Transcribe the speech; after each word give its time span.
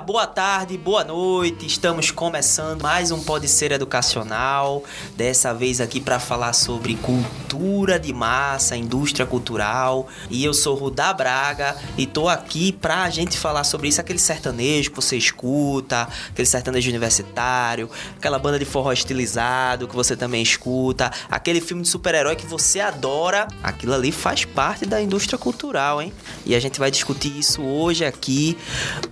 Boa 0.00 0.26
tarde, 0.26 0.76
boa 0.76 1.04
noite. 1.04 1.66
Estamos 1.66 2.10
começando 2.10 2.82
mais 2.82 3.12
um 3.12 3.22
Pode 3.22 3.46
Ser 3.46 3.70
Educacional. 3.70 4.82
Dessa 5.16 5.54
vez 5.54 5.80
aqui 5.80 6.00
para 6.00 6.18
falar 6.18 6.52
sobre 6.52 6.96
cultura 6.96 7.98
de 7.98 8.12
massa, 8.12 8.76
indústria 8.76 9.24
cultural. 9.24 10.08
E 10.28 10.44
eu 10.44 10.52
sou 10.52 10.74
Rudá 10.74 11.12
Braga 11.12 11.76
e 11.96 12.06
tô 12.06 12.28
aqui 12.28 12.72
pra 12.72 13.08
gente 13.08 13.38
falar 13.38 13.62
sobre 13.62 13.88
isso, 13.88 14.00
aquele 14.00 14.18
sertanejo 14.18 14.90
que 14.90 14.96
você 14.96 15.16
escuta, 15.16 16.08
aquele 16.28 16.46
sertanejo 16.46 16.90
universitário, 16.90 17.88
aquela 18.16 18.38
banda 18.38 18.58
de 18.58 18.64
forró 18.64 18.92
estilizado 18.92 19.86
que 19.86 19.94
você 19.94 20.16
também 20.16 20.42
escuta, 20.42 21.12
aquele 21.30 21.60
filme 21.60 21.82
de 21.82 21.88
super-herói 21.88 22.34
que 22.34 22.46
você 22.46 22.80
adora. 22.80 23.46
Aquilo 23.62 23.94
ali 23.94 24.10
faz 24.10 24.44
parte 24.44 24.86
da 24.86 25.00
indústria 25.00 25.38
cultural, 25.38 26.02
hein? 26.02 26.12
E 26.44 26.54
a 26.54 26.60
gente 26.60 26.80
vai 26.80 26.90
discutir 26.90 27.38
isso 27.38 27.62
hoje 27.62 28.04
aqui 28.04 28.58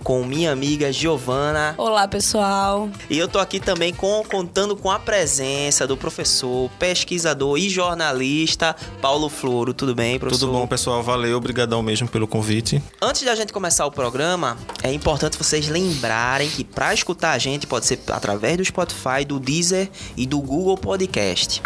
com 0.03 0.23
minha 0.25 0.51
amiga 0.51 0.72
amiga 0.73 0.91
Giovana. 0.91 1.75
Olá, 1.77 2.07
pessoal. 2.07 2.89
E 3.07 3.15
eu 3.15 3.27
tô 3.27 3.37
aqui 3.37 3.59
também 3.59 3.93
com, 3.93 4.23
contando 4.23 4.75
com 4.75 4.89
a 4.89 4.97
presença 4.97 5.85
do 5.85 5.95
professor, 5.95 6.67
pesquisador 6.79 7.59
e 7.59 7.69
jornalista 7.69 8.75
Paulo 8.99 9.29
Floro. 9.29 9.71
Tudo 9.71 9.93
bem, 9.93 10.17
professor? 10.17 10.47
Tudo 10.47 10.57
bom, 10.57 10.65
pessoal. 10.65 11.03
Valeu, 11.03 11.37
obrigadão 11.37 11.83
mesmo 11.83 12.07
pelo 12.07 12.27
convite. 12.27 12.81
Antes 12.99 13.21
da 13.21 13.35
gente 13.35 13.53
começar 13.53 13.85
o 13.85 13.91
programa, 13.91 14.57
é 14.81 14.91
importante 14.91 15.37
vocês 15.37 15.67
lembrarem 15.67 16.49
que 16.49 16.63
para 16.63 16.91
escutar 16.91 17.33
a 17.33 17.37
gente 17.37 17.67
pode 17.67 17.85
ser 17.85 17.99
através 18.09 18.57
do 18.57 18.65
Spotify, 18.65 19.23
do 19.27 19.39
Deezer 19.39 19.91
e 20.17 20.25
do 20.25 20.41
Google 20.41 20.77
Podcast. 20.77 21.61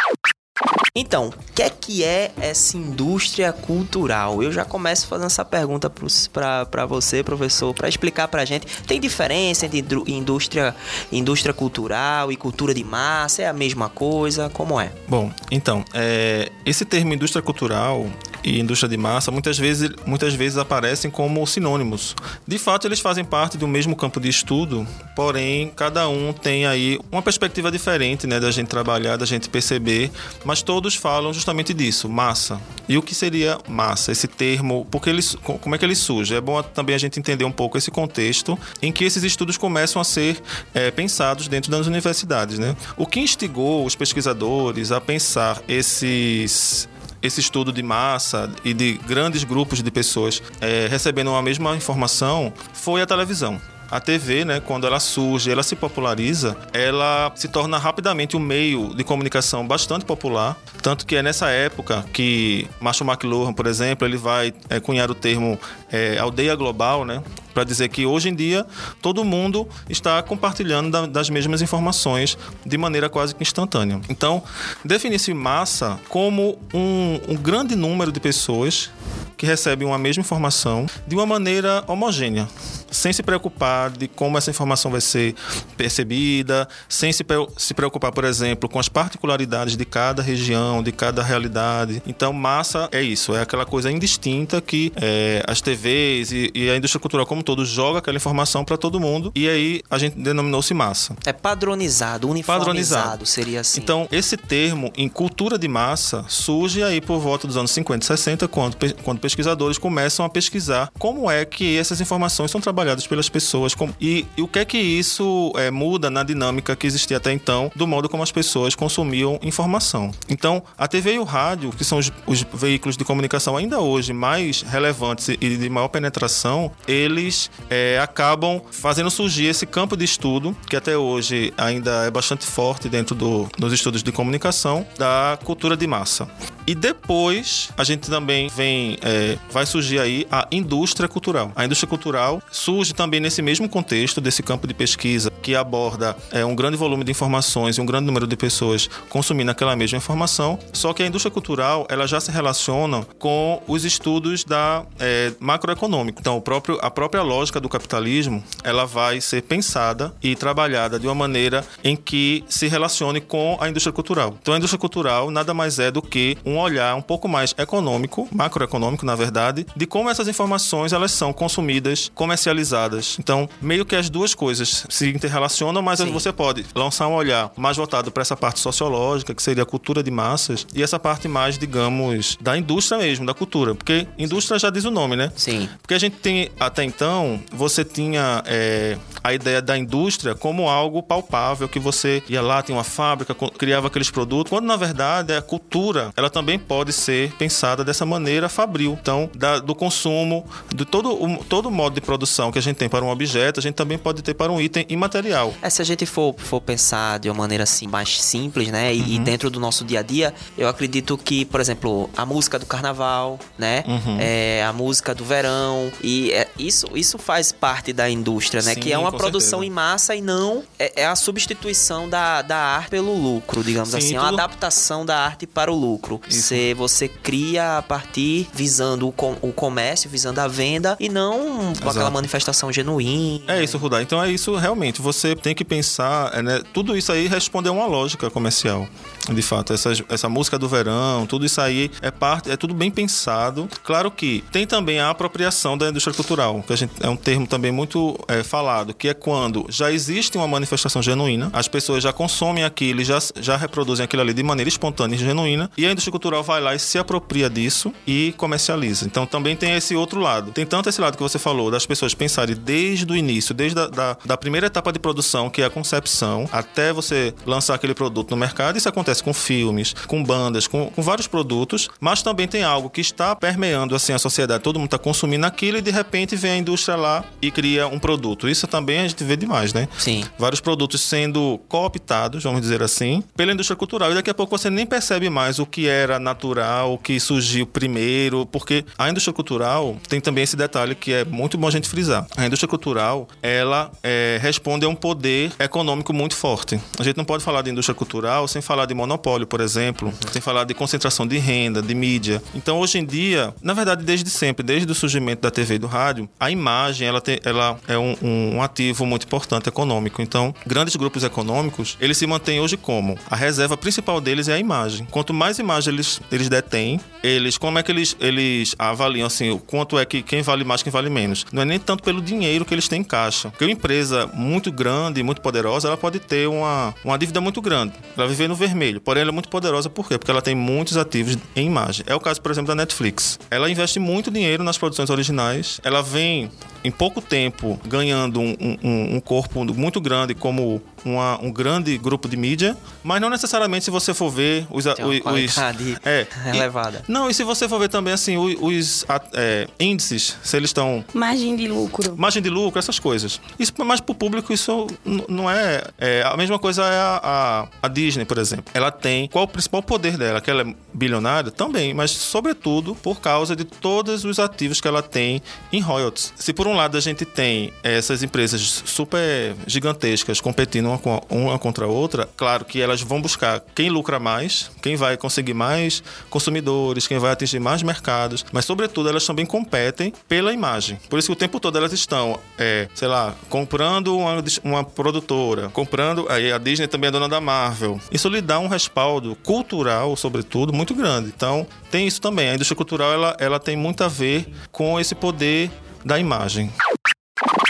Então, 1.00 1.28
o 1.28 1.54
que 1.54 1.62
é 1.62 1.70
que 1.70 2.04
é 2.04 2.32
essa 2.42 2.76
indústria 2.76 3.54
cultural? 3.54 4.42
Eu 4.42 4.52
já 4.52 4.66
começo 4.66 5.06
fazendo 5.06 5.28
essa 5.28 5.46
pergunta 5.46 5.92
para 5.92 6.86
você, 6.88 7.22
professor, 7.22 7.72
para 7.72 7.88
explicar 7.88 8.28
para 8.28 8.42
a 8.42 8.46
gente. 8.46 8.66
Tem 8.82 9.00
diferença 9.00 9.68
entre 9.68 9.80
indústria, 10.08 10.76
indústria 11.12 11.54
cultural 11.54 12.32
e 12.32 12.36
cultura 12.36 12.74
de 12.74 12.84
massa? 12.84 13.44
É 13.44 13.46
a 13.46 13.54
mesma 13.54 13.90
coisa? 13.90 14.50
Como 14.50 14.82
é? 14.82 14.92
Bom, 15.08 15.32
então, 15.52 15.86
é, 15.94 16.52
esse 16.66 16.84
termo 16.84 17.14
indústria 17.14 17.44
cultural 17.44 18.08
e 18.44 18.60
indústria 18.60 18.90
de 18.90 18.98
massa 18.98 19.32
muitas 19.32 19.58
vezes, 19.58 19.92
muitas 20.06 20.34
vezes 20.34 20.58
aparecem 20.58 21.10
como 21.10 21.46
sinônimos. 21.46 22.16
De 22.48 22.58
fato, 22.58 22.88
eles 22.88 23.00
fazem 23.00 23.24
parte 23.24 23.58
do 23.58 23.68
mesmo 23.68 23.96
campo 23.96 24.20
de 24.20 24.30
estudo, 24.30 24.88
porém, 25.16 25.72
cada 25.76 26.08
um 26.08 26.34
tem 26.34 26.66
aí 26.66 27.00
uma 27.12 27.22
perspectiva 27.22 27.72
diferente 27.72 28.28
né, 28.28 28.40
da 28.40 28.52
gente 28.52 28.68
trabalhar, 28.68 29.18
da 29.18 29.26
gente 29.26 29.50
perceber, 29.50 30.12
mas 30.44 30.62
todos 30.62 30.96
falam 30.96 31.34
justamente 31.34 31.74
disso, 31.74 32.10
massa. 32.10 32.60
E 32.88 32.98
o 32.98 33.02
que 33.02 33.14
seria 33.14 33.58
massa? 33.68 34.12
Esse 34.12 34.28
termo, 34.28 34.88
porque 34.90 35.10
ele, 35.10 35.22
como 35.62 35.76
é 35.76 35.78
que 35.78 35.86
ele 35.86 35.96
surge? 35.96 36.36
É 36.36 36.42
bom 36.42 36.62
também 36.62 36.96
a 36.96 37.00
gente 37.00 37.20
entender 37.20 37.44
um 37.44 37.52
pouco 37.52 37.78
esse 37.78 37.92
contexto 37.92 38.58
em 38.82 38.92
que 38.92 39.04
esses 39.04 39.24
estudos 39.24 39.58
começam 39.58 40.02
a 40.02 40.06
ser 40.06 40.42
é, 40.74 40.92
pensados 40.92 41.48
dentro 41.48 41.72
das 41.72 41.88
universidades. 41.88 42.60
Né? 42.60 42.76
O 42.96 43.06
que 43.06 43.20
instigou 43.20 43.86
os 43.86 43.96
pesquisadores 43.96 44.92
a 44.92 45.02
pensar 45.02 45.62
esses 45.68 46.88
esse 47.22 47.40
estudo 47.40 47.72
de 47.72 47.84
massa 47.84 48.50
e 48.64 48.74
de 48.74 48.94
grandes 49.08 49.44
grupos 49.44 49.82
de 49.82 49.92
pessoas 49.92 50.42
é, 50.62 50.88
recebendo 50.90 51.30
uma 51.30 51.42
mesma 51.42 51.76
informação 51.76 52.54
foi 52.74 53.02
a 53.02 53.06
televisão. 53.06 53.60
A 53.90 54.02
TV, 54.02 54.44
né, 54.44 54.60
quando 54.60 54.86
ela 54.86 55.00
surge, 55.00 55.50
ela 55.50 55.64
se 55.64 55.74
populariza, 55.74 56.58
ela 56.74 57.32
se 57.36 57.48
torna 57.48 57.78
rapidamente 57.78 58.36
um 58.36 58.40
meio 58.40 58.94
de 58.94 59.04
comunicação 59.04 59.66
bastante 59.66 60.04
popular. 60.04 60.58
Tanto 60.82 61.06
que 61.06 61.16
é 61.16 61.24
nessa 61.24 61.50
época 61.50 62.06
que 62.12 62.68
Marshall 62.82 63.10
McLuhan, 63.10 63.54
por 63.54 63.66
exemplo, 63.66 64.06
ele 64.06 64.18
vai 64.18 64.54
é, 64.70 64.82
cunhar 64.82 65.10
o 65.10 65.16
termo 65.16 65.58
é, 65.90 66.18
aldeia 66.18 66.54
global, 66.54 67.06
né, 67.06 67.24
para 67.58 67.64
dizer 67.64 67.90
que 67.90 68.06
hoje 68.06 68.30
em 68.30 68.36
dia 68.36 68.68
todo 69.02 69.26
mundo 69.26 69.68
está 69.90 70.22
compartilhando 70.22 70.92
da, 70.92 71.08
das 71.08 71.28
mesmas 71.28 71.60
informações 71.60 72.38
de 72.64 72.78
maneira 72.78 73.10
quase 73.10 73.34
que 73.34 73.42
instantânea. 73.42 74.00
Então, 74.10 74.44
define-se 74.86 75.34
massa 75.34 76.00
como 76.08 76.60
um, 76.72 77.20
um 77.30 77.36
grande 77.36 77.76
número 77.76 78.12
de 78.12 78.20
pessoas 78.20 78.92
que 79.36 79.44
recebem 79.44 79.88
uma 79.88 79.98
mesma 79.98 80.22
informação 80.22 80.86
de 81.08 81.16
uma 81.16 81.26
maneira 81.26 81.84
homogênea 81.88 82.48
sem 82.92 83.12
se 83.12 83.22
preocupar 83.22 83.90
de 83.92 84.08
como 84.08 84.38
essa 84.38 84.50
informação 84.50 84.92
vai 84.92 85.02
ser 85.02 85.36
percebida, 85.76 86.68
sem 86.88 87.12
se, 87.12 87.26
se 87.58 87.74
preocupar, 87.74 88.12
por 88.12 88.24
exemplo, 88.24 88.70
com 88.70 88.80
as 88.80 88.90
particularidades 88.90 89.76
de 89.76 89.86
cada 89.86 90.22
região, 90.22 90.82
de 90.82 90.92
cada 90.92 91.22
realidade. 91.24 92.02
Então, 92.08 92.32
massa 92.32 92.90
é 92.92 93.02
isso, 93.02 93.36
é 93.36 93.42
aquela 93.42 93.66
coisa 93.66 93.92
indistinta 93.92 94.62
que 94.62 94.92
é, 94.96 95.44
as 95.48 95.62
TVs 95.62 96.32
e, 96.32 96.52
e, 96.54 96.70
a 96.70 96.78
indústria 96.78 97.00
cultural 97.00 97.26
como 97.26 97.44
todo 97.48 97.64
joga 97.64 98.00
aquela 98.00 98.18
informação 98.18 98.66
para 98.66 98.76
todo 98.76 99.00
mundo 99.00 99.32
e 99.34 99.48
aí 99.48 99.82
a 99.90 99.98
gente 99.98 100.20
denominou-se 100.20 100.74
massa. 100.74 101.16
É 101.26 101.32
padronizado, 101.32 102.30
uniformizado, 102.30 102.66
padronizado. 102.66 103.26
seria 103.26 103.62
assim. 103.62 103.80
Então, 103.80 104.06
esse 104.12 104.36
termo 104.36 104.92
em 104.98 105.08
cultura 105.08 105.58
de 105.58 105.66
massa 105.66 106.26
surge 106.28 106.84
aí 106.84 107.00
por 107.00 107.20
volta 107.20 107.48
dos 107.48 107.56
anos 107.56 107.72
50 107.72 108.04
e 108.04 108.06
60, 108.06 108.48
quando, 108.50 108.76
quando 109.02 109.20
pesquisadores 109.20 109.78
começam 109.78 110.26
a 110.26 110.30
pesquisar 110.30 110.92
como 111.00 111.32
é 111.32 111.46
que 111.46 111.78
essas 111.78 112.02
informações 112.02 112.52
são 112.52 112.60
trabalhadas 112.60 113.08
pelas 113.08 113.30
pessoas. 113.30 113.74
E, 114.02 114.26
e 114.36 114.42
o 114.42 114.48
que 114.48 114.60
é 114.60 114.66
que 114.66 114.78
isso 114.78 115.54
é, 115.56 115.72
muda 115.72 116.10
na 116.10 116.24
dinâmica 116.24 116.76
que 116.76 116.86
existia 116.86 117.16
até 117.16 117.32
então 117.32 117.72
do 117.74 117.88
modo 117.88 118.10
como 118.10 118.24
as 118.24 118.32
pessoas 118.32 118.76
consumiam 118.76 119.40
informação. 119.42 120.12
Então, 120.28 120.62
a 120.78 120.86
TV 120.86 121.14
e 121.14 121.20
o 121.20 121.24
rádio, 121.24 121.70
que 121.70 121.86
são 121.86 121.98
os, 121.98 122.12
os 122.26 122.46
veículos 122.54 122.98
de 122.98 123.06
comunicação 123.06 123.56
ainda 123.56 123.80
hoje 123.80 124.12
mais 124.12 124.64
relevantes 124.64 125.30
e 125.30 125.36
de 125.56 125.70
maior 125.70 125.88
penetração, 125.88 126.72
eles 126.86 127.27
é, 127.70 128.00
acabam 128.02 128.62
fazendo 128.72 129.10
surgir 129.10 129.46
esse 129.46 129.66
campo 129.66 129.96
de 129.96 130.06
estudo, 130.06 130.56
que 130.70 130.76
até 130.76 130.98
hoje 130.98 131.54
ainda 131.58 132.06
é 132.06 132.12
bastante 132.12 132.46
forte 132.46 132.90
dentro 132.90 133.16
do, 133.16 133.50
dos 133.58 133.74
estudos 133.74 134.04
de 134.04 134.12
comunicação, 134.12 134.86
da 134.98 135.38
cultura 135.44 135.76
de 135.76 135.88
massa. 135.88 136.28
E 136.66 136.76
depois 136.76 137.70
a 137.78 137.84
gente 137.86 138.10
também 138.10 138.50
vem, 138.50 138.98
é, 139.02 139.38
vai 139.50 139.66
surgir 139.66 140.00
aí 140.00 140.28
a 140.30 140.46
indústria 140.52 141.08
cultural. 141.08 141.52
A 141.56 141.64
indústria 141.64 141.88
cultural 141.88 142.42
surge 142.52 142.94
também 142.94 143.22
nesse 143.22 143.42
mesmo 143.42 143.70
contexto 143.70 144.20
desse 144.20 144.44
campo 144.44 144.68
de 144.68 144.74
pesquisa 144.74 145.32
que 145.42 145.56
aborda 145.56 146.16
é, 146.32 146.44
um 146.44 146.54
grande 146.54 146.76
volume 146.76 147.06
de 147.06 147.12
informações 147.12 147.78
e 147.78 147.82
um 147.82 147.86
grande 147.86 148.06
número 148.06 148.28
de 148.28 148.36
pessoas 148.36 148.90
consumindo 149.08 149.50
aquela 149.50 149.76
mesma 149.78 149.98
informação. 149.98 150.60
Só 150.74 150.94
que 150.94 151.02
a 151.02 151.08
indústria 151.08 151.32
cultural 151.32 151.88
ela 151.90 152.06
já 152.06 152.20
se 152.20 152.32
relaciona 152.32 153.04
com 153.18 153.62
os 153.66 153.86
estudos 153.86 154.44
da 154.44 154.86
é, 155.00 155.32
macroeconômico. 155.40 156.20
Então, 156.20 156.36
o 156.36 156.42
próprio, 156.42 156.78
a 156.82 156.92
própria 156.92 157.17
lógica 157.22 157.60
do 157.60 157.70
capitalismo 157.70 158.44
ela 158.64 158.86
vai 158.86 159.22
ser 159.22 159.42
pensada 159.44 160.14
e 160.22 160.36
trabalhada 160.36 161.00
de 161.00 161.08
uma 161.08 161.16
maneira 161.16 161.66
em 161.84 161.96
que 161.96 162.44
se 162.48 162.68
relacione 162.68 163.22
com 163.22 163.58
a 163.60 163.70
indústria 163.70 163.94
cultural. 163.94 164.36
Então, 164.42 164.54
a 164.54 164.58
indústria 164.58 164.80
cultural 164.80 165.32
nada 165.32 165.54
mais 165.54 165.80
é 165.80 165.92
do 165.92 166.02
que 166.02 166.38
um 166.46 166.58
olhar 166.58 166.96
um 166.96 167.02
pouco 167.02 167.28
mais 167.28 167.54
econômico, 167.58 168.28
macroeconômico, 168.32 169.06
na 169.06 169.16
verdade, 169.16 169.66
de 169.76 169.86
como 169.86 170.10
essas 170.10 170.28
informações 170.28 170.94
elas 170.94 171.12
são 171.12 171.34
consumidas, 171.34 172.12
comercializadas. 172.14 173.18
Então, 173.20 173.50
meio 173.62 173.86
que 173.86 173.96
as 173.96 174.10
duas 174.10 174.34
coisas 174.34 174.86
se 174.90 175.10
interrelacionam, 175.10 175.82
mas 175.82 176.00
Sim. 176.00 176.12
você 176.12 176.32
pode 176.32 176.66
lançar 176.76 177.08
um 177.08 177.14
olhar 177.14 177.52
mais 177.56 177.78
voltado 177.78 178.12
para 178.12 178.22
essa 178.22 178.36
parte 178.36 178.60
sociológica, 178.60 179.34
que 179.34 179.42
seria 179.42 179.64
a 179.64 179.66
cultura 179.66 180.04
de 180.04 180.12
massas, 180.12 180.66
e 180.74 180.84
essa 180.84 181.00
parte 181.00 181.28
mais, 181.28 181.58
digamos, 181.58 182.38
da 182.42 182.58
indústria 182.58 182.98
mesmo, 182.98 183.26
da 183.26 183.34
cultura. 183.34 183.76
Porque 183.76 184.08
indústria 184.18 184.60
já 184.60 184.70
diz 184.70 184.86
o 184.86 184.92
nome, 184.92 185.16
né? 185.16 185.32
Sim. 185.36 185.70
Porque 185.82 185.94
a 185.94 186.00
gente 186.00 186.18
tem, 186.18 186.50
até 186.60 186.84
então, 186.84 187.07
você 187.52 187.84
tinha 187.84 188.44
é, 188.46 188.98
a 189.24 189.34
ideia 189.34 189.62
da 189.62 189.78
indústria 189.78 190.34
como 190.34 190.68
algo 190.68 191.04
palpável, 191.04 191.70
que 191.70 191.80
você 191.80 192.24
ia 192.28 192.42
lá, 192.42 192.62
tinha 192.62 192.76
uma 192.78 192.84
fábrica, 192.84 193.36
criava 193.58 193.88
aqueles 193.88 194.10
produtos, 194.10 194.50
quando 194.50 194.66
na 194.66 194.76
verdade 194.76 195.34
a 195.34 195.42
cultura, 195.42 196.12
ela 196.16 196.30
também 196.30 196.48
também 196.48 196.58
pode 196.58 196.94
ser 196.94 197.34
pensada 197.34 197.84
dessa 197.84 198.06
maneira 198.06 198.48
fabril. 198.48 198.98
Então, 199.02 199.30
da, 199.36 199.60
do 199.60 199.76
consumo, 199.76 200.46
de 200.74 200.86
todo 200.86 201.12
o 201.12 201.44
todo 201.44 201.70
modo 201.70 201.94
de 201.94 202.00
produção 202.02 202.52
que 202.52 202.58
a 202.60 202.62
gente 202.62 202.78
tem 202.78 202.88
para 202.88 203.04
um 203.04 203.10
objeto, 203.10 203.60
a 203.60 203.64
gente 203.64 203.76
também 203.76 203.98
pode 203.98 204.22
ter 204.22 204.34
para 204.34 204.50
um 204.50 204.62
item 204.62 204.86
imaterial. 204.88 205.54
É, 205.62 205.70
se 205.70 205.82
a 205.82 205.86
gente 205.86 206.06
for, 206.06 206.34
for 206.38 206.62
pensar 206.62 207.20
de 207.20 207.30
uma 207.30 207.36
maneira 207.36 207.64
assim 207.64 207.88
mais 207.88 208.22
simples, 208.22 208.70
né, 208.70 208.94
e, 208.96 209.02
uhum. 209.02 209.08
e 209.08 209.20
dentro 209.20 209.50
do 209.50 209.60
nosso 209.60 209.84
dia 209.84 210.00
a 210.00 210.04
dia, 210.04 210.34
eu 210.58 210.70
acredito 210.70 211.18
que, 211.18 211.44
por 211.44 211.60
exemplo, 211.60 212.10
a 212.16 212.26
música 212.26 212.58
do 212.58 212.66
carnaval, 212.66 213.38
né, 213.58 213.84
uhum. 213.86 214.18
é, 214.20 214.64
a 214.64 214.72
música 214.72 215.14
do 215.14 215.26
verão, 215.26 215.92
e 216.02 216.32
é, 216.32 216.48
isso, 216.58 216.88
isso 216.98 217.18
faz 217.18 217.52
parte 217.52 217.94
da 217.94 218.10
indústria, 218.10 218.62
né, 218.62 218.74
Sim, 218.74 218.80
que 218.80 218.92
é 218.92 218.98
uma 218.98 219.12
produção 219.12 219.60
certeza. 219.60 219.66
em 219.66 219.70
massa 219.70 220.16
e 220.16 220.22
não 220.22 220.64
é, 220.78 221.02
é, 221.02 221.06
a 221.06 221.16
substituição 221.16 222.10
da, 222.10 222.42
da 222.42 222.58
arte 222.58 222.90
pelo 222.90 223.14
lucro, 223.16 223.64
digamos 223.64 223.90
Sim, 223.90 223.98
assim, 223.98 224.16
é 224.16 224.20
uma 224.20 224.30
adaptação 224.30 225.06
da 225.06 225.18
arte 225.18 225.46
para 225.46 225.72
o 225.72 225.76
lucro. 225.76 226.22
Você, 226.30 226.74
você 226.74 227.08
cria 227.08 227.78
a 227.78 227.82
partir 227.82 228.48
visando 228.54 229.08
o, 229.08 229.12
com, 229.12 229.38
o 229.42 229.52
comércio, 229.52 230.10
visando 230.10 230.40
a 230.40 230.48
venda 230.48 230.96
e 231.00 231.10
não 231.10 231.74
com 231.82 231.90
aquela 231.90 232.10
manifestação 232.10 232.72
genuína. 232.72 233.46
É 233.48 233.64
isso, 233.64 233.78
Rudá. 233.78 234.02
Então 234.02 234.22
é 234.22 234.32
isso 234.32 234.56
realmente. 234.56 235.02
Você 235.02 235.36
tem 235.36 235.54
que 235.54 235.66
pensar, 235.66 236.32
é, 236.34 236.42
né? 236.42 236.62
Tudo 236.74 236.98
isso 236.98 237.12
aí 237.12 237.28
responde 237.28 237.70
a 237.70 237.72
uma 237.72 237.86
lógica 237.86 238.30
comercial. 238.30 238.88
De 239.30 239.42
fato, 239.42 239.74
essa, 239.74 239.92
essa 240.10 240.30
música 240.30 240.58
do 240.58 240.70
verão, 240.70 241.26
tudo 241.26 241.46
isso 241.46 241.60
aí 241.60 241.92
é 242.02 242.10
parte, 242.10 242.50
é 242.50 242.56
tudo 242.56 242.74
bem 242.74 242.90
pensado. 242.90 243.68
Claro 243.84 244.10
que 244.10 244.44
tem 244.52 244.66
também 244.66 245.00
a 245.00 245.10
apropriação 245.10 245.78
da 245.78 245.90
indústria 245.90 246.14
cultural, 246.14 246.64
que 246.66 246.72
a 246.72 246.76
gente, 246.76 246.87
é 247.02 247.10
um 247.10 247.16
termo 247.16 247.48
também 247.48 247.72
muito 247.72 248.18
é, 248.28 248.44
falado, 248.44 248.94
que 248.94 249.10
é 249.10 249.14
quando 249.14 249.66
já 249.70 249.92
existe 249.92 250.38
uma 250.38 250.48
manifestação 250.48 251.02
genuína, 251.02 251.50
as 251.54 251.68
pessoas 251.68 252.04
já 252.04 252.14
consomem 252.14 252.64
aquilo, 252.64 253.04
já, 253.04 253.20
já 253.40 253.58
reproduzem 253.58 254.04
aquilo 254.04 254.22
ali 254.22 254.34
de 254.34 254.44
maneira 254.44 254.70
espontânea 254.70 255.16
e 255.16 255.20
genuína, 255.20 255.70
e 255.78 255.86
a 255.86 255.92
indústria 255.92 256.12
cultural 256.12 256.44
vai 256.44 256.62
lá 256.62 256.76
e 256.76 256.80
se 256.80 256.98
apropria 256.98 257.50
disso 257.50 257.94
e 258.06 258.34
comercializa. 258.38 259.06
Então 259.06 259.26
também 259.26 259.56
tem 259.56 259.76
esse 259.76 259.96
outro 259.96 260.20
lado. 260.20 260.52
Tem 260.52 260.66
tanto 260.66 260.90
esse 260.90 261.02
lado 261.02 261.18
que 261.18 261.24
você 261.24 261.40
falou, 261.40 261.70
das 261.72 261.86
pessoas 261.86 262.14
pensarem 262.14 262.56
desde 262.56 263.12
o 263.12 263.16
início, 263.16 263.54
desde 263.54 263.80
a 263.80 263.88
da, 263.88 264.18
da 264.24 264.38
primeira 264.38 264.68
etapa 264.68 264.94
de 264.94 265.00
produção, 265.00 265.50
que 265.50 265.62
é 265.62 265.66
a 265.66 265.70
concepção, 265.70 266.48
até 266.52 266.94
você 266.94 267.34
lançar 267.46 267.74
aquele 267.74 267.94
produto 267.94 268.32
no 268.32 268.38
mercado. 268.38 268.78
Isso 268.78 268.88
acontece 268.88 269.24
com 269.24 269.34
filmes, 269.34 269.94
com 270.06 270.24
bandas, 270.24 270.68
com, 270.68 270.90
com 270.92 271.02
vários 271.02 271.28
produtos, 271.28 271.90
mas 272.00 272.22
também 272.22 272.48
tem 272.48 272.64
algo 272.64 272.90
que 272.90 273.02
está 273.02 273.36
permeando 273.36 273.96
assim 273.96 274.14
a 274.14 274.20
sociedade. 274.20 274.64
Todo 274.64 274.80
mundo 274.80 274.88
está 274.88 274.98
consumindo 274.98 275.46
aquilo 275.46 275.78
e 275.78 275.82
de 275.82 275.92
repente 275.92 276.36
vem 276.36 276.52
a 276.52 276.58
indústria 276.58 276.77
lá 276.86 277.24
e 277.42 277.52
cria 277.52 277.88
um 277.88 278.00
produto. 278.00 278.48
Isso 278.48 278.68
também 278.68 279.00
a 279.00 279.08
gente 279.08 279.24
vê 279.24 279.36
demais, 279.36 279.74
né? 279.74 279.88
Sim. 279.98 280.24
Vários 280.38 280.62
produtos 280.62 281.02
sendo 281.02 281.60
cooptados, 281.68 282.44
vamos 282.44 282.62
dizer 282.62 282.84
assim, 282.84 283.24
pela 283.36 283.52
indústria 283.52 283.76
cultural. 283.76 284.12
E 284.12 284.16
daqui 284.16 284.30
a 284.30 284.34
pouco 284.34 284.58
você 284.58 284.70
nem 284.70 284.86
percebe 284.86 285.30
mais 285.30 285.60
o 285.60 285.66
que 285.66 285.88
era 285.88 286.20
natural, 286.20 286.94
o 286.94 286.98
que 286.98 287.20
surgiu 287.20 287.66
primeiro, 287.66 288.46
porque 288.46 288.86
a 288.98 289.10
indústria 289.10 289.34
cultural 289.34 289.98
tem 290.08 290.20
também 290.20 290.44
esse 290.44 290.56
detalhe 290.56 290.96
que 290.96 291.14
é 291.14 291.26
muito 291.26 291.58
bom 291.58 291.68
a 291.68 291.72
gente 291.72 291.88
frisar. 291.88 292.26
A 292.36 292.46
indústria 292.46 292.68
cultural, 292.68 293.28
ela 293.42 293.92
é, 294.04 294.40
responde 294.42 294.86
a 294.86 294.90
um 294.90 294.96
poder 294.96 295.52
econômico 295.60 296.14
muito 296.14 296.36
forte. 296.36 296.80
A 297.00 297.04
gente 297.04 297.18
não 297.18 297.26
pode 297.26 297.44
falar 297.44 297.62
de 297.62 297.70
indústria 297.72 297.96
cultural 297.96 298.48
sem 298.48 298.62
falar 298.62 298.86
de 298.86 298.94
monopólio, 298.94 299.48
por 299.48 299.62
exemplo, 299.62 300.14
sem 300.32 300.42
falar 300.42 300.64
de 300.64 300.74
concentração 300.74 301.26
de 301.28 301.38
renda, 301.38 301.82
de 301.82 301.94
mídia. 301.96 302.42
Então, 302.54 302.80
hoje 302.80 302.98
em 302.98 303.06
dia, 303.06 303.54
na 303.62 303.74
verdade, 303.74 304.04
desde 304.04 304.30
sempre, 304.30 304.64
desde 304.66 304.92
o 304.92 304.96
surgimento 304.96 305.42
da 305.42 305.52
TV 305.52 305.76
e 305.76 305.80
do 305.80 305.88
rádio, 305.88 306.30
a 306.40 306.52
imagem 306.52 306.67
ela, 307.06 307.22
tem, 307.22 307.40
ela 307.44 307.78
é 307.88 307.98
um, 307.98 308.16
um, 308.22 308.62
ativo 308.62 309.06
muito 309.06 309.26
importante 309.26 309.70
econômico. 309.70 310.22
Então, 310.22 310.54
grandes 310.66 310.96
grupos 310.96 311.24
econômicos, 311.24 311.98
eles 312.00 312.18
se 312.18 312.28
mantêm 312.28 312.60
hoje 312.60 312.78
como? 312.78 313.18
A 313.30 313.36
reserva 313.36 313.78
principal 313.78 314.20
deles 314.20 314.48
é 314.48 314.54
a 314.54 314.60
imagem. 314.60 315.08
Quanto 315.10 315.34
mais 315.34 315.60
imagem 315.60 315.94
eles, 315.94 316.22
eles 316.32 316.50
detêm, 316.50 317.00
eles, 317.28 317.58
como 317.58 317.78
é 317.78 317.84
que 317.84 317.92
eles, 317.92 318.16
eles 318.20 318.76
avaliam 318.78 319.28
assim, 319.28 319.50
o 319.50 319.60
quanto 319.60 319.98
é 320.00 320.06
que 320.06 320.22
quem 320.22 320.42
vale 320.42 320.64
mais, 320.64 320.82
quem 320.82 320.92
vale 320.92 321.10
menos? 321.10 321.46
Não 321.52 321.62
é 321.62 321.66
nem 321.66 321.80
tanto 321.80 322.04
pelo 322.04 322.22
dinheiro 322.22 322.66
que 322.66 322.74
eles 322.74 322.88
têm 322.88 323.02
em 323.02 323.04
caixa. 323.04 323.50
Porque 323.50 323.66
uma 323.66 323.72
empresa 323.72 324.30
muito 324.34 324.72
grande, 324.72 325.22
muito 325.24 325.42
poderosa, 325.42 325.88
ela 325.88 325.98
pode 325.98 326.20
ter 326.20 326.48
uma, 326.48 326.94
uma 327.04 327.18
dívida 327.18 327.42
muito 327.42 327.62
grande. 327.62 327.94
Ela 328.18 328.28
viver 328.28 328.48
no 328.48 328.56
vermelho. 328.56 329.02
Porém, 329.02 329.22
ela 329.22 329.32
é 329.32 329.34
muito 329.34 329.50
poderosa 329.50 329.90
por 329.90 330.08
quê? 330.08 330.18
Porque 330.18 330.32
ela 330.32 330.42
tem 330.42 330.56
muitos 330.56 330.98
ativos 330.98 331.38
em 331.56 331.68
imagem. 331.68 332.06
É 332.08 332.16
o 332.16 332.20
caso, 332.20 332.42
por 332.42 332.52
exemplo, 332.52 332.68
da 332.68 332.76
Netflix. 332.76 333.40
Ela 333.52 333.70
investe 333.70 334.00
muito 334.00 334.32
dinheiro 334.32 334.64
nas 334.64 334.78
produções 334.78 335.10
originais. 335.10 335.80
Ela 335.84 336.02
vem 336.02 336.50
em 336.84 336.92
pouco 336.92 337.22
tempo 337.22 337.80
ganhando 337.86 338.40
um, 338.40 338.56
um, 338.84 339.16
um 339.16 339.20
corpo 339.20 339.64
muito 339.74 340.00
grande 340.00 340.34
como 340.34 340.82
uma, 341.04 341.40
um 341.42 341.52
grande 341.52 341.98
grupo 341.98 342.28
de 342.28 342.38
mídia, 342.38 342.78
mas 343.04 343.22
não 343.22 343.30
necessariamente 343.30 343.86
se 343.86 343.92
você 343.92 344.14
for 344.14 344.30
ver 344.30 344.66
os, 344.70 344.86
Tem 344.86 345.06
uma 345.06 345.34
os 345.34 345.58
é, 346.06 346.28
elevada. 346.54 347.04
E, 347.08 347.12
não, 347.18 347.30
e 347.30 347.34
se 347.34 347.44
você 347.44 347.68
for 347.68 347.80
ver 347.80 347.90
também 347.90 348.14
assim 348.14 348.38
os, 348.38 348.56
os 348.62 349.06
é, 349.34 349.68
índices, 349.80 350.38
se 350.44 350.56
eles 350.56 350.70
estão 350.70 351.04
margem 351.14 351.56
de 351.56 351.68
lucro, 351.68 352.16
margem 352.16 352.42
de 352.42 352.50
lucro, 352.50 352.78
essas 352.78 353.00
coisas. 353.00 353.42
Isso, 353.60 353.74
mas 353.80 354.00
para 354.00 354.12
o 354.12 354.16
público 354.16 354.54
isso 354.54 354.88
não 355.28 355.50
é, 355.50 355.84
é, 355.98 356.24
a 356.24 356.38
mesma 356.38 356.60
coisa 356.60 356.84
é 356.84 357.00
a, 357.00 357.20
a, 357.24 357.68
a, 357.82 357.88
Disney, 357.88 358.26
por 358.26 358.38
exemplo. 358.38 358.66
Ela 358.74 358.92
tem 358.92 359.28
qual 359.28 359.46
o 359.46 359.48
principal 359.48 359.82
poder 359.82 360.18
dela? 360.18 360.40
Que 360.40 360.52
ela 360.52 360.62
é 360.62 360.76
bilionária 360.94 361.52
também, 361.52 361.94
mas 361.94 362.12
sobretudo 362.12 362.96
por 362.96 363.20
causa 363.20 363.56
de 363.56 363.64
todos 363.64 364.24
os 364.24 364.40
ativos 364.40 364.80
que 364.80 364.88
ela 364.88 365.02
tem 365.02 365.42
em 365.72 365.80
royalties. 365.80 366.34
Se 366.36 366.54
por 366.54 366.68
um 366.68 366.76
lado 366.76 366.98
a 366.98 367.02
gente 367.02 367.26
tem 367.26 367.74
essas 367.84 368.24
empresas 368.24 368.84
super 368.86 369.56
gigantescas 369.66 370.40
competindo 370.40 370.88
uma, 370.88 371.22
uma 371.30 371.60
contra 371.60 371.86
a 371.86 371.88
outra, 371.88 372.30
claro 372.38 372.66
que 372.66 372.82
elas 372.82 373.02
vão 373.02 373.22
buscar 373.22 373.62
quem 373.74 373.90
lucra 373.90 374.20
mais, 374.20 374.70
quem 374.82 374.96
vai 374.96 375.18
conseguir 375.18 375.54
mais 375.54 376.04
consumidores, 376.30 376.97
quem 377.06 377.20
vai 377.20 377.32
atingir 377.32 377.60
mais 377.60 377.84
mercados, 377.84 378.46
mas 378.52 378.66
sobretudo 378.66 379.10
elas 379.10 379.26
também 379.26 379.46
competem 379.46 380.14
pela 380.28 380.54
imagem. 380.54 380.98
Por 381.10 381.20
isso 381.20 381.28
que 381.28 381.34
o 381.34 381.36
tempo 381.36 381.60
todo 381.60 381.78
elas 381.78 381.92
estão, 381.92 382.40
é, 382.58 382.88
sei 382.96 383.08
lá, 383.08 383.36
comprando 383.50 384.18
uma, 384.18 384.44
uma 384.64 384.84
produtora, 384.84 385.70
comprando. 385.70 386.26
Aí 386.30 386.52
a 386.52 386.58
Disney 386.58 386.88
também 386.88 387.10
é 387.10 387.12
dona 387.12 387.28
da 387.28 387.42
Marvel. 387.42 388.00
Isso 388.12 388.30
lhe 388.30 388.42
dá 388.42 388.60
um 388.60 388.68
respaldo 388.68 389.36
cultural, 389.44 390.16
sobretudo, 390.16 390.74
muito 390.74 390.96
grande. 390.96 391.32
Então, 391.36 391.68
tem 391.92 392.08
isso 392.08 392.22
também. 392.22 392.50
A 392.50 392.56
indústria 392.56 392.76
cultural 392.76 393.12
ela, 393.12 393.36
ela 393.40 393.60
tem 393.60 393.76
muito 393.76 394.04
a 394.04 394.08
ver 394.08 394.48
com 394.72 395.00
esse 395.00 395.14
poder 395.14 395.70
da 396.06 396.18
imagem. 396.18 396.72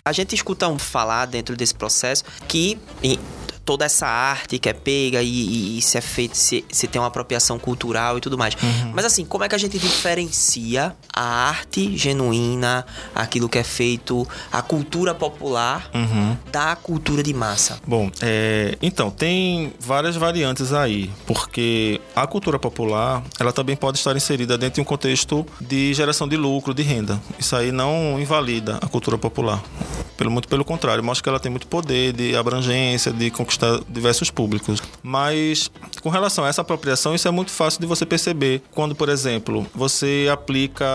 A 0.05 0.13
gente 0.13 0.33
escuta 0.33 0.67
um 0.67 0.79
falar 0.79 1.25
dentro 1.25 1.55
desse 1.55 1.75
processo 1.75 2.23
que 2.47 2.79
toda 3.67 3.83
essa 3.83 4.07
arte 4.07 4.57
que 4.57 4.69
é 4.69 4.73
pega 4.73 5.21
e, 5.21 5.27
e, 5.27 5.77
e 5.77 5.81
se 5.81 5.97
é 5.97 6.01
feito, 6.01 6.37
se, 6.37 6.63
se, 6.71 6.87
tem 6.87 7.01
uma 7.01 7.09
apropriação 7.09 7.59
cultural 7.59 8.17
e 8.17 8.21
tudo 8.21 8.37
mais. 8.37 8.55
Uhum. 8.55 8.93
Mas 8.95 9.03
assim, 9.03 9.25
como 9.25 9.43
é 9.43 9.49
que 9.49 9.55
a 9.55 9.57
gente 9.57 9.77
diferencia 9.77 10.95
a 11.13 11.49
arte 11.49 11.97
genuína, 11.97 12.85
aquilo 13.13 13.49
que 13.49 13.57
é 13.57 13.65
feito, 13.65 14.25
a 14.53 14.61
cultura 14.61 15.13
popular, 15.13 15.91
uhum. 15.93 16.37
da 16.49 16.77
cultura 16.77 17.21
de 17.21 17.33
massa? 17.33 17.77
Bom, 17.85 18.09
é, 18.21 18.77
então, 18.81 19.11
tem 19.11 19.73
várias 19.81 20.15
variantes 20.15 20.71
aí, 20.71 21.11
porque 21.25 21.99
a 22.15 22.25
cultura 22.25 22.57
popular, 22.57 23.21
ela 23.37 23.51
também 23.51 23.75
pode 23.75 23.97
estar 23.97 24.15
inserida 24.15 24.57
dentro 24.57 24.75
de 24.75 24.81
um 24.81 24.85
contexto 24.85 25.45
de 25.59 25.93
geração 25.93 26.25
de 26.25 26.37
lucro, 26.37 26.73
de 26.73 26.83
renda. 26.83 27.21
Isso 27.37 27.53
aí 27.53 27.73
não 27.73 28.17
invalida 28.17 28.77
a 28.81 28.87
cultura 28.87 29.17
popular. 29.17 29.61
Pelo, 30.15 30.31
muito 30.31 30.47
pelo 30.47 30.65
contrário, 30.65 31.03
mostra 31.03 31.21
que 31.21 31.29
ela 31.29 31.39
tem 31.39 31.51
muito 31.51 31.67
poder 31.67 32.11
de 32.13 32.35
abrangência, 32.35 33.11
de 33.11 33.29
conquistar 33.57 33.81
diversos 33.89 34.29
públicos. 34.29 34.81
Mas 35.01 35.69
com 36.01 36.09
relação 36.09 36.45
a 36.45 36.47
essa 36.47 36.61
apropriação, 36.61 37.15
isso 37.15 37.27
é 37.27 37.31
muito 37.31 37.51
fácil 37.51 37.81
de 37.81 37.87
você 37.87 38.05
perceber 38.05 38.61
quando, 38.71 38.95
por 38.95 39.09
exemplo, 39.09 39.65
você 39.73 40.27
aplica 40.31 40.85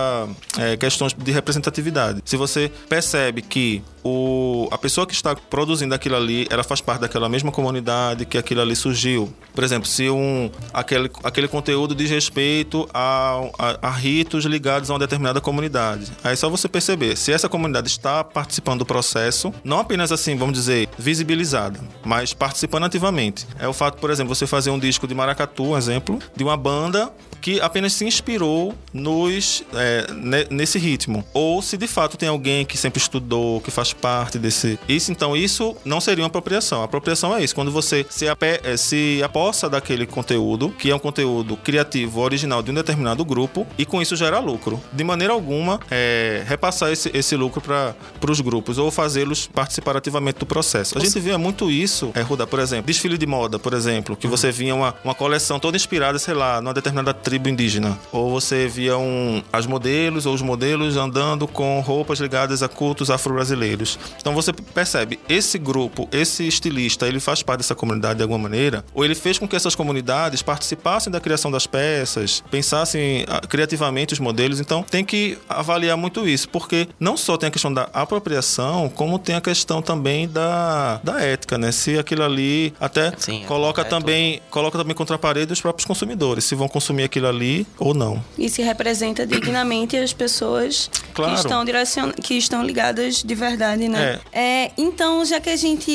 é, 0.57 0.77
questões 0.77 1.13
de 1.13 1.31
representatividade. 1.31 2.21
Se 2.25 2.37
você 2.37 2.71
percebe 2.87 3.41
que 3.41 3.83
o, 4.03 4.67
a 4.71 4.77
pessoa 4.77 5.07
que 5.07 5.13
está 5.13 5.35
produzindo 5.35 5.95
aquilo 5.95 6.15
ali, 6.15 6.47
ela 6.49 6.63
faz 6.63 6.81
parte 6.81 7.01
daquela 7.01 7.29
mesma 7.29 7.51
comunidade 7.51 8.25
que 8.25 8.37
aquilo 8.37 8.61
ali 8.61 8.75
surgiu. 8.75 9.33
Por 9.53 9.63
exemplo, 9.63 9.87
se 9.87 10.09
um, 10.09 10.49
aquele, 10.73 11.09
aquele 11.23 11.47
conteúdo 11.47 11.95
diz 11.95 12.09
respeito 12.09 12.87
a, 12.93 13.41
a, 13.57 13.87
a 13.87 13.91
ritos 13.91 14.45
ligados 14.45 14.89
a 14.89 14.93
uma 14.93 14.99
determinada 14.99 15.39
comunidade. 15.39 16.11
Aí 16.23 16.33
é 16.33 16.35
só 16.35 16.49
você 16.49 16.67
perceber 16.67 17.15
se 17.15 17.31
essa 17.31 17.47
comunidade 17.47 17.87
está 17.87 18.23
participando 18.23 18.79
do 18.79 18.85
processo, 18.85 19.53
não 19.63 19.79
apenas 19.79 20.11
assim, 20.11 20.35
vamos 20.35 20.53
dizer, 20.53 20.89
visibilizada, 20.97 21.79
mas 22.03 22.33
participando 22.33 22.85
ativamente. 22.85 23.47
É 23.59 23.67
o 23.67 23.73
fato, 23.73 23.99
por 23.99 24.09
exemplo, 24.09 24.33
você 24.33 24.45
fazer 24.45 24.69
um 24.69 24.79
disco 24.79 25.07
de 25.07 25.15
maracatu, 25.15 25.63
um 25.63 25.77
exemplo, 25.77 26.19
de 26.35 26.43
uma 26.43 26.57
banda 26.57 27.11
que 27.43 27.59
apenas 27.59 27.91
se 27.91 28.05
inspirou 28.05 28.73
nos 28.93 29.63
é, 29.73 30.07
nesse 30.49 30.79
ritmo. 30.79 31.25
Ou 31.33 31.61
se 31.61 31.75
de 31.75 31.87
fato 31.87 32.15
tem 32.15 32.29
alguém 32.29 32.65
que 32.65 32.77
sempre 32.77 33.01
estudou, 33.01 33.59
que 33.59 33.69
faz 33.69 33.91
parte 33.91 34.39
desse. 34.39 34.79
Isso, 34.87 35.11
então, 35.11 35.35
isso 35.35 35.75
não 35.83 35.99
seria 35.99 36.23
uma 36.23 36.27
apropriação. 36.27 36.81
A 36.81 36.85
apropriação 36.85 37.35
é 37.35 37.43
isso, 37.43 37.53
quando 37.53 37.69
você 37.69 38.05
se. 38.09 38.25
É, 38.25 38.77
se 38.77 39.21
aposta 39.21 39.69
daquele 39.69 40.05
conteúdo, 40.05 40.69
que 40.69 40.89
é 40.89 40.95
um 40.95 40.99
conteúdo 40.99 41.57
criativo, 41.57 42.21
original 42.21 42.63
de 42.63 42.71
um 42.71 42.73
determinado 42.73 43.25
grupo, 43.25 43.67
e 43.77 43.85
com 43.85 44.01
isso 44.01 44.15
gera 44.15 44.39
lucro. 44.39 44.81
De 44.93 45.03
maneira 45.03 45.33
alguma, 45.33 45.81
é, 45.91 46.43
repassar 46.47 46.91
esse, 46.91 47.11
esse 47.13 47.35
lucro 47.35 47.59
para 47.59 47.95
os 48.31 48.39
grupos 48.39 48.77
ou 48.77 48.89
fazê-los 48.89 49.47
participar 49.47 49.97
ativamente 49.97 50.39
do 50.39 50.45
processo. 50.45 50.97
A 50.97 51.01
gente 51.01 51.19
vê 51.19 51.35
muito 51.35 51.69
isso, 51.69 52.11
é, 52.15 52.21
Ruda, 52.21 52.47
por 52.47 52.59
exemplo, 52.59 52.85
desfile 52.85 53.17
de 53.17 53.25
moda, 53.25 53.59
por 53.59 53.73
exemplo, 53.73 54.15
que 54.15 54.27
uhum. 54.27 54.31
você 54.31 54.49
via 54.49 54.73
uma, 54.73 54.95
uma 55.03 55.13
coleção 55.13 55.59
toda 55.59 55.75
inspirada, 55.75 56.17
sei 56.17 56.33
lá, 56.33 56.61
numa 56.61 56.73
determinada 56.73 57.13
tribo 57.33 57.49
indígena. 57.49 57.97
Ou 58.11 58.29
você 58.29 58.67
via 58.67 58.95
um, 58.95 59.41
as 59.51 59.65
modelos 59.65 60.27
ou 60.27 60.35
os 60.35 60.41
modelos 60.43 60.97
andando 60.97 61.47
com 61.47 61.79
roupas 61.79 62.19
ligadas 62.19 62.61
a 62.61 62.69
cultos 62.69 63.09
afro-brasileiros. 63.09 63.97
Então 64.21 64.35
você 64.35 64.53
percebe, 64.53 65.19
esse 65.27 65.57
grupo, 65.57 66.07
esse 66.11 66.47
estilista, 66.47 67.07
ele 67.07 67.19
faz 67.19 67.41
parte 67.41 67.61
dessa 67.61 67.73
comunidade 67.73 68.17
de 68.17 68.21
alguma 68.21 68.37
maneira, 68.37 68.85
ou 68.93 69.03
ele 69.03 69.15
fez 69.15 69.39
com 69.39 69.47
que 69.47 69.55
essas 69.55 69.73
comunidades 69.73 70.43
participassem 70.43 71.11
da 71.11 71.19
criação 71.19 71.49
das 71.49 71.65
peças, 71.65 72.43
pensassem 72.51 73.25
ah, 73.27 73.41
criativamente 73.47 74.13
os 74.13 74.19
modelos. 74.19 74.59
Então 74.59 74.83
tem 74.83 75.03
que 75.03 75.35
avaliar 75.49 75.97
muito 75.97 76.27
isso, 76.27 76.47
porque 76.49 76.87
não 76.99 77.17
só 77.17 77.35
tem 77.35 77.47
a 77.47 77.51
questão 77.51 77.73
da 77.73 77.89
apropriação, 77.93 78.89
como 78.89 79.17
tem 79.17 79.35
a 79.35 79.41
questão 79.41 79.81
também 79.81 80.27
da, 80.27 80.99
da 81.03 81.19
ética, 81.19 81.57
né? 81.57 81.71
Se 81.71 81.97
aquilo 81.97 82.21
ali 82.23 82.73
até 82.79 83.11
Sim, 83.17 83.43
coloca 83.47 83.81
é 83.81 83.85
também 83.85 84.37
tudo. 84.37 84.49
coloca 84.51 84.77
também 84.77 84.95
contra 84.95 85.15
a 85.15 85.19
parede 85.19 85.51
os 85.51 85.61
próprios 85.61 85.85
consumidores, 85.85 86.43
se 86.43 86.53
vão 86.53 86.67
consumir 86.67 87.03
aquilo 87.03 87.22
aquilo 87.23 87.27
ali 87.27 87.67
ou 87.79 87.93
não. 87.93 88.23
E 88.37 88.49
se 88.49 88.61
representa 88.61 89.25
dignamente 89.25 89.95
as 89.97 90.13
pessoas 90.13 90.89
Claro. 91.13 91.33
que, 91.33 91.39
estão 91.39 91.63
direcion... 91.65 92.11
que 92.11 92.33
estão 92.35 92.63
ligadas 92.63 93.23
de 93.23 93.35
verdade, 93.35 93.87
né? 93.87 94.19
É, 94.31 94.71
então, 94.77 95.23
já 95.23 95.39
que 95.39 95.49
a 95.49 95.55
gente 95.55 95.91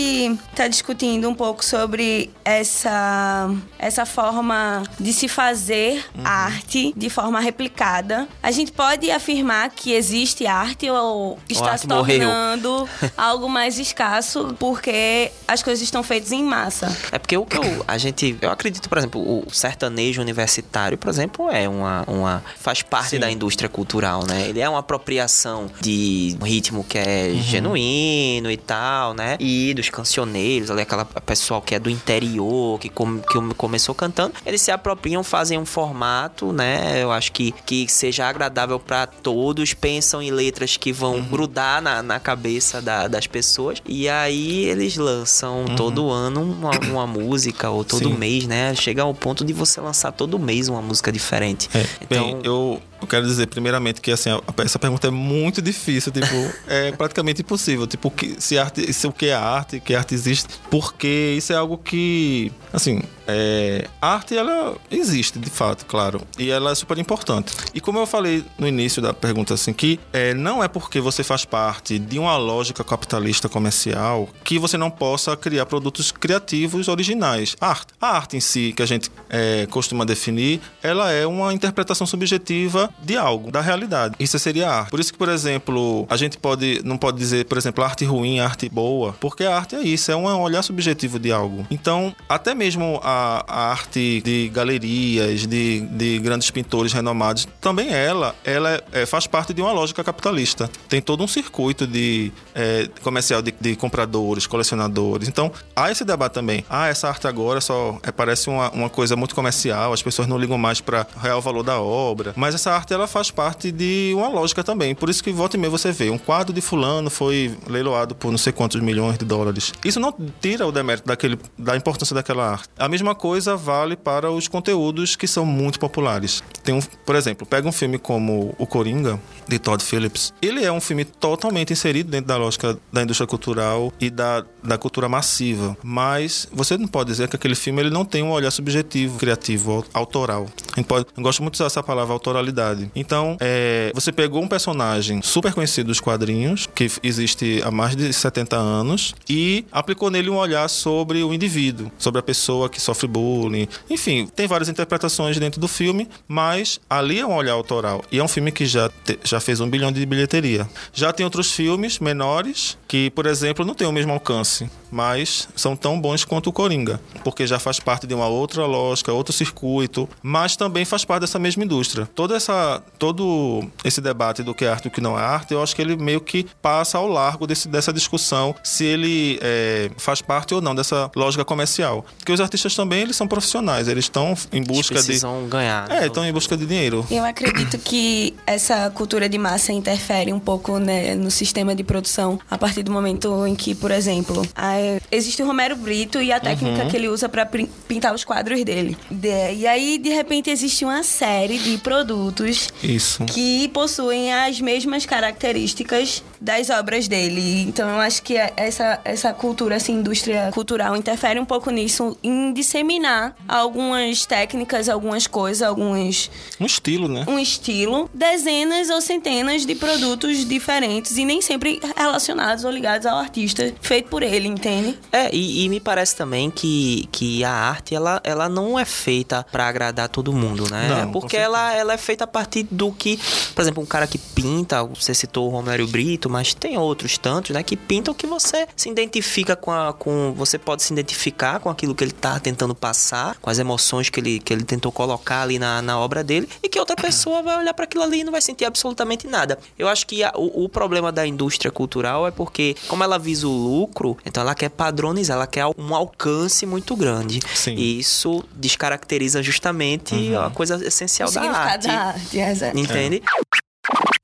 está 0.52 0.68
discutindo 0.68 1.28
um 1.28 1.35
pouco 1.35 1.64
sobre 1.64 2.30
essa, 2.44 3.50
essa 3.78 4.06
forma 4.06 4.82
de 4.99 5.12
se 5.12 5.28
fazer 5.28 6.04
Uhum. 6.14 6.23
arte 6.26 6.92
de 6.97 7.11
forma 7.11 7.40
replicada, 7.40 8.28
a 8.42 8.50
gente 8.50 8.70
pode 8.73 9.11
afirmar 9.11 9.70
que 9.70 9.92
existe 9.92 10.47
arte 10.47 10.88
ou 10.90 11.38
está 11.49 11.73
arte 11.73 11.80
se 11.82 11.87
morreu. 11.88 12.18
tornando 12.20 12.88
algo 13.16 13.49
mais 13.49 13.78
escasso 13.78 14.54
porque 14.58 15.30
as 15.47 15.62
coisas 15.62 15.82
estão 15.82 16.02
feitas 16.02 16.32
em 16.32 16.42
massa. 16.42 16.94
É 17.12 17.18
porque 17.18 17.37
o 17.37 17.44
que 17.44 17.56
eu, 17.56 17.85
a 17.87 17.99
gente, 17.99 18.37
eu 18.40 18.50
acredito, 18.50 18.88
por 18.88 18.99
exemplo, 18.99 19.20
o 19.20 19.44
sertanejo 19.52 20.20
universitário, 20.20 20.97
por 20.97 21.08
exemplo, 21.08 21.17
é 21.52 21.68
uma, 21.68 22.04
uma 22.06 22.42
faz 22.58 22.82
parte 22.82 23.10
Sim. 23.10 23.18
da 23.18 23.30
indústria 23.30 23.68
cultural, 23.68 24.25
né? 24.26 24.48
Ele 24.48 24.60
é 24.60 24.68
uma 24.68 24.78
apropriação 24.80 25.66
de 25.80 26.37
um 26.40 26.44
ritmo 26.44 26.84
que 26.84 26.98
é 26.98 27.28
Uhum. 27.32 27.42
genuíno 27.42 28.50
e 28.50 28.56
tal, 28.56 29.14
né? 29.14 29.37
E 29.40 29.72
dos 29.75 29.88
cancioneiros, 29.90 30.70
ali 30.70 30.82
aquela 30.82 31.04
pessoal 31.04 31.60
que 31.62 31.75
é 31.75 31.78
do 31.78 31.90
interior, 31.90 32.78
que, 32.78 32.88
come- 32.88 33.20
que 33.20 33.54
começou 33.54 33.94
cantando, 33.94 34.34
eles 34.44 34.60
se 34.60 34.70
apropriam, 34.70 35.22
fazem 35.25 35.58
um 35.58 35.66
formato, 35.66 36.52
né? 36.52 37.02
Eu 37.02 37.10
acho 37.12 37.32
que, 37.32 37.52
que 37.66 37.87
seja 37.88 38.26
agradável 38.28 38.78
pra 38.78 39.06
todos, 39.06 39.75
pensam 39.75 40.22
em 40.22 40.30
letras 40.30 40.76
que 40.76 40.92
vão 40.92 41.16
Uhum. 41.16 41.25
grudar 41.25 41.80
na, 41.82 42.02
na 42.02 42.20
cabeça 42.20 42.80
da- 42.82 43.08
das 43.08 43.26
pessoas, 43.26 43.82
e 43.87 44.08
aí 44.08 44.64
eles 44.66 44.96
lançam 44.96 45.64
todo 45.76 46.10
ano 46.10 46.42
uma, 46.42 46.70
uma 46.90 47.06
música, 47.06 47.70
ou 47.70 47.84
todo 47.84 48.06
Uhum. 48.06 48.12
Sim. 48.12 48.18
mês, 48.18 48.46
né? 48.46 48.75
Chega 48.75 49.02
ao 49.02 49.14
ponto 49.14 49.44
de 49.44 49.52
você 49.52 49.80
lançar 49.80 50.12
todo 50.12 50.38
mês 50.38 50.68
uma 50.68 50.80
música 50.82 51.08
diferente. 51.11 51.69
É, 51.75 51.85
Então, 52.03 52.25
bem, 52.35 52.41
eu, 52.45 52.81
eu 53.00 53.07
quero 53.07 53.26
dizer 53.26 53.47
primeiramente 53.47 54.00
que 54.00 54.11
assim, 54.11 54.31
a- 54.31 54.40
essa 54.62 54.78
pergunta 54.78 55.07
é 55.07 55.11
muito 55.11 55.61
difícil, 55.62 56.11
tipo, 56.12 56.26
é 56.67 56.93
praticamente 56.93 57.43
impossível. 57.43 57.87
Tipo, 57.87 58.11
que, 58.11 58.37
se 58.40 58.59
arte, 58.59 58.93
se 58.93 59.07
o 59.07 59.12
que 59.12 59.26
é 59.26 59.35
arte, 59.35 59.81
que 59.81 59.95
arte 59.95 60.14
existe, 60.14 60.55
porque 60.71 61.35
isso 61.37 61.52
é 61.52 61.57
algo 61.57 61.78
que, 61.78 62.50
assim, 62.73 63.00
é, 63.26 63.87
a 64.00 64.14
arte 64.14 64.37
ela 64.37 64.76
existe 64.90 65.38
de 65.38 65.50
fato, 65.50 65.85
claro, 65.87 66.23
e 66.38 66.50
ela 66.50 66.71
é 66.71 66.75
super 66.75 66.97
importante. 66.99 67.52
E 67.75 67.81
como 67.81 67.99
eu 67.99 68.07
falei 68.07 68.45
no 68.59 68.67
início 68.67 69.02
da 69.02 69.12
pergunta, 69.12 69.55
assim, 69.55 69.73
que 69.73 70.00
é, 70.12 70.33
não 70.35 70.62
é 70.64 70.69
porque 70.69 71.00
você 71.00 71.23
faz 71.23 71.45
parte 71.45 71.99
de 71.99 72.19
uma 72.19 72.37
lógica 72.37 72.83
capitalista 72.83 73.49
comercial 73.49 74.28
que 74.43 74.59
você 74.59 74.76
não 74.78 74.90
possa 74.90 75.37
criar 75.37 75.67
produtos 75.67 76.11
criativos 76.11 76.88
originais. 76.88 77.55
A 77.61 77.69
arte, 77.69 77.93
a 78.00 78.17
arte 78.17 78.37
em 78.37 78.40
si, 78.40 78.73
que 78.75 78.83
a 78.83 78.87
gente 78.87 79.11
é, 79.28 79.67
costuma 79.71 80.05
definir, 80.05 80.61
ela 80.83 81.12
é 81.12 81.26
uma 81.26 81.52
interpretação 81.52 82.07
subjetiva 82.07 82.88
de 83.02 83.16
algo, 83.16 83.50
da 83.50 83.61
realidade. 83.61 84.14
Isso 84.18 84.38
seria 84.38 84.71
arte. 84.71 84.90
Por 84.90 85.00
isso 85.00 85.12
que, 85.12 85.18
por 85.18 85.28
exemplo, 85.28 86.07
a 86.09 86.16
gente 86.16 86.38
pode 86.38 86.80
não 86.85 86.97
pode 86.97 87.18
dizer, 87.18 87.45
por 87.47 87.59
exemplo, 87.59 87.85
arte 87.85 88.04
ruim, 88.04 88.40
arte 88.40 88.68
boa, 88.68 89.14
porque 89.21 89.45
a 89.45 89.57
arte 89.57 89.76
é 89.76 89.80
isso, 89.80 90.11
é 90.11 90.16
um 90.16 90.25
olhar 90.40 90.62
subjetivo 90.62 91.18
de 91.18 91.33
algo. 91.33 91.66
Então, 91.71 92.14
até 92.28 92.54
mesmo 92.54 93.00
a, 93.02 93.45
a 93.47 93.71
arte 93.71 94.21
de 94.25 94.49
galerias, 94.49 95.47
de, 95.47 95.80
de 95.80 96.18
grandes 96.18 96.50
pintores 96.50 96.92
renomados, 96.92 97.47
também 97.61 97.90
ela, 97.92 98.35
ela 98.45 98.80
é- 98.92 99.07
faz 99.07 99.26
parte 99.26 99.52
de 99.54 99.61
uma 99.62 99.73
lógica 99.73 100.02
capitalista. 100.04 100.71
Tem 100.88 101.00
todo 101.00 101.23
um 101.23 101.28
circuito 101.28 101.87
de 101.87 102.33
é, 102.54 102.88
comercial 103.02 103.40
de, 103.42 103.54
de 103.61 103.76
compradores, 103.76 104.47
colecionadores. 104.47 105.28
Então, 105.28 105.50
há 105.75 105.90
esse 105.90 106.04
debate 106.04 106.33
também. 106.33 106.64
Ah, 106.68 106.88
essa 106.88 107.09
arte 107.09 107.26
agora 107.26 107.61
só 107.61 107.99
é, 108.02 108.12
parece 108.12 108.49
uma, 108.49 108.71
uma 108.71 108.90
coisa 108.90 109.16
muito 109.16 109.35
comercial, 109.35 109.92
as 109.92 110.02
pessoas 110.02 110.28
não 110.28 110.38
ligam 110.38 110.59
mais 110.59 110.80
para 110.80 111.07
o 111.16 111.21
real 111.21 111.40
valor 111.40 111.62
da 111.62 111.80
obra. 111.80 112.33
Mas 112.37 112.54
essa 112.54 112.73
arte 112.78 112.92
ela 112.92 113.06
faz 113.06 113.30
parte 113.30 113.70
de 113.70 114.12
uma 114.16 114.28
lógica 114.28 114.64
também. 114.64 114.94
Por 114.94 115.08
isso 115.11 115.23
que 115.23 115.30
volta 115.32 115.56
e 115.56 115.61
meia 115.61 115.70
você 115.70 115.92
vê 115.92 116.11
um 116.11 116.18
quadro 116.18 116.52
de 116.52 116.61
fulano 116.61 117.11
foi 117.11 117.56
leiloado 117.68 118.14
por 118.14 118.30
não 118.30 118.38
sei 118.38 118.52
quantos 118.52 118.80
milhões 118.80 119.18
de 119.18 119.25
dólares. 119.25 119.73
Isso 119.85 120.00
não 120.00 120.14
tira 120.40 120.66
o 120.66 120.73
demérito 120.73 121.06
daquele, 121.06 121.38
da 121.58 121.76
importância 121.76 122.14
daquela 122.14 122.50
arte. 122.50 122.68
A 122.78 122.88
mesma 122.88 123.14
coisa 123.14 123.56
vale 123.56 123.97
para 123.97 124.30
os 124.30 124.49
conteúdos 124.49 125.16
que 125.16 125.26
são 125.26 125.44
muito 125.44 125.78
populares. 125.78 126.42
Tem 126.62 126.75
um, 126.75 126.80
por 126.80 127.14
exemplo, 127.16 127.47
pega 127.47 127.68
um 127.68 127.73
filme 127.73 127.99
como 127.99 128.54
O 128.58 128.66
Coringa, 128.66 129.20
de 129.47 129.58
Todd 129.58 129.82
Phillips. 129.82 130.32
Ele 130.40 130.64
é 130.64 130.70
um 130.73 130.80
filme 130.80 131.04
totalmente 131.04 131.73
inserido 131.73 132.11
dentro 132.11 132.28
da 132.28 132.37
lógica 132.37 132.78
da 132.92 133.02
indústria 133.02 133.26
cultural 133.26 133.92
e 134.00 134.11
da, 134.11 134.44
da 134.62 134.78
cultura 134.78 135.08
massiva. 135.08 135.76
Mas 135.82 136.47
você 136.52 136.76
não 136.76 136.87
pode 136.87 137.11
dizer 137.11 137.28
que 137.28 137.37
aquele 137.37 137.54
filme 137.54 137.80
ele 137.82 137.90
não 137.90 138.04
tem 138.04 138.23
um 138.23 138.30
olhar 138.30 138.50
subjetivo, 138.50 139.18
criativo, 139.18 139.73
au- 139.73 139.85
autoral. 139.94 140.47
Pode, 140.87 141.06
eu 141.16 141.23
gosto 141.23 141.42
muito 141.42 141.54
de 141.54 141.56
usar 141.58 141.66
essa 141.66 141.82
palavra 141.82 142.12
autoralidade. 142.12 142.67
Então, 142.94 143.37
é, 143.40 143.90
você 143.94 144.10
pegou 144.12 144.42
um 144.42 144.48
personagem 144.48 145.20
super 145.22 145.52
conhecido 145.52 145.87
dos 145.88 146.00
quadrinhos, 146.00 146.66
que 146.75 146.90
existe 147.02 147.60
há 147.64 147.70
mais 147.70 147.94
de 147.96 148.12
70 148.12 148.56
anos, 148.56 149.14
e 149.28 149.64
aplicou 149.72 150.10
nele 150.10 150.28
um 150.30 150.37
olhar 150.37 150.68
sobre 150.68 151.22
o 151.22 151.32
indivíduo, 151.32 151.90
sobre 151.98 152.18
a 152.18 152.22
pessoa 152.22 152.68
que 152.68 152.80
sofre 152.80 153.06
bullying. 153.06 153.68
Enfim, 153.88 154.26
tem 154.26 154.46
várias 154.46 154.68
interpretações 154.68 155.38
dentro 155.38 155.60
do 155.60 155.68
filme, 155.68 156.08
mas 156.26 156.80
ali 156.88 157.18
é 157.20 157.26
um 157.26 157.34
olhar 157.34 157.52
autoral. 157.52 158.04
E 158.12 158.18
é 158.18 158.25
um 158.25 158.28
filme 158.28 158.50
que 158.52 158.66
já, 158.66 158.88
te- 159.04 159.18
já 159.25 159.40
fez 159.40 159.60
um 159.60 159.68
bilhão 159.68 159.90
de 159.92 160.04
bilheteria. 160.04 160.68
Já 160.92 161.12
tem 161.12 161.25
outros 161.25 161.50
filmes 161.52 161.98
menores 161.98 162.76
que, 162.87 163.10
por 163.10 163.26
exemplo, 163.26 163.64
não 163.64 163.75
têm 163.75 163.87
o 163.87 163.92
mesmo 163.92 164.12
alcance, 164.12 164.68
mas 164.90 165.49
são 165.57 165.76
tão 165.76 166.00
bons 166.00 166.25
quanto 166.25 166.49
o 166.49 166.52
Coringa, 166.52 167.00
porque 167.25 167.47
já 167.47 167.59
faz 167.59 167.78
parte 167.80 168.07
de 168.07 168.14
uma 168.14 168.26
outra 168.26 168.66
lógica, 168.66 169.12
outro 169.12 169.33
circuito, 169.33 170.09
mas 170.23 170.57
também 170.57 170.85
faz 170.85 171.04
parte 171.04 171.23
dessa 171.23 171.38
mesma 171.38 171.64
indústria. 171.64 172.09
Toda 172.14 172.37
essa, 172.37 172.83
todo 172.99 173.64
esse 173.85 174.00
debate 174.00 174.42
do 174.42 174.54
que 174.54 174.64
é 174.64 174.68
arte 174.68 174.87
e 174.87 174.88
o 174.88 174.90
que 174.90 175.00
não 175.00 175.18
é 175.18 175.23
arte, 175.23 175.52
eu 175.54 175.62
acho 175.62 175.75
que 175.75 175.83
ele 175.83 175.97
meio 175.97 176.21
que 176.21 176.47
passa 176.62 176.99
ao 176.99 177.07
largo 177.09 177.47
desse, 177.47 177.68
dessa 177.68 177.92
discussão 177.92 178.54
se 178.62 178.85
ele 178.85 179.38
é, 179.42 179.90
faz 179.99 180.21
parte 180.23 180.54
ou 180.54 180.61
não 180.61 180.75
dessa 180.75 181.11
lógica 181.16 181.45
comercial. 181.45 182.04
Porque 182.18 182.33
os 182.33 182.40
artistas 182.40 182.75
também 182.75 183.02
eles 183.02 183.16
são 183.16 183.26
profissionais, 183.28 183.88
eles 183.88 184.04
estão 184.04 184.35
em 184.52 184.59
eles 184.59 184.68
busca 184.68 184.95
de 184.97 185.04
precisam 185.04 185.47
ganhar. 185.49 185.90
é, 185.90 186.00
né? 186.00 186.07
estão 186.07 186.25
em 186.25 186.33
busca 186.33 186.57
de 186.57 186.66
dinheiro. 186.66 187.07
Eu 187.11 187.25
acredito 187.25 187.78
que 187.78 188.35
essa 188.47 188.90
cultura 188.90 189.28
de 189.28 189.38
massa 189.38 189.73
interfere 189.73 190.33
um 190.33 190.38
pouco 190.40 190.78
né, 190.78 191.14
no 191.14 191.30
sistema 191.30 191.75
de 191.75 191.83
produção 191.85 192.38
a 192.50 192.57
partir 192.59 192.83
do 192.83 192.90
momento 192.92 193.47
em 193.47 193.54
que, 193.54 193.75
por 193.75 193.90
exemplo, 193.90 194.47
a- 194.54 194.77
existe 195.11 195.42
o 195.42 195.47
Romero 195.47 195.76
Brito 195.76 196.20
e 196.20 196.32
a 196.32 196.40
técnica 196.40 196.87
que 196.87 196.97
ele 196.97 197.08
usa 197.08 197.28
para 197.28 197.47
pintar 197.87 198.14
os 198.14 198.25
quadros 198.25 198.62
dele. 198.64 198.97
De- 199.11 199.54
e 199.54 199.66
aí, 199.66 199.99
de 199.99 200.11
repente, 200.11 200.50
existe 200.50 200.85
uma 200.85 201.02
série 201.02 201.58
de 201.58 201.78
produtos 201.78 202.68
Isso. 202.82 203.25
que 203.25 203.68
possuem 203.68 204.32
as 204.32 204.61
mesmas 204.61 205.04
características 205.06 206.23
das 206.40 206.71
obras 206.71 207.09
dele. 207.09 207.62
Então, 207.62 207.88
eu 207.88 208.00
acho 208.00 208.23
que 208.23 208.37
essa, 208.57 209.00
essa 209.04 209.33
cultura, 209.33 209.76
essa 209.76 209.92
indústria 209.92 210.50
cultural 210.52 210.97
interfere 210.97 211.38
um 211.38 211.45
pouco 211.45 211.71
nisso, 211.71 212.16
em 212.23 212.52
disseminar 212.52 213.37
algumas 213.47 214.26
técnicas, 214.26 214.88
algumas 214.88 215.26
coisas, 215.26 215.62
alguns 215.62 216.30
Um 216.61 216.66
estilo, 216.66 217.09
né? 217.09 217.25
um 217.28 217.38
estilo, 217.38 218.11
dezenas 218.12 218.90
ou 218.90 219.00
centenas 219.00 219.64
de 219.66 219.75
produtos 219.75 220.47
diferentes 220.47 221.16
e 221.16 221.25
nem 221.25 221.40
sempre 221.40 221.80
relacionados 221.97 222.64
ou 222.64 222.71
ligados 222.71 223.07
ao 223.07 223.18
artista 223.18 223.73
feito 223.80 224.09
por 224.09 224.23
ele, 224.23 224.49
entende? 224.49 224.99
É, 225.12 225.35
e, 225.35 225.64
e 225.64 225.68
me 225.68 225.80
parece 225.80 226.16
também 226.16 226.50
que, 226.50 227.09
que 227.12 227.45
a 227.45 227.50
arte, 227.52 227.95
ela, 227.95 228.21
ela 228.25 228.49
não 228.49 228.78
é 228.78 228.85
feita 228.85 229.45
pra 229.50 229.68
agradar 229.68 230.09
todo 230.09 230.33
mundo, 230.33 230.71
né? 230.71 230.88
Não, 230.88 231.12
Porque 231.12 231.37
ela, 231.37 231.75
ela 231.75 231.92
é 231.92 231.99
feita 231.99 232.25
a 232.25 232.26
partir 232.26 232.66
do 232.71 232.92
que, 232.92 233.18
por 233.54 233.62
exemplo, 233.62 233.83
um 233.83 233.87
cara 233.87 234.07
que 234.07 234.18
pinta, 234.42 234.85
você 234.85 235.12
citou 235.12 235.49
o 235.49 235.50
Romero 235.50 235.87
Brito, 235.88 236.30
mas 236.30 236.54
tem 236.54 236.78
outros 236.78 237.18
tantos, 237.18 237.50
né? 237.50 237.62
Que 237.62 237.76
pintam 237.76 238.14
que 238.14 238.26
você 238.26 238.68
se 238.76 238.88
identifica 238.88 239.57
com 239.57 239.73
a... 239.73 239.92
Com, 239.92 240.33
você 240.37 240.57
pode 240.59 240.83
se 240.85 240.92
identificar 240.92 241.59
com 241.59 241.68
aquilo 241.68 241.92
que 241.95 242.04
ele 242.04 242.12
tá 242.12 242.38
tentando 242.38 242.73
passar, 242.75 243.37
com 243.42 243.50
as 243.50 243.59
emoções 243.59 244.09
que 244.09 244.21
ele, 244.21 244.38
que 244.38 244.52
ele 244.52 244.62
tentou 244.62 244.92
colocar 244.92 245.42
ali 245.42 245.59
na, 245.59 245.83
na 245.83 245.99
obra 245.99 246.23
dele, 246.23 246.49
e 246.62 246.68
que 246.68 246.78
outra 246.78 246.95
pessoa 246.95 247.42
vai 247.42 247.59
olhar 247.59 247.75
para 247.75 247.85
aquilo 247.85 248.04
ali 248.04 248.21
e 248.21 248.25
não 248.25 248.30
vai 248.30 248.40
sentir 248.40 248.64
absolutamente 248.64 249.26
nada. 249.26 249.59
Eu 249.76 249.88
acho 249.88 250.07
que 250.07 250.23
a- 250.23 250.33
o, 250.37 250.64
o 250.64 250.68
problema 250.68 251.11
da 251.11 251.26
indústria 251.26 251.71
cultural 251.73 252.26
é 252.26 252.30
porque, 252.30 252.76
como 252.87 253.02
ela 253.02 253.18
visa 253.18 253.49
o 253.49 253.50
lucro, 253.50 254.16
então 254.25 254.40
ela 254.42 254.54
quer 254.54 254.68
padronizar, 254.71 255.37
ela 255.37 255.47
quer 255.49 255.66
um 255.76 255.95
alcance 255.95 256.64
muito 256.64 256.95
grande. 256.95 257.40
Sim. 257.54 257.75
E 257.75 257.99
isso 257.99 258.45
descaracteriza 258.54 259.42
justamente 259.42 260.14
a 260.37 260.50
coisa 260.50 260.85
essencial 260.87 261.28
o 261.28 261.33
da 261.33 261.40
arte. 261.42 261.87
da 261.88 261.92
arte, 261.92 262.38
exato. 262.38 262.78
Entende? 262.78 263.23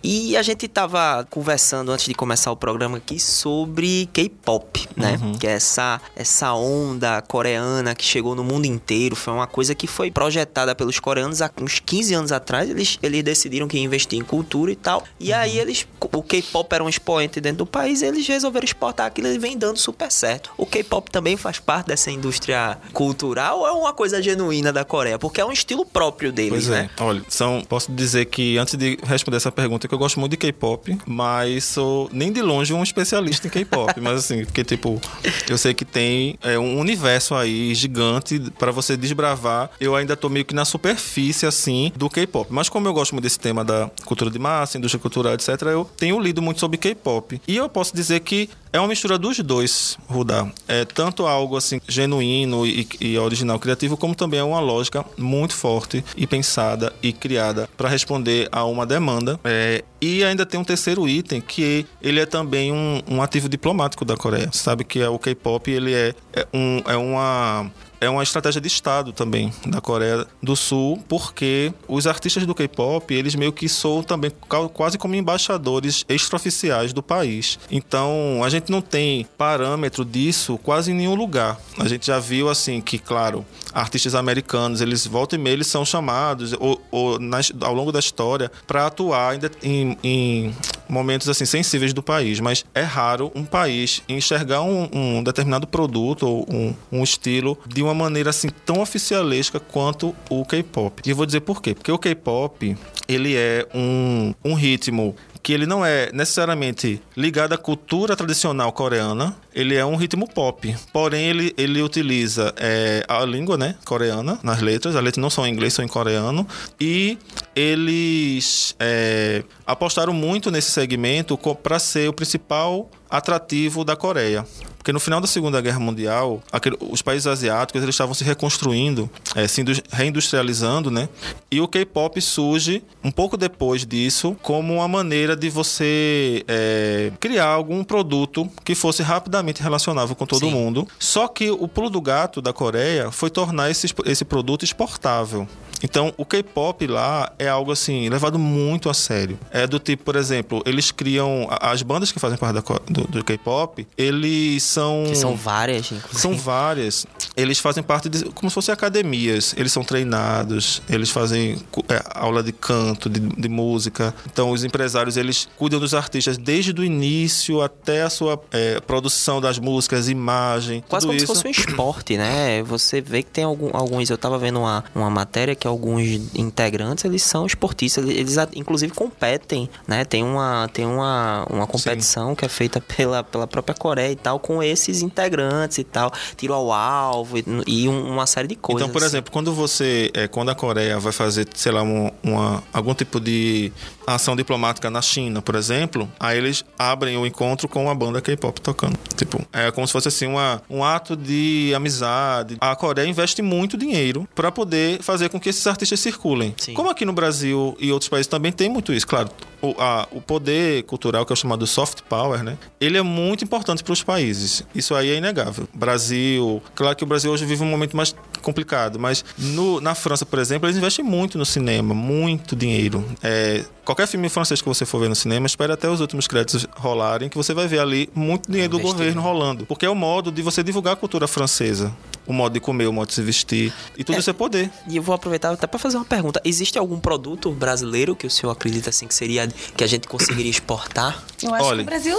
E 0.07 0.37
a 0.37 0.43
gente 0.43 0.69
tava 0.69 1.27
conversando 1.31 1.91
antes 1.91 2.05
de 2.05 2.13
começar 2.13 2.53
o 2.53 2.57
programa 2.57 2.99
aqui 2.99 3.19
sobre 3.19 4.07
K-pop, 4.13 4.87
né? 4.95 5.19
Uhum. 5.23 5.33
Que 5.33 5.47
é 5.47 5.53
essa, 5.53 5.99
essa 6.15 6.53
onda 6.53 7.23
coreana 7.23 7.95
que 7.95 8.05
chegou 8.05 8.35
no 8.35 8.45
mundo 8.45 8.67
inteiro. 8.67 9.17
Foi 9.17 9.33
uma 9.33 9.47
coisa 9.47 9.75
que 9.75 9.87
foi 9.87 10.11
projetada 10.11 10.75
pelos 10.75 11.01
coreanos 11.01 11.41
há 11.41 11.51
uns 11.59 11.81
15 11.81 12.13
anos 12.13 12.33
atrás. 12.33 12.69
Eles, 12.69 12.99
eles 13.03 13.23
decidiram 13.23 13.67
que 13.67 13.79
ia 13.79 13.83
investir 13.83 14.19
em 14.19 14.23
cultura 14.23 14.71
e 14.71 14.77
tal. 14.77 15.03
E 15.19 15.31
Uhum. 15.33 15.39
aí 15.39 15.59
eles. 15.59 15.87
O 16.13 16.23
K-pop 16.23 16.71
era 16.75 16.85
um 16.85 16.89
expoente 16.89 17.41
dentro 17.41 17.59
do 17.59 17.67
país 17.67 18.03
e 18.03 18.05
eles 18.05 18.27
resolveram 18.29 18.67
exportar 18.67 19.07
aquilo 19.07 19.29
e 19.29 19.39
vem 19.39 19.57
dando 19.57 19.79
super 19.79 20.13
certo. 20.13 20.51
O 20.59 20.67
K-pop 20.67 21.11
também 21.11 21.39
faz 21.39 21.59
parte 21.59 21.87
dessa 21.87 22.11
indústria 22.11 22.77
cultural 22.93 23.61
ou 23.61 23.67
é 23.67 23.73
uma 23.73 23.95
coisa 23.95 24.23
genuína 24.23 24.71
da 24.71 24.85
Coreia? 24.85 25.19
Porque 25.19 25.41
é 25.41 25.45
um 25.47 25.51
estilo 25.53 25.87
próprio 25.87 26.31
deles, 26.31 26.51
Pois 26.51 26.69
né? 26.69 26.91
é. 26.99 27.03
Olha, 27.03 27.23
são, 27.31 27.63
posso 27.67 27.91
dizer 27.91 28.27
que 28.27 28.59
antes 28.59 28.75
de 28.77 28.99
responder 29.03 29.39
essa 29.39 29.51
pergunta, 29.55 29.89
que 29.89 29.95
eu 29.95 29.99
gosto 29.99 30.21
muito 30.21 30.33
de 30.33 30.37
K-pop, 30.37 30.99
mas 31.07 31.65
sou 31.65 32.11
nem 32.13 32.33
de 32.33 32.43
longe 32.43 32.75
um 32.75 32.83
especialista 32.83 33.47
em 33.47 33.51
K-pop. 33.51 33.99
mas 34.01 34.19
assim, 34.19 34.45
porque 34.45 34.63
tipo, 34.63 35.01
eu 35.49 35.57
sei 35.57 35.73
que 35.73 35.85
tem 35.85 36.39
é, 36.43 36.59
um 36.59 36.79
universo 36.79 37.35
aí 37.35 37.75
gigante 37.75 38.39
pra 38.59 38.71
você 38.71 38.97
desbravar. 38.97 39.71
Eu 39.81 39.95
ainda 39.97 40.17
tô 40.17 40.29
meio 40.29 40.45
que 40.45 40.55
na 40.55 40.65
superfície, 40.65 41.47
assim, 41.47 41.93
do 41.97 42.11
K-pop. 42.11 42.53
Mas 42.53 42.69
como 42.69 42.89
eu 42.89 42.93
gosto 42.93 43.13
muito 43.13 43.25
desse 43.25 43.39
tema 43.39 43.65
da 43.65 43.91
cultura 44.05 44.31
de 44.31 44.39
massa, 44.39 44.77
indústria 44.77 45.01
cultural, 45.01 45.35
etc., 45.35 45.49
eu 45.63 45.89
tenho 45.97 46.21
lido 46.21 46.43
muito 46.43 46.61
sobre 46.61 46.77
K-pop. 46.77 47.41
E 47.47 47.57
eu 47.57 47.69
posso 47.69 47.95
dizer 47.95 48.21
que 48.21 48.51
é 48.75 48.81
uma 48.81 48.89
mistura 48.89 49.17
dos 49.17 49.39
dois, 49.39 49.97
Rudá. 50.09 50.51
É 50.67 50.85
tanto 50.85 51.27
algo 51.27 51.57
assim 51.57 51.81
genuíno 51.87 52.67
e, 52.67 52.89
e 53.01 53.17
original 53.17 53.57
criativo, 53.61 53.97
como 53.97 54.17
também 54.17 54.41
é 54.41 54.43
uma 54.43 54.59
lógica 54.59 55.05
muito 55.17 55.55
forte 55.55 56.05
e 56.17 56.27
pensada 56.27 56.93
e 57.01 57.13
criada 57.13 57.69
para 57.77 57.89
responder 57.89 58.49
a 58.51 58.65
uma 58.65 58.85
demanda. 58.85 59.39
É, 59.45 59.85
e 60.01 60.25
ainda 60.25 60.47
tem 60.47 60.59
um 60.59 60.65
terceiro 60.65 61.07
item 61.07 61.41
que 61.41 61.87
ele 62.01 62.19
é 62.19 62.25
também 62.25 62.73
um, 62.73 63.03
um 63.07 63.21
ativo 63.21 63.49
diplomático 63.49 64.05
da 64.05 64.17
Coreia. 64.17 64.49
Sabe 64.53 64.85
que 64.85 65.01
é 65.01 65.09
o 65.09 65.19
K-pop 65.19 65.71
ele 65.71 65.93
é, 65.93 66.15
é, 66.33 66.47
um, 66.55 66.83
é 66.87 66.97
uma 66.97 67.71
é 68.05 68.11
uma 68.11 68.23
estratégia 68.23 68.61
de 68.61 68.69
Estado 68.69 69.13
também 69.13 69.53
da 69.67 69.81
Coreia 69.81 70.27
do 70.43 70.55
Sul, 70.55 71.03
porque 71.09 71.73
os 71.89 72.07
artistas 72.07 72.47
do 72.47 72.55
K-pop, 72.55 73.13
eles 73.13 73.35
meio 73.35 73.53
que 73.53 73.69
soam 73.69 74.03
também 74.03 74.31
quase 74.73 74.99
como 74.99 75.15
embaixadores 75.15 76.05
extraoficiais 76.09 76.93
do 76.93 77.03
país. 77.03 77.59
Então, 77.71 78.43
a 78.45 78.49
gente 78.49 78.71
não 78.71 78.81
tem 78.81 79.27
parâmetro 79.39 80.05
disso 80.05 80.59
quase 80.63 80.91
em 80.93 80.95
nenhum 80.95 81.15
lugar. 81.15 81.59
A 81.79 81.89
gente 81.89 82.07
já 82.07 82.19
viu, 82.19 82.49
assim, 82.49 82.81
que, 82.81 82.99
claro, 82.99 83.45
artistas 83.73 84.15
americanos, 84.15 84.81
eles 84.81 85.07
volta 85.07 85.35
e 85.35 85.39
meia, 85.39 85.55
eles 85.55 85.67
são 85.67 85.85
chamados 85.85 86.53
ou, 86.59 86.81
ou 86.91 87.19
ao 87.61 87.75
longo 87.75 87.91
da 87.93 87.99
história 87.99 88.51
para 88.67 88.87
atuar 88.87 89.39
em- 89.63 89.97
em 90.03 90.55
momentos 90.89 91.29
assim 91.29 91.45
sensíveis 91.47 91.93
do 91.93 92.03
país, 92.03 92.41
mas 92.41 92.65
é 92.75 92.83
raro 92.83 93.33
um 93.35 93.45
país 93.45 94.03
enxergar 94.09 94.63
um, 94.63 94.89
um 94.93 95.23
determinado 95.23 95.67
produto 95.67 96.27
ou 96.27 96.47
um, 96.51 96.75
um 96.93 97.03
estilo 97.03 97.59
de 97.67 97.83
uma 97.83 97.94
maneira 97.95 98.31
assim 98.31 98.49
tão 98.65 98.81
oficialesca 98.81 99.59
quanto 99.59 100.15
o 100.29 100.45
K-pop. 100.45 101.03
E 101.05 101.11
eu 101.11 101.17
vou 101.17 101.27
dizer 101.27 101.41
por 101.41 101.63
quê? 101.63 101.75
Porque 101.75 101.93
o 101.93 101.99
K-pop 101.99 102.77
ele 103.07 103.37
é 103.37 103.67
um, 103.75 104.35
um 104.45 104.55
ritmo 104.55 105.15
que 105.45 105.53
ele 105.53 105.67
não 105.67 105.85
é 105.85 106.11
necessariamente 106.11 107.03
ligado 107.15 107.53
à 107.53 107.59
cultura 107.59 108.17
tradicional 108.17 108.73
coreana, 108.73 109.37
ele 109.55 109.75
é 109.75 109.85
um 109.85 109.95
ritmo 109.95 110.27
pop. 110.27 110.75
Porém, 110.91 111.27
ele, 111.27 111.55
ele 111.59 111.83
utiliza 111.83 112.55
é, 112.57 113.05
a 113.07 113.23
língua 113.27 113.59
né, 113.59 113.77
coreana 113.85 114.39
nas 114.43 114.63
letras, 114.63 114.97
as 114.97 115.05
letras 115.05 115.21
não 115.21 115.29
são 115.29 115.47
em 115.47 115.53
inglês, 115.53 115.75
são 115.75 115.85
em 115.85 115.89
coreano, 115.89 116.49
e 116.81 117.19
eles 117.55 118.75
é, 118.81 119.45
apostaram 119.67 120.15
muito 120.15 120.51
nesse 120.51 120.71
segmento 120.71 121.37
para 121.63 121.79
ser 121.79 122.09
o 122.09 122.15
principal 122.15 122.91
atrativo 123.11 123.85
da 123.85 123.95
Coreia. 123.95 124.47
Porque 124.85 124.93
no 124.93 125.01
final 125.01 125.19
da 125.19 125.27
Segunda 125.27 125.63
Guerra 125.63 125.81
Mundial, 125.81 126.43
aquele- 126.53 126.77
os 126.79 127.01
países 127.01 127.27
asiáticos 127.27 127.83
eles 127.83 127.95
estavam 127.95 128.13
se 128.13 128.23
reconstruindo, 128.23 129.09
eh, 129.35 129.49
se 129.49 129.63
indus- 129.63 129.81
reindustrializando, 129.91 130.91
né? 130.91 131.09
E 131.51 131.59
o 131.59 131.67
K-pop 131.67 132.21
surge 132.21 132.83
um 133.03 133.11
pouco 133.11 133.39
depois 133.39 133.87
disso 133.87 134.37
como 134.43 134.75
uma 134.75 134.87
maneira 134.87 135.35
de 135.35 135.49
você 135.49 136.45
eh, 136.47 137.11
criar 137.19 137.47
algum 137.47 137.83
produto 137.83 138.47
que 138.63 138.75
fosse 138.75 139.03
rapidamente 139.03 139.63
relacionável 139.63 140.15
com 140.15 140.27
todo 140.27 140.41
Sim. 140.45 140.51
mundo. 140.53 140.87
Só 140.99 141.29
que 141.29 141.51
o 141.51 141.67
pulo 141.67 141.89
do 141.89 142.03
gato 142.03 142.43
da 142.43 142.53
Coreia 142.53 143.11
foi 143.11 143.31
tornar 143.31 143.71
esse, 143.71 143.87
esse 144.05 144.23
produto 144.23 144.65
exportável. 144.67 145.49
Então, 145.83 146.13
o 146.17 146.25
K-pop 146.25 146.87
lá 146.87 147.33
é 147.39 147.49
algo 147.49 147.71
assim, 147.73 148.09
levado 148.09 148.39
muito 148.39 148.89
a 148.89 148.95
sério. 148.95 149.39
É 149.51 149.67
do 149.67 149.79
tipo, 149.79 150.05
por 150.05 150.17
exemplo, 150.17 150.63
eles 150.65 150.91
criam. 150.91 151.47
As 151.61 151.83
bandas 151.83 152.11
que 152.13 152.19
fazem 152.19 152.39
parte 152.39 152.55
do, 152.91 153.03
do 153.07 153.25
K-pop, 153.25 153.87
eles 153.99 154.63
são. 154.63 155.05
Que 155.07 155.15
são 155.17 155.35
várias, 155.37 155.87
inclusive. 155.93 156.19
São 156.21 156.37
várias. 156.37 157.07
Eles 157.37 157.59
fazem 157.59 157.83
parte 157.83 158.09
de 158.09 158.25
como 158.31 158.49
se 158.51 158.55
fossem 158.55 158.73
academias. 158.73 159.55
Eles 159.59 159.73
são 159.73 159.85
treinados, 159.85 160.81
eles 160.89 161.11
fazem 161.11 161.59
é, 161.89 162.03
aula 162.15 162.43
de 162.43 162.53
canto, 162.53 163.09
de, 163.11 163.21
de 163.21 163.49
música. 163.49 164.15
Então, 164.31 164.51
os 164.51 164.65
empresários 164.65 165.17
eles 165.17 165.49
cuidam 165.57 165.79
dos 165.81 165.95
artistas 165.95 166.39
desde 166.39 166.73
o 166.73 166.85
início 166.85 167.61
até 167.63 168.03
a 168.03 168.11
sua 168.11 168.41
é, 168.53 168.81
produção 168.81 169.41
das 169.41 169.59
músicas, 169.59 170.09
imagem. 170.09 170.83
Quase 170.89 171.07
como 171.07 171.19
se 171.19 171.25
isso. 171.25 171.35
fosse 171.35 171.47
um 171.47 171.51
esporte, 171.51 172.17
né? 172.17 172.63
Você 172.63 173.01
vê 173.01 173.23
que 173.23 173.31
tem 173.31 173.45
algum- 173.45 173.71
alguns. 173.77 174.09
Eu 174.11 174.19
tava 174.19 174.39
vendo 174.39 174.61
uma, 174.61 174.85
uma 174.95 175.11
matéria 175.11 175.55
que 175.55 175.64
alguns 175.67 176.03
integrantes 176.35 177.05
eles 177.05 177.23
são 177.23 177.47
esportistas, 177.47 178.09
eles, 178.09 178.37
inclusive 178.55 178.93
competem, 178.93 179.69
né? 179.87 180.05
Tem 180.05 180.23
uma, 180.23 180.69
tem 180.73 180.85
uma, 180.87 181.47
uma 181.51 181.67
competição 181.67 182.35
que 182.35 182.45
é 182.45 182.49
feita 182.49 182.81
pela, 182.81 183.23
pela 183.25 183.47
própria 183.47 183.75
Coreia 183.75 184.13
e 184.13 184.17
tal, 184.17 184.39
com 184.39 184.63
esses 184.63 185.03
integrantes 185.03 185.79
e 185.79 185.85
tal, 185.85 186.13
tiro 186.37 186.55
ao 186.55 186.73
alvo 186.73 187.39
e, 187.39 187.45
e 187.67 187.89
um- 187.89 188.13
uma 188.13 188.27
série 188.27 188.49
de 188.49 188.57
coisas. 188.57 188.83
Então, 188.83 188.93
por 188.93 189.03
exemplo, 189.05 189.33
quando 189.33 189.53
você, 189.53 190.11
é, 190.15 190.29
quando 190.29 190.51
a 190.51 190.55
Coreia 190.55 190.99
vai 190.99 191.13
fazer, 191.13 191.47
sei 191.55 191.73
lá, 191.73 191.83
um- 191.83 192.11
uma, 192.23 192.63
algum 192.73 192.95
tipo 192.95 193.19
de 193.21 193.73
ação 194.07 194.37
diplomática 194.37 194.91
na 194.91 195.01
China, 195.03 195.41
por 195.41 195.55
exemplo, 195.55 196.09
aí 196.21 196.39
eles 196.39 196.65
abrem 196.79 197.17
o 197.17 197.27
encontro 197.27 197.67
com 197.69 197.85
uma 197.85 197.95
banda 197.95 198.21
K-pop 198.21 198.61
tocando. 198.61 198.99
Tipo, 199.17 199.41
é 199.53 199.71
como 199.71 199.87
se 199.87 199.93
fosse 199.93 200.09
assim 200.09 200.27
uma, 200.27 200.63
um 200.69 200.85
ato 200.85 201.17
de 201.17 201.73
amizade. 201.75 202.57
A 202.61 202.75
Coreia 202.77 203.07
investe 203.09 203.41
muito 203.43 203.77
dinheiro 203.77 204.29
para 204.35 204.51
poder 204.53 205.03
fazer 205.03 205.29
com 205.29 205.41
que 205.41 205.53
esses 205.55 205.67
artistas 205.67 206.01
circulem. 206.01 206.55
Sim. 206.59 206.75
Como 206.75 206.91
aqui 206.91 207.05
no 207.05 207.13
Brasil 207.13 207.77
e 207.81 207.91
outros 207.93 208.09
países 208.09 208.27
também 208.27 208.53
tem 208.53 208.69
muito 208.69 208.93
isso, 208.93 209.07
claro. 209.07 209.29
O, 209.63 209.75
a- 209.79 210.07
o 210.11 210.21
poder 210.21 210.83
cultural, 210.83 211.25
que 211.25 211.33
é 211.33 211.35
o 211.35 211.37
chamado 211.37 211.67
soft 211.67 212.03
power, 212.03 212.43
né? 212.43 212.59
Ele 212.81 212.99
é 212.99 213.03
muito 213.03 213.45
importante 213.45 213.83
para 213.83 213.93
os 213.95 214.03
países. 214.03 214.63
Isso 214.75 214.95
aí 214.95 215.09
é 215.11 215.17
inegável. 215.17 215.67
Brasil, 215.73 216.63
claro 216.75 216.95
que 216.97 217.03
o 217.05 217.07
Brasil 217.07 217.31
hoje 217.33 217.47
vive 217.47 217.63
um 217.63 217.67
momento 217.67 217.97
mais 217.97 218.15
complicado, 218.43 218.99
mas 218.99 219.25
no- 219.39 219.81
na 219.81 219.95
França, 219.95 220.27
por 220.27 220.39
exemplo, 220.39 220.67
eles 220.67 220.77
investem 220.77 221.05
muito 221.05 221.39
no 221.39 221.47
cinema, 221.47 221.95
muito 221.95 222.55
dinheiro. 222.55 223.05
É, 223.23 223.65
qualquer 223.85 224.07
filme 224.07 224.29
francês 224.29 224.61
que 224.63 224.69
você 224.69 224.85
for 224.85 224.99
ver 225.01 225.09
no 225.09 225.15
cinema, 225.15 225.47
espere 225.47 225.73
até 225.73 225.89
os 225.89 226.01
últimos 226.01 226.27
créditos 226.27 226.67
rolarem, 226.77 227.29
que 227.29 227.37
você 227.37 227.53
vai 227.55 227.67
ver 227.69 227.81
ali 227.81 228.09
muito 228.15 228.51
dinheiro 228.51 228.71
do 228.73 228.81
governo 228.81 229.21
rolando. 229.23 229.67
Porque 229.67 229.85
é 229.87 229.91
o 229.91 229.95
modo 229.95 230.31
de 230.33 230.43
você 230.43 230.63
divulgar 230.63 230.95
a 230.95 230.97
cultura 230.97 231.27
francesa. 231.27 231.93
O 232.27 232.33
modo 232.33 232.55
de 232.55 232.61
comer, 232.61 232.87
o 232.87 232.93
modo 232.93 233.09
de 233.09 233.15
se 233.15 233.21
vestir. 233.21 233.71
E 233.99 234.03
tudo 234.03 234.19
isso 234.19 234.31
é 234.31 234.33
poder. 234.33 234.71
E 234.89 234.97
eu 234.97 235.03
vou 235.03 235.15
aproveitar 235.15 235.51
até 235.53 235.67
para 235.67 235.79
fazer 235.79 235.99
uma 235.99 236.07
pergunta. 236.07 236.41
Existe 236.43 236.79
algum 236.79 236.99
produto 236.99 237.51
brasileiro 237.51 238.17
que 238.17 238.27
o 238.27 238.31
senhor 238.31 238.51
acredita 238.51 238.89
assim 238.89 239.07
que 239.07 239.15
seria 239.15 239.47
que 239.77 239.85
a 239.85 239.87
gente 239.87 240.09
conseguiria 240.09 240.51
exportar? 240.51 241.23
Eu 241.43 241.53
acho 241.55 241.65
Olha. 241.67 241.77
que 241.77 241.83
o 241.83 241.85
Brasil, 241.85 242.17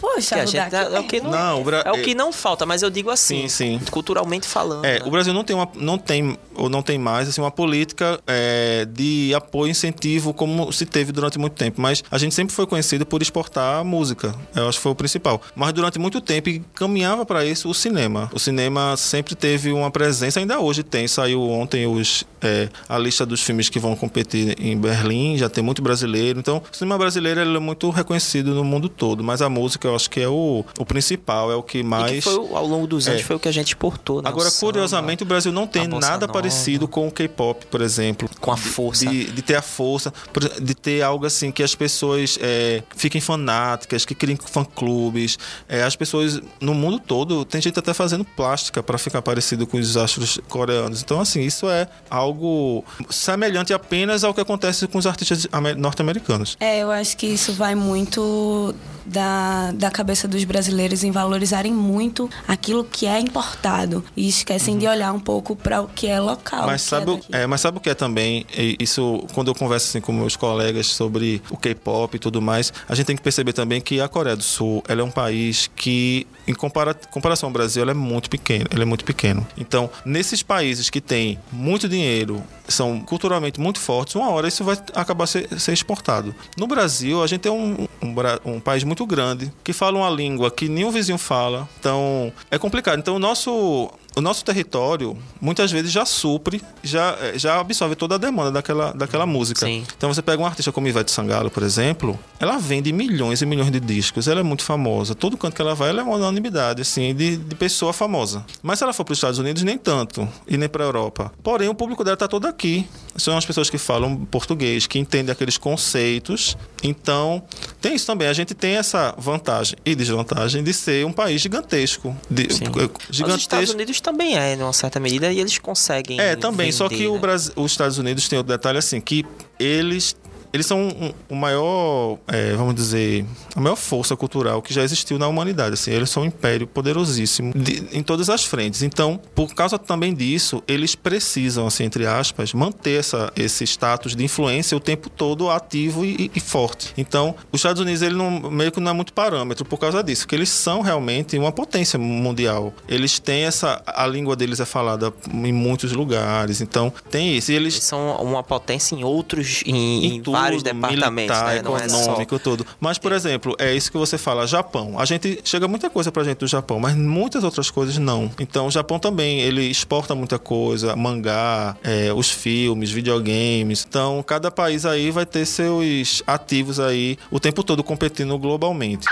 poxa, 0.00 0.36
Que 0.36 0.40
a 0.42 0.46
gente, 0.46 0.62
Rudak, 0.76 0.94
é, 0.94 1.00
o 1.00 1.04
que 1.04 1.20
não, 1.20 1.30
Não, 1.32 1.60
o 1.60 1.64
Bra- 1.64 1.82
é 1.84 1.90
o 1.90 2.00
que 2.02 2.14
não 2.14 2.32
falta, 2.32 2.64
mas 2.64 2.82
eu 2.82 2.90
digo 2.90 3.10
assim, 3.10 3.48
Sim, 3.48 3.78
sim. 3.78 3.90
culturalmente 3.90 4.46
falando. 4.46 4.84
É, 4.84 5.00
né? 5.00 5.04
o 5.04 5.10
Brasil 5.10 5.34
não 5.34 5.42
tem, 5.42 5.56
uma, 5.56 5.68
não 5.74 5.98
tem 5.98 6.38
ou 6.54 6.68
não 6.68 6.80
tem 6.82 6.96
mais 6.96 7.28
assim, 7.28 7.40
uma 7.40 7.50
política 7.50 8.20
é, 8.28 8.84
de 8.84 9.32
apoio 9.34 9.68
e 9.68 9.70
incentivo 9.72 10.32
como 10.32 10.72
se 10.72 10.86
teve 10.86 11.07
durante 11.12 11.38
muito 11.38 11.54
tempo. 11.54 11.80
Mas 11.80 12.02
a 12.10 12.18
gente 12.18 12.34
sempre 12.34 12.54
foi 12.54 12.66
conhecido 12.66 13.04
por 13.06 13.22
exportar 13.22 13.84
música. 13.84 14.34
Eu 14.54 14.68
acho 14.68 14.78
que 14.78 14.82
foi 14.82 14.92
o 14.92 14.94
principal. 14.94 15.40
Mas 15.54 15.72
durante 15.72 15.98
muito 15.98 16.20
tempo 16.20 16.48
caminhava 16.74 17.24
para 17.26 17.44
isso 17.44 17.68
o 17.68 17.74
cinema. 17.74 18.30
O 18.32 18.38
cinema 18.38 18.96
sempre 18.96 19.34
teve 19.34 19.72
uma 19.72 19.90
presença, 19.90 20.40
ainda 20.40 20.60
hoje 20.60 20.82
tem. 20.82 21.06
Saiu 21.08 21.42
ontem 21.48 21.86
os, 21.86 22.24
é, 22.40 22.68
a 22.88 22.98
lista 22.98 23.24
dos 23.26 23.42
filmes 23.42 23.68
que 23.68 23.78
vão 23.78 23.94
competir 23.96 24.56
em 24.60 24.76
Berlim, 24.76 25.36
já 25.36 25.48
tem 25.48 25.62
muito 25.62 25.82
brasileiro. 25.82 26.38
Então, 26.38 26.62
o 26.72 26.76
cinema 26.76 26.98
brasileiro 26.98 27.40
é 27.40 27.58
muito 27.58 27.90
reconhecido 27.90 28.54
no 28.54 28.64
mundo 28.64 28.88
todo. 28.88 29.22
Mas 29.24 29.42
a 29.42 29.48
música 29.48 29.88
eu 29.88 29.94
acho 29.94 30.08
que 30.10 30.20
é 30.20 30.28
o, 30.28 30.64
o 30.78 30.84
principal, 30.84 31.50
é 31.50 31.54
o 31.56 31.62
que 31.62 31.82
mais. 31.82 32.12
que 32.12 32.20
foi, 32.20 32.34
ao 32.34 32.66
longo 32.66 32.86
dos 32.86 33.06
anos 33.08 33.20
É. 33.20 33.24
foi 33.24 33.36
o 33.36 33.38
que 33.38 33.48
a 33.48 33.52
gente 33.52 33.68
exportou. 33.68 34.22
Né? 34.22 34.28
Agora, 34.28 34.50
curiosamente, 34.50 35.22
o 35.22 35.26
Brasil 35.26 35.52
não 35.52 35.66
tem 35.66 35.86
nada 35.86 36.26
nova. 36.26 36.32
parecido 36.32 36.86
com 36.88 37.06
o 37.08 37.10
K-pop, 37.10 37.66
por 37.66 37.80
exemplo. 37.80 38.28
Com 38.40 38.52
a 38.52 38.56
força. 38.56 39.06
De, 39.06 39.24
de 39.30 39.42
ter 39.42 39.54
a 39.56 39.62
força, 39.62 40.12
de 40.60 40.74
ter 40.74 40.97
ser 40.98 41.02
algo 41.02 41.26
assim 41.26 41.50
que 41.50 41.62
as 41.62 41.74
pessoas 41.74 42.38
é, 42.40 42.82
fiquem 42.96 43.20
fanáticas, 43.20 44.04
que 44.04 44.14
criem 44.14 44.36
fã-clubes. 44.36 45.38
É, 45.68 45.82
as 45.82 45.96
pessoas 45.96 46.40
no 46.60 46.74
mundo 46.74 46.98
todo, 46.98 47.44
tem 47.44 47.60
gente 47.60 47.78
até 47.78 47.94
fazendo 47.94 48.24
plástica 48.24 48.82
para 48.82 48.98
ficar 48.98 49.22
parecido 49.22 49.66
com 49.66 49.78
os 49.78 49.96
astros 49.96 50.40
coreanos. 50.48 51.02
Então, 51.02 51.20
assim, 51.20 51.40
isso 51.40 51.68
é 51.68 51.88
algo 52.10 52.84
semelhante 53.10 53.72
apenas 53.72 54.24
ao 54.24 54.34
que 54.34 54.40
acontece 54.40 54.86
com 54.86 54.98
os 54.98 55.06
artistas 55.06 55.46
norte-americanos. 55.76 56.56
É, 56.60 56.80
eu 56.80 56.90
acho 56.90 57.16
que 57.16 57.26
isso 57.26 57.52
vai 57.52 57.74
muito 57.74 58.74
da, 59.08 59.72
da 59.72 59.90
cabeça 59.90 60.28
dos 60.28 60.44
brasileiros 60.44 61.02
em 61.02 61.10
valorizarem 61.10 61.72
muito 61.72 62.28
aquilo 62.46 62.84
que 62.84 63.06
é 63.06 63.18
importado 63.18 64.04
e 64.16 64.28
esquecem 64.28 64.74
uhum. 64.74 64.80
de 64.80 64.86
olhar 64.86 65.12
um 65.12 65.20
pouco 65.20 65.56
para 65.56 65.80
o 65.80 65.88
que 65.88 66.06
é 66.06 66.20
local. 66.20 66.66
Mas 66.66 66.82
sabe, 66.82 67.20
é, 67.32 67.42
é, 67.42 67.46
mas 67.46 67.60
sabe 67.60 67.78
o 67.78 67.80
que 67.80 67.90
é 67.90 67.94
também? 67.94 68.44
Isso, 68.78 69.24
quando 69.34 69.48
eu 69.48 69.54
converso 69.54 69.88
assim, 69.88 70.00
com 70.00 70.12
meus 70.12 70.36
colegas 70.36 70.87
sobre 70.90 71.42
o 71.50 71.56
K-pop 71.56 72.16
e 72.16 72.18
tudo 72.18 72.40
mais, 72.40 72.72
a 72.88 72.94
gente 72.94 73.06
tem 73.06 73.16
que 73.16 73.22
perceber 73.22 73.52
também 73.52 73.80
que 73.80 74.00
a 74.00 74.08
Coreia 74.08 74.36
do 74.36 74.42
Sul 74.42 74.82
ela 74.88 75.00
é 75.00 75.04
um 75.04 75.10
país 75.10 75.70
que, 75.74 76.26
em 76.46 76.54
compara 76.54 76.94
comparação 76.94 77.48
ao 77.48 77.52
Brasil, 77.52 77.82
ela 77.82 77.92
é 77.92 77.94
muito 77.94 78.30
pequeno. 78.30 78.66
É 78.70 78.84
muito 78.84 79.04
pequeno. 79.04 79.46
Então, 79.56 79.90
nesses 80.04 80.42
países 80.42 80.90
que 80.90 81.00
têm 81.00 81.38
muito 81.52 81.88
dinheiro, 81.88 82.42
são 82.66 83.00
culturalmente 83.00 83.60
muito 83.60 83.80
fortes, 83.80 84.14
uma 84.14 84.30
hora 84.30 84.48
isso 84.48 84.62
vai 84.62 84.76
acabar 84.94 85.26
ser, 85.26 85.48
ser 85.58 85.72
exportado. 85.72 86.34
No 86.56 86.66
Brasil, 86.66 87.22
a 87.22 87.26
gente 87.26 87.48
é 87.48 87.50
um, 87.50 87.88
um, 88.02 88.14
um, 88.44 88.60
país 88.60 88.84
muito 88.84 89.04
grande, 89.06 89.52
que 89.64 89.72
fala 89.72 89.98
uma 89.98 90.10
língua 90.10 90.50
que 90.50 90.68
nenhum 90.68 90.90
vizinho 90.90 91.18
fala, 91.18 91.68
então 91.80 92.32
é 92.50 92.58
complicado. 92.58 92.98
Então, 92.98 93.16
o 93.16 93.18
nosso 93.18 93.90
o 94.18 94.20
nosso 94.20 94.44
território 94.44 95.16
muitas 95.40 95.70
vezes 95.70 95.92
já 95.92 96.04
supre, 96.04 96.60
já, 96.82 97.16
eh, 97.20 97.38
já 97.38 97.60
absorve 97.60 97.94
toda 97.94 98.16
a 98.16 98.18
demanda 98.18 98.50
daquela, 98.50 98.92
daquela 98.92 99.26
música. 99.26 99.64
Sim. 99.64 99.84
Então 99.96 100.12
você 100.12 100.20
pega 100.20 100.42
um 100.42 100.46
artista 100.46 100.72
como 100.72 100.88
Ivete 100.88 101.10
Sangalo, 101.10 101.50
por 101.50 101.62
exemplo, 101.62 102.18
ela 102.40 102.58
vende 102.58 102.92
milhões 102.92 103.42
e 103.42 103.46
milhões 103.46 103.70
de 103.70 103.80
discos, 103.80 104.28
ela 104.28 104.40
é 104.40 104.42
muito 104.42 104.62
famosa. 104.62 105.14
Todo 105.14 105.36
canto 105.36 105.54
que 105.54 105.62
ela 105.62 105.74
vai, 105.74 105.90
ela 105.90 106.00
é 106.00 106.02
uma 106.04 106.16
unanimidade, 106.16 106.82
assim, 106.82 107.14
de, 107.14 107.36
de 107.36 107.54
pessoa 107.54 107.92
famosa. 107.92 108.44
Mas 108.62 108.78
se 108.78 108.84
ela 108.84 108.92
for 108.92 109.04
para 109.04 109.12
os 109.12 109.18
Estados 109.18 109.38
Unidos, 109.38 109.62
nem 109.62 109.78
tanto, 109.78 110.28
e 110.46 110.56
nem 110.56 110.68
para 110.68 110.84
a 110.84 110.86
Europa. 110.86 111.32
Porém, 111.42 111.68
o 111.68 111.74
público 111.74 112.02
dela 112.02 112.14
está 112.14 112.26
todo 112.26 112.46
aqui. 112.46 112.86
São 113.16 113.36
as 113.36 113.44
pessoas 113.44 113.70
que 113.70 113.78
falam 113.78 114.16
português, 114.16 114.86
que 114.86 114.98
entendem 114.98 115.32
aqueles 115.32 115.56
conceitos. 115.56 116.56
Então, 116.82 117.42
tem 117.80 117.94
isso 117.94 118.06
também. 118.06 118.28
A 118.28 118.32
gente 118.32 118.54
tem 118.54 118.76
essa 118.76 119.14
vantagem 119.18 119.76
e 119.84 119.94
desvantagem 119.94 120.62
de 120.62 120.72
ser 120.72 121.04
um 121.04 121.12
país 121.12 121.40
gigantesco. 121.40 122.16
De. 122.30 122.48
Gigantesco. 122.48 122.98
Os 123.10 123.36
Estados 123.36 123.70
Unidos 123.70 124.00
também 124.08 124.38
é, 124.38 124.54
em 124.54 124.62
uma 124.62 124.72
certa 124.72 124.98
medida, 124.98 125.30
e 125.30 125.38
eles 125.38 125.58
conseguem. 125.58 126.18
É, 126.18 126.34
também. 126.34 126.66
Vender, 126.66 126.72
só 126.72 126.88
que 126.88 127.02
né? 127.02 127.08
o 127.08 127.18
Brasil, 127.18 127.52
os 127.56 127.72
Estados 127.72 127.98
Unidos 127.98 128.26
tem 128.28 128.38
outro 128.38 128.52
detalhe 128.52 128.78
assim, 128.78 129.00
que 129.00 129.24
eles 129.58 130.16
eles 130.52 130.66
são 130.66 130.88
um, 130.88 131.12
o 131.28 131.34
maior, 131.34 132.18
é, 132.26 132.52
vamos 132.54 132.74
dizer, 132.74 133.24
a 133.54 133.60
maior 133.60 133.76
força 133.76 134.16
cultural 134.16 134.62
que 134.62 134.72
já 134.72 134.82
existiu 134.82 135.18
na 135.18 135.28
humanidade. 135.28 135.74
Assim, 135.74 135.90
eles 135.90 136.10
são 136.10 136.22
um 136.22 136.26
império 136.26 136.66
poderosíssimo 136.66 137.52
de, 137.54 137.84
em 137.92 138.02
todas 138.02 138.30
as 138.30 138.44
frentes. 138.44 138.82
Então, 138.82 139.20
por 139.34 139.54
causa 139.54 139.78
também 139.78 140.14
disso, 140.14 140.62
eles 140.66 140.94
precisam, 140.94 141.66
assim, 141.66 141.84
entre 141.84 142.06
aspas, 142.06 142.52
manter 142.52 143.00
essa, 143.00 143.32
esse 143.36 143.64
status 143.64 144.14
de 144.14 144.24
influência 144.24 144.76
o 144.76 144.80
tempo 144.80 145.10
todo 145.10 145.50
ativo 145.50 146.04
e, 146.04 146.30
e 146.34 146.40
forte. 146.40 146.92
Então, 146.96 147.34
os 147.52 147.60
Estados 147.60 147.80
Unidos 147.80 148.02
ele 148.02 148.14
não, 148.14 148.50
meio 148.50 148.72
que 148.72 148.80
não 148.80 148.90
é 148.90 148.94
muito 148.94 149.12
parâmetro 149.12 149.64
por 149.64 149.78
causa 149.78 150.02
disso, 150.02 150.22
porque 150.22 150.34
eles 150.34 150.48
são 150.48 150.80
realmente 150.80 151.36
uma 151.38 151.52
potência 151.52 151.98
mundial. 151.98 152.72
Eles 152.88 153.18
têm 153.18 153.44
essa, 153.44 153.82
a 153.86 154.06
língua 154.06 154.36
deles 154.36 154.60
é 154.60 154.64
falada 154.64 155.12
em 155.32 155.52
muitos 155.52 155.92
lugares. 155.92 156.60
Então, 156.60 156.92
tem 157.10 157.36
isso. 157.36 157.52
E 157.52 157.54
eles, 157.54 157.74
eles 157.74 157.84
são 157.84 158.16
uma 158.22 158.42
potência 158.42 158.94
em 158.94 159.04
outros, 159.04 159.62
em, 159.66 159.74
em, 160.06 160.16
em 160.16 160.22
vários 160.40 160.62
departamentos, 160.62 161.36
militar, 161.36 161.54
né? 161.54 161.62
Não 161.62 161.76
econômico, 161.76 162.34
é 162.34 162.38
só... 162.38 162.44
tudo. 162.44 162.66
Mas, 162.80 162.98
por 162.98 163.12
exemplo, 163.12 163.54
é 163.58 163.74
isso 163.74 163.90
que 163.90 163.98
você 163.98 164.18
fala, 164.18 164.46
Japão. 164.46 164.98
A 164.98 165.04
gente 165.04 165.40
chega 165.44 165.68
muita 165.68 165.90
coisa 165.90 166.10
pra 166.10 166.24
gente 166.24 166.38
do 166.38 166.46
Japão, 166.46 166.78
mas 166.78 166.94
muitas 166.96 167.44
outras 167.44 167.70
coisas 167.70 167.98
não. 167.98 168.30
Então, 168.38 168.66
o 168.66 168.70
Japão 168.70 168.98
também, 168.98 169.40
ele 169.40 169.62
exporta 169.62 170.14
muita 170.14 170.38
coisa, 170.38 170.94
mangá, 170.96 171.76
é, 171.82 172.12
os 172.12 172.30
filmes, 172.30 172.90
videogames. 172.90 173.84
Então, 173.88 174.22
cada 174.22 174.50
país 174.50 174.84
aí 174.84 175.10
vai 175.10 175.26
ter 175.26 175.44
seus 175.46 176.22
ativos 176.26 176.80
aí 176.80 177.16
o 177.30 177.40
tempo 177.40 177.62
todo 177.62 177.82
competindo 177.82 178.36
globalmente. 178.38 179.06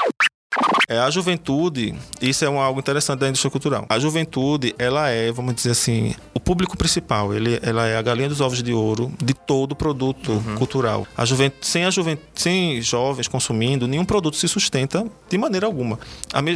É, 0.89 0.99
a 0.99 1.11
juventude, 1.11 1.95
isso 2.21 2.45
é 2.45 2.49
um, 2.49 2.61
algo 2.61 2.79
interessante 2.79 3.21
da 3.21 3.29
indústria 3.29 3.51
cultural. 3.51 3.85
A 3.89 3.99
juventude, 3.99 4.75
ela 4.79 5.09
é, 5.09 5.33
vamos 5.33 5.55
dizer 5.55 5.73
assim, 5.73 6.15
o 6.33 6.39
público 6.39 6.77
principal. 6.77 7.35
Ele, 7.35 7.59
ela 7.63 7.87
é 7.87 7.97
a 7.97 8.03
galinha 8.03 8.29
dos 8.29 8.41
ovos 8.41 8.63
de 8.63 8.73
ouro 8.73 9.13
de 9.23 9.35
todo 9.35 9.75
produto 9.75 10.33
uhum. 10.33 10.55
cultural. 10.55 11.07
A 11.17 11.25
juventude, 11.25 11.67
sem, 11.67 11.85
a 11.85 11.91
juventude, 11.91 12.29
sem 12.37 12.81
jovens 12.81 13.27
consumindo, 13.27 13.89
nenhum 13.89 14.05
produto 14.05 14.37
se 14.37 14.47
sustenta 14.47 15.05
de 15.29 15.37
maneira 15.37 15.67
alguma. 15.67 15.99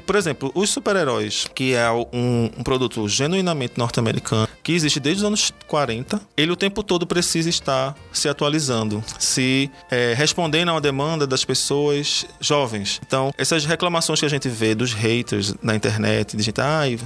Por 0.06 0.16
exemplo, 0.16 0.52
os 0.54 0.70
super-heróis, 0.70 1.48
que 1.52 1.74
é 1.74 1.90
um, 1.90 2.50
um 2.56 2.62
produto 2.62 3.08
genuinamente 3.08 3.74
norte-americano, 3.76 4.48
que 4.62 4.72
existe 4.72 5.00
desde 5.00 5.22
os 5.22 5.26
anos 5.26 5.52
40, 5.66 6.20
ele 6.36 6.52
o 6.52 6.56
tempo 6.56 6.82
todo 6.82 7.06
precisa 7.06 7.48
estar 7.48 7.96
se 8.12 8.28
atualizando, 8.28 9.02
se 9.18 9.70
é, 9.90 10.14
respondendo 10.16 10.68
a 10.68 10.74
uma 10.74 10.80
demanda 10.80 11.26
das 11.26 11.44
pessoas 11.44 12.26
jovens. 12.40 13.00
Então, 13.04 13.32
essas 13.36 13.64
reclamações 13.64 14.19
que 14.20 14.26
a 14.26 14.28
gente 14.28 14.48
vê 14.48 14.74
dos 14.74 14.92
haters 14.92 15.54
na 15.62 15.74
internet, 15.74 16.36
de 16.36 16.42
gente, 16.42 16.60
ai, 16.60 16.98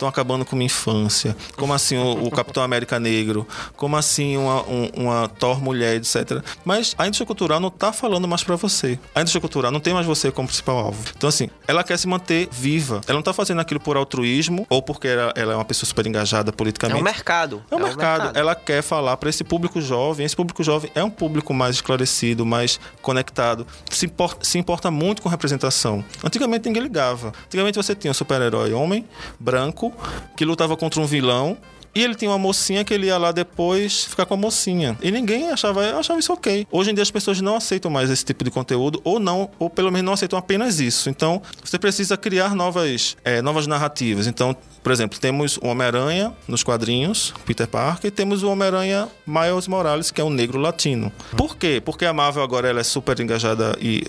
estão 0.00 0.08
acabando 0.08 0.44
com 0.44 0.56
minha 0.56 0.66
infância. 0.66 1.36
Como 1.56 1.74
assim 1.74 1.96
o, 1.98 2.24
o 2.24 2.30
Capitão 2.30 2.62
América 2.62 2.98
Negro? 2.98 3.46
Como 3.76 3.96
assim 3.96 4.36
uma, 4.36 4.62
um, 4.62 4.90
uma 4.96 5.28
Thor 5.28 5.62
mulher, 5.62 5.96
etc. 5.96 6.42
Mas 6.64 6.94
a 6.96 7.06
indústria 7.06 7.26
cultural 7.26 7.60
não 7.60 7.68
está 7.68 7.92
falando 7.92 8.26
mais 8.26 8.42
para 8.42 8.56
você. 8.56 8.98
A 9.14 9.20
indústria 9.20 9.40
cultural 9.40 9.70
não 9.70 9.80
tem 9.80 9.92
mais 9.92 10.06
você 10.06 10.32
como 10.32 10.48
principal 10.48 10.78
alvo. 10.78 11.04
Então, 11.16 11.28
assim, 11.28 11.50
ela 11.68 11.84
quer 11.84 11.98
se 11.98 12.08
manter 12.08 12.48
viva. 12.50 13.02
Ela 13.06 13.14
não 13.14 13.20
está 13.20 13.32
fazendo 13.32 13.60
aquilo 13.60 13.78
por 13.78 13.96
altruísmo 13.96 14.66
ou 14.70 14.82
porque 14.82 15.08
ela, 15.08 15.32
ela, 15.36 15.52
é 15.52 15.56
uma 15.56 15.64
pessoa 15.64 15.86
super 15.86 16.06
engajada 16.06 16.52
politicamente. 16.52 16.98
É 16.98 17.02
um 17.02 17.04
mercado. 17.04 17.62
É 17.70 17.76
um, 17.76 17.80
é 17.80 17.82
mercado. 17.82 18.22
mercado. 18.22 18.38
Ela 18.38 18.54
quer 18.54 18.82
falar 18.82 19.16
para 19.18 19.28
esse 19.28 19.44
público 19.44 19.80
jovem. 19.80 20.24
Esse 20.24 20.36
público 20.36 20.62
jovem 20.62 20.90
é 20.94 21.04
um 21.04 21.10
público 21.10 21.52
mais 21.52 21.76
esclarecido, 21.76 22.46
mais 22.46 22.80
conectado. 23.02 23.66
Se 23.90 24.06
importa, 24.06 24.44
se 24.44 24.58
importa 24.58 24.90
muito 24.90 25.20
com 25.20 25.28
representação. 25.28 26.02
Antigamente 26.24 26.66
ninguém 26.68 26.82
ligava. 26.82 27.32
Antigamente 27.46 27.76
você 27.76 27.94
tinha 27.94 28.10
um 28.10 28.14
super-herói 28.14 28.72
homem, 28.72 29.06
branco, 29.38 29.89
que 30.36 30.44
lutava 30.44 30.76
contra 30.76 31.00
um 31.00 31.06
vilão 31.06 31.56
e 31.94 32.02
ele 32.02 32.14
tinha 32.14 32.30
uma 32.30 32.38
mocinha 32.38 32.84
que 32.84 32.94
ele 32.94 33.06
ia 33.06 33.18
lá 33.18 33.32
depois 33.32 34.04
ficar 34.04 34.24
com 34.24 34.34
a 34.34 34.36
mocinha. 34.36 34.96
E 35.02 35.10
ninguém 35.10 35.50
achava, 35.50 35.98
achava 35.98 36.20
isso 36.20 36.32
ok. 36.32 36.66
Hoje 36.70 36.90
em 36.90 36.94
dia 36.94 37.02
as 37.02 37.10
pessoas 37.10 37.40
não 37.40 37.56
aceitam 37.56 37.90
mais 37.90 38.10
esse 38.10 38.24
tipo 38.24 38.44
de 38.44 38.50
conteúdo, 38.50 39.00
ou 39.02 39.18
não, 39.18 39.50
ou 39.58 39.68
pelo 39.68 39.90
menos 39.90 40.06
não 40.06 40.12
aceitam 40.12 40.38
apenas 40.38 40.78
isso. 40.78 41.10
Então, 41.10 41.42
você 41.64 41.78
precisa 41.78 42.16
criar 42.16 42.54
novas, 42.54 43.16
é, 43.24 43.42
novas 43.42 43.66
narrativas. 43.66 44.26
Então, 44.28 44.56
por 44.82 44.92
exemplo, 44.92 45.18
temos 45.18 45.56
o 45.58 45.66
Homem-Aranha 45.66 46.32
nos 46.48 46.62
quadrinhos, 46.62 47.34
Peter 47.44 47.66
Parker, 47.66 48.08
e 48.08 48.10
temos 48.10 48.42
o 48.42 48.50
Homem-Aranha 48.50 49.08
Miles 49.26 49.68
Morales, 49.68 50.10
que 50.10 50.20
é 50.20 50.24
um 50.24 50.30
negro 50.30 50.58
latino. 50.58 51.12
Por 51.36 51.56
quê? 51.56 51.82
Porque 51.84 52.04
a 52.04 52.12
Marvel 52.12 52.42
agora 52.42 52.68
ela 52.68 52.80
é 52.80 52.84
super 52.84 53.18
engajada 53.20 53.76
e 53.80 54.04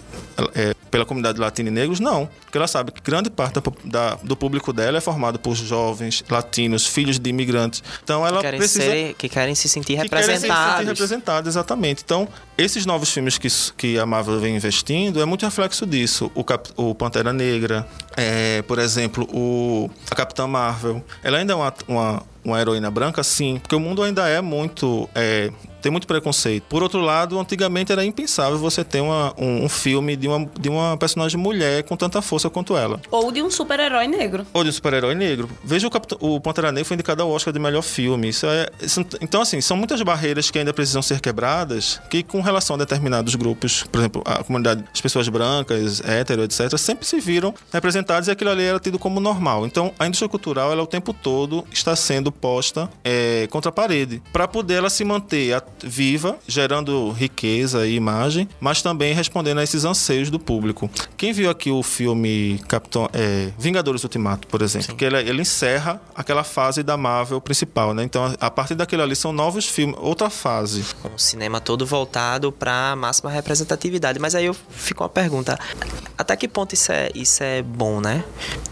é, 0.55 0.73
pela 0.89 1.05
comunidade 1.05 1.39
latina 1.39 1.69
e 1.69 1.71
negros? 1.71 1.99
Não. 1.99 2.29
Porque 2.43 2.57
ela 2.57 2.67
sabe 2.67 2.91
que 2.91 3.01
grande 3.01 3.29
parte 3.29 3.59
da, 3.59 3.61
da, 3.83 4.15
do 4.23 4.35
público 4.35 4.71
dela 4.73 4.97
é 4.97 5.01
formado 5.01 5.39
por 5.39 5.55
jovens 5.55 6.23
latinos, 6.29 6.85
filhos 6.85 7.19
de 7.19 7.29
imigrantes. 7.29 7.83
Então 8.03 8.25
ela 8.25 8.37
que 8.37 8.43
querem 8.43 8.59
precisa. 8.59 8.85
Ser, 8.85 9.13
que 9.15 9.29
querem 9.29 9.55
se 9.55 9.69
sentir 9.69 9.95
representados. 9.95 10.27
Querem 10.27 10.39
se 10.39 10.77
sentir 10.77 10.87
representados, 10.87 11.47
exatamente. 11.49 12.01
Então, 12.03 12.27
esses 12.57 12.85
novos 12.85 13.11
filmes 13.11 13.37
que, 13.37 13.47
que 13.77 13.99
a 13.99 14.05
Marvel 14.05 14.39
vem 14.39 14.55
investindo 14.55 15.21
é 15.21 15.25
muito 15.25 15.45
reflexo 15.45 15.85
disso. 15.85 16.31
O, 16.35 16.43
Cap, 16.43 16.69
o 16.75 16.93
Pantera 16.93 17.33
Negra, 17.33 17.87
é, 18.15 18.61
por 18.63 18.79
exemplo, 18.79 19.27
o, 19.33 19.89
a 20.09 20.15
Capitã 20.15 20.47
Marvel. 20.47 20.60
Ela 21.23 21.37
ainda 21.37 21.53
é 21.53 21.55
uma, 21.55 21.73
uma, 21.87 22.23
uma 22.43 22.61
heroína 22.61 22.91
branca, 22.91 23.23
sim, 23.23 23.59
porque 23.59 23.75
o 23.75 23.79
mundo 23.79 24.03
ainda 24.03 24.27
é 24.27 24.41
muito 24.41 25.09
é, 25.15 25.51
tem 25.81 25.91
muito 25.91 26.07
preconceito. 26.07 26.63
Por 26.69 26.83
outro 26.83 27.01
lado, 27.01 27.39
antigamente 27.39 27.91
era 27.91 28.05
impensável 28.05 28.57
você 28.57 28.83
ter 28.83 29.01
uma, 29.01 29.33
um, 29.37 29.65
um, 29.65 29.69
filme 29.69 30.15
de 30.15 30.27
uma, 30.27 30.49
de 30.59 30.69
uma 30.69 30.95
personagem 30.97 31.39
mulher 31.39 31.83
com 31.83 31.97
tanta 31.97 32.21
força 32.21 32.49
quanto 32.49 32.77
ela. 32.77 33.01
Ou 33.09 33.31
de 33.31 33.41
um 33.41 33.49
super-herói 33.49 34.07
negro. 34.07 34.45
Ou 34.53 34.63
de 34.63 34.69
um 34.69 34.73
super-herói 34.73 35.15
negro. 35.15 35.49
Veja 35.63 35.87
o, 35.87 35.91
Capitão, 35.91 36.17
o 36.21 36.39
Pantera 36.39 36.71
Negra 36.71 36.85
foi 36.85 36.95
indicado 36.95 37.21
ao 37.21 37.29
Oscar 37.29 37.53
de 37.53 37.59
melhor 37.59 37.81
filme. 37.81 38.29
Isso 38.29 38.45
é, 38.45 38.69
isso, 38.81 39.05
então, 39.19 39.41
assim, 39.41 39.59
são 39.61 39.75
muitas 39.75 40.01
barreiras 40.01 40.51
que 40.51 40.59
ainda 40.59 40.73
precisam 40.73 41.01
ser 41.01 41.19
quebradas, 41.19 42.01
que 42.09 42.23
com 42.23 42.41
relação 42.41 42.75
a 42.75 42.79
determinados 42.79 43.35
grupos, 43.35 43.83
por 43.83 43.99
exemplo, 43.99 44.21
a 44.25 44.43
comunidade, 44.43 44.83
as 44.93 45.01
pessoas 45.01 45.27
brancas, 45.29 46.01
hétero, 46.01 46.43
etc., 46.43 46.77
sempre 46.77 47.05
se 47.05 47.19
viram 47.19 47.53
representadas 47.71 48.27
e 48.27 48.31
aquilo 48.31 48.49
ali 48.49 48.63
era 48.63 48.79
tido 48.79 48.99
como 48.99 49.19
normal. 49.19 49.65
Então, 49.65 49.93
a 49.97 50.05
indústria 50.05 50.29
cultural, 50.29 50.71
ela 50.71 50.83
o 50.83 50.87
tempo 50.87 51.13
todo 51.13 51.65
está 51.71 51.95
sendo 51.95 52.31
posta 52.31 52.89
é, 53.03 53.47
contra 53.49 53.69
a 53.69 53.71
parede, 53.71 54.21
para 54.31 54.47
poder 54.47 54.75
ela 54.75 54.89
se 54.89 55.03
manter 55.03 55.53
viva, 55.83 56.37
gerando 56.47 57.11
riqueza 57.11 57.87
e 57.87 57.95
imagem, 57.95 58.47
mas 58.59 58.81
também 58.81 59.13
respondendo 59.13 59.59
a 59.59 59.63
esses 59.63 59.85
anseios 59.85 60.29
do 60.29 60.39
público. 60.39 60.89
Quem 61.17 61.33
viu 61.33 61.49
aqui 61.49 61.71
o 61.71 61.83
filme 61.83 62.59
Capitão, 62.67 63.09
é, 63.13 63.51
Vingadores 63.57 64.03
Ultimato, 64.03 64.47
por 64.47 64.61
exemplo, 64.61 64.95
que 64.95 65.05
ele, 65.05 65.17
ele, 65.17 65.41
encerra 65.41 66.01
aquela 66.15 66.43
fase 66.43 66.83
da 66.83 66.95
Marvel 66.97 67.41
principal, 67.41 67.93
né? 67.93 68.03
Então, 68.03 68.35
a 68.39 68.51
partir 68.51 68.75
daquilo 68.75 69.01
ali 69.01 69.15
são 69.15 69.31
novos 69.31 69.65
filmes, 69.65 69.95
outra 69.99 70.29
fase. 70.29 70.83
Um 71.03 71.17
cinema 71.17 71.59
todo 71.59 71.85
voltado 71.85 72.51
para 72.51 72.95
máxima 72.95 73.29
representatividade. 73.29 74.19
Mas 74.19 74.35
aí 74.35 74.45
eu 74.45 74.55
fico 74.69 75.03
uma 75.03 75.09
pergunta: 75.09 75.57
até 76.17 76.35
que 76.35 76.47
ponto 76.47 76.73
isso 76.73 76.91
é, 76.91 77.09
isso 77.15 77.43
é 77.43 77.61
bom, 77.61 77.99
né? 77.99 78.23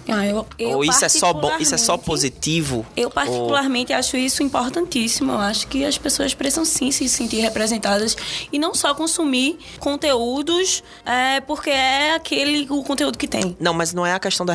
Ah, 0.07 0.25
eu, 0.25 0.45
eu 0.57 0.69
ou 0.77 0.83
isso 0.83 1.03
é 1.05 1.09
só 1.09 1.33
bom, 1.33 1.57
isso 1.59 1.75
é 1.75 1.77
só 1.77 1.97
positivo? 1.97 2.85
Eu 2.95 3.09
particularmente 3.09 3.91
ou... 3.91 3.99
acho 3.99 4.17
isso 4.17 4.43
importantíssimo. 4.43 5.31
Eu 5.31 5.39
acho 5.39 5.67
que 5.67 5.85
as 5.85 5.97
pessoas 5.97 6.33
precisam 6.33 6.65
sim 6.65 6.88
se 6.91 7.08
sentir 7.10 7.39
representadas 7.39 8.15
e 8.52 8.60
não 8.60 8.73
só 8.73 8.93
consumir 8.93 9.58
conteúdos 9.80 10.84
é, 11.06 11.41
porque 11.41 11.69
é 11.69 12.13
aquele 12.13 12.67
o 12.69 12.84
conteúdo 12.84 13.17
que 13.17 13.28
tem. 13.28 13.56
Não, 13.60 13.73
mas 13.73 13.93
não 13.93 14.06
é 14.06 14.13
a 14.13 14.19
questão 14.19 14.45
da, 14.45 14.54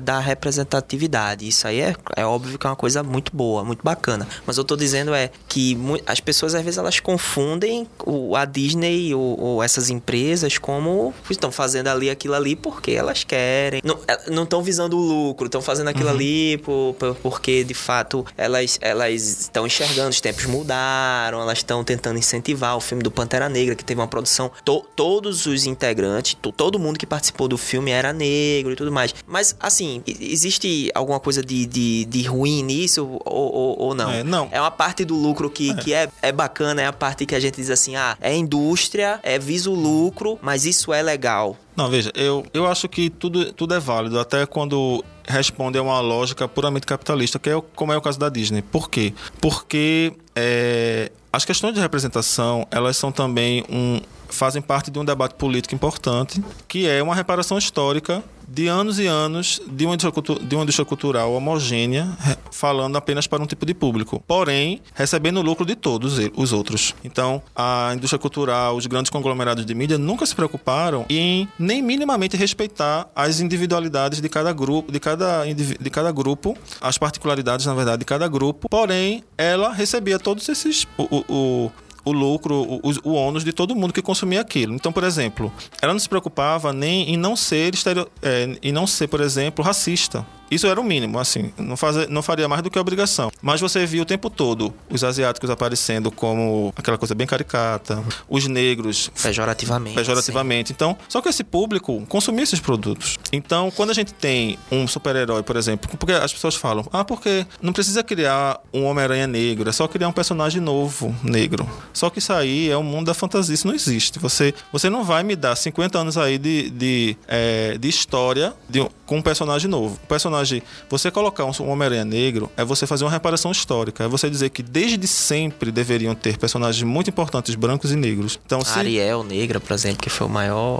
da 0.00 0.18
representatividade. 0.18 1.46
Isso 1.46 1.66
aí 1.66 1.80
é, 1.80 1.94
é 2.16 2.24
óbvio 2.24 2.58
que 2.58 2.66
é 2.66 2.70
uma 2.70 2.76
coisa 2.76 3.02
muito 3.02 3.34
boa, 3.34 3.64
muito 3.64 3.82
bacana. 3.82 4.26
Mas 4.46 4.58
eu 4.58 4.64
tô 4.64 4.76
dizendo 4.76 5.14
é 5.14 5.30
que 5.48 5.76
as 6.06 6.20
pessoas 6.20 6.54
às 6.54 6.62
vezes 6.62 6.78
elas 6.78 7.00
confundem 7.00 7.86
o, 8.04 8.36
a 8.36 8.44
Disney 8.44 9.14
ou, 9.14 9.40
ou 9.40 9.62
essas 9.62 9.90
empresas 9.90 10.58
como 10.58 11.14
estão 11.30 11.50
fazendo 11.50 11.88
ali 11.88 12.10
aquilo 12.10 12.34
ali 12.34 12.56
porque 12.56 12.92
elas 12.92 13.24
querem. 13.24 13.80
Não 13.84 14.42
estão 14.42 14.62
visando 14.62 14.96
o 14.96 15.00
lucro, 15.00 15.46
estão 15.46 15.62
fazendo 15.62 15.88
aquilo 15.88 16.08
uhum. 16.08 16.14
ali 16.14 16.58
por, 16.58 16.94
por, 16.98 17.14
porque 17.16 17.64
de 17.64 17.74
fato 17.74 18.24
elas 18.36 18.78
elas 18.80 19.22
estão 19.22 19.66
enxergando, 19.66 20.10
os 20.10 20.20
tempos 20.20 20.46
mudaram, 20.46 21.40
elas 21.40 21.57
estão 21.60 21.84
tentando 21.84 22.18
incentivar 22.18 22.76
o 22.76 22.80
filme 22.80 23.02
do 23.02 23.10
Pantera 23.10 23.48
Negra, 23.48 23.74
que 23.74 23.84
teve 23.84 24.00
uma 24.00 24.08
produção. 24.08 24.50
To, 24.64 24.84
todos 24.94 25.46
os 25.46 25.66
integrantes, 25.66 26.34
to, 26.34 26.52
todo 26.52 26.78
mundo 26.78 26.98
que 26.98 27.06
participou 27.06 27.48
do 27.48 27.58
filme 27.58 27.90
era 27.90 28.12
negro 28.12 28.72
e 28.72 28.76
tudo 28.76 28.92
mais. 28.92 29.14
Mas, 29.26 29.56
assim, 29.60 30.02
existe 30.06 30.90
alguma 30.94 31.20
coisa 31.20 31.42
de, 31.42 31.66
de, 31.66 32.04
de 32.04 32.22
ruim 32.22 32.62
nisso 32.62 33.06
ou, 33.24 33.54
ou, 33.54 33.78
ou 33.78 33.94
não? 33.94 34.10
É, 34.10 34.22
não. 34.22 34.48
É 34.50 34.60
uma 34.60 34.70
parte 34.70 35.04
do 35.04 35.14
lucro 35.14 35.50
que 35.50 35.70
é. 35.70 35.74
que 35.74 35.94
é, 35.94 36.08
é 36.22 36.32
bacana, 36.32 36.82
é 36.82 36.86
a 36.86 36.92
parte 36.92 37.26
que 37.26 37.34
a 37.34 37.40
gente 37.40 37.56
diz 37.56 37.70
assim: 37.70 37.96
ah, 37.96 38.16
é 38.20 38.34
indústria, 38.34 39.20
é 39.22 39.38
visa 39.38 39.70
o 39.70 39.74
lucro, 39.74 40.38
mas 40.42 40.64
isso 40.64 40.92
é 40.92 41.02
legal. 41.02 41.56
Não, 41.76 41.88
veja, 41.88 42.10
eu, 42.16 42.44
eu 42.52 42.66
acho 42.66 42.88
que 42.88 43.08
tudo, 43.08 43.52
tudo 43.52 43.72
é 43.72 43.78
válido, 43.78 44.18
até 44.18 44.44
quando 44.44 45.04
responde 45.24 45.78
a 45.78 45.82
uma 45.82 46.00
lógica 46.00 46.48
puramente 46.48 46.86
capitalista, 46.86 47.38
que 47.38 47.50
é 47.50 47.62
como 47.76 47.92
é 47.92 47.96
o 47.96 48.00
caso 48.00 48.18
da 48.18 48.28
Disney. 48.28 48.62
Por 48.62 48.90
quê? 48.90 49.14
Porque 49.40 50.12
é, 50.34 51.12
as 51.38 51.44
questões 51.44 51.72
de 51.72 51.80
representação, 51.80 52.66
elas 52.68 52.96
são 52.96 53.12
também 53.12 53.64
um 53.70 54.00
fazem 54.28 54.60
parte 54.60 54.90
de 54.90 54.98
um 54.98 55.04
debate 55.04 55.36
político 55.36 55.72
importante, 55.72 56.42
que 56.66 56.86
é 56.86 57.00
uma 57.00 57.14
reparação 57.14 57.56
histórica 57.56 58.22
de 58.48 58.66
anos 58.66 58.98
e 58.98 59.06
anos 59.06 59.60
de 59.68 59.84
uma 59.84 59.94
indústria, 59.94 60.38
de 60.40 60.54
uma 60.54 60.62
indústria 60.62 60.84
cultural 60.84 61.32
homogênea, 61.32 62.08
falando 62.50 62.96
apenas 62.96 63.26
para 63.26 63.42
um 63.42 63.46
tipo 63.46 63.66
de 63.66 63.74
público, 63.74 64.22
porém 64.26 64.80
recebendo 64.94 65.38
o 65.38 65.42
lucro 65.42 65.66
de 65.66 65.74
todos 65.74 66.18
os 66.34 66.52
outros. 66.52 66.94
Então, 67.04 67.42
a 67.54 67.92
indústria 67.94 68.18
cultural, 68.18 68.76
os 68.76 68.86
grandes 68.86 69.10
conglomerados 69.10 69.64
de 69.64 69.74
mídia 69.74 69.98
nunca 69.98 70.24
se 70.24 70.34
preocuparam 70.34 71.04
em 71.08 71.48
nem 71.58 71.82
minimamente 71.82 72.36
respeitar 72.36 73.08
as 73.14 73.40
individualidades 73.40 74.20
de 74.20 74.28
cada 74.28 74.52
grupo, 74.52 74.90
de 74.90 75.00
cada, 75.00 75.44
de 75.44 75.90
cada 75.90 76.10
grupo, 76.10 76.56
as 76.80 76.96
particularidades, 76.98 77.66
na 77.66 77.74
verdade, 77.74 78.00
de 78.00 78.04
cada 78.04 78.26
grupo. 78.28 78.68
Porém, 78.68 79.22
ela 79.36 79.72
recebia 79.72 80.18
todos 80.18 80.48
esses 80.48 80.86
o, 80.96 81.02
o, 81.02 81.24
o 81.28 81.72
lucro, 82.06 82.54
o, 82.54 82.80
o 83.04 83.12
ônus 83.12 83.44
de 83.44 83.52
todo 83.52 83.74
mundo 83.74 83.92
que 83.92 84.02
consumia 84.02 84.40
aquilo. 84.40 84.74
Então, 84.74 84.92
por 84.92 85.04
exemplo, 85.04 85.52
ela 85.80 85.92
não 85.92 86.00
se 86.00 86.08
preocupava 86.08 86.72
nem 86.72 87.10
em 87.10 87.16
não 87.16 87.36
ser, 87.36 87.74
estereo, 87.74 88.08
é, 88.22 88.58
em 88.62 88.72
não 88.72 88.86
ser, 88.86 89.08
por 89.08 89.20
exemplo, 89.20 89.64
racista. 89.64 90.26
Isso 90.50 90.66
era 90.66 90.80
o 90.80 90.84
mínimo, 90.84 91.18
assim, 91.18 91.52
não, 91.58 91.76
faz, 91.76 92.08
não 92.08 92.22
faria 92.22 92.48
mais 92.48 92.62
do 92.62 92.70
que 92.70 92.78
obrigação. 92.78 93.30
Mas 93.42 93.60
você 93.60 93.84
via 93.86 94.02
o 94.02 94.04
tempo 94.04 94.30
todo 94.30 94.72
os 94.90 95.04
asiáticos 95.04 95.50
aparecendo 95.50 96.10
como 96.10 96.72
aquela 96.76 96.96
coisa 96.98 97.14
bem 97.14 97.26
caricata, 97.26 98.02
os 98.28 98.46
negros. 98.46 99.10
Pejorativamente. 99.22 99.96
Pejorativamente. 99.96 100.68
Sim. 100.68 100.74
Então, 100.74 100.96
só 101.08 101.20
que 101.20 101.28
esse 101.28 101.44
público 101.44 102.04
consumia 102.08 102.44
esses 102.44 102.60
produtos. 102.60 103.16
Então, 103.32 103.70
quando 103.70 103.90
a 103.90 103.94
gente 103.94 104.12
tem 104.14 104.58
um 104.70 104.86
super-herói, 104.86 105.42
por 105.42 105.56
exemplo, 105.56 105.90
porque 105.98 106.12
as 106.12 106.32
pessoas 106.32 106.54
falam, 106.54 106.86
ah, 106.92 107.04
porque 107.04 107.46
não 107.60 107.72
precisa 107.72 108.02
criar 108.02 108.60
um 108.72 108.84
Homem-Aranha 108.84 109.26
negro, 109.26 109.68
é 109.68 109.72
só 109.72 109.86
criar 109.86 110.08
um 110.08 110.12
personagem 110.12 110.60
novo 110.60 111.14
negro. 111.22 111.68
Só 111.92 112.10
que 112.10 112.18
isso 112.18 112.32
aí 112.32 112.70
é 112.70 112.76
o 112.76 112.82
mundo 112.82 113.06
da 113.06 113.14
fantasia, 113.14 113.54
isso 113.54 113.66
não 113.66 113.74
existe. 113.74 114.18
Você, 114.18 114.54
você 114.72 114.88
não 114.88 115.04
vai 115.04 115.22
me 115.22 115.36
dar 115.36 115.56
50 115.56 115.98
anos 115.98 116.16
aí 116.16 116.38
de, 116.38 116.70
de, 116.70 117.16
é, 117.26 117.76
de 117.78 117.88
história 117.88 118.54
de, 118.68 118.86
com 119.06 119.18
um 119.18 119.22
personagem 119.22 119.68
novo. 119.68 119.98
O 120.02 120.06
personagem 120.06 120.37
personagem. 120.38 120.62
Você 120.88 121.10
colocar 121.10 121.44
um 121.44 121.70
Homem-Aranha 121.70 122.04
negro 122.04 122.50
é 122.56 122.64
você 122.64 122.86
fazer 122.86 123.04
uma 123.04 123.10
reparação 123.10 123.50
histórica. 123.50 124.04
É 124.04 124.08
você 124.08 124.30
dizer 124.30 124.50
que 124.50 124.62
desde 124.62 125.06
sempre 125.06 125.70
deveriam 125.70 126.14
ter 126.14 126.38
personagens 126.38 126.82
muito 126.82 127.10
importantes 127.10 127.54
brancos 127.54 127.92
e 127.92 127.96
negros. 127.96 128.38
Então, 128.44 128.60
se... 128.60 128.78
Ariel 128.78 129.22
negra, 129.22 129.60
por 129.60 129.72
exemplo, 129.72 129.98
que 129.98 130.10
foi 130.10 130.26
o 130.26 130.30
maior. 130.30 130.78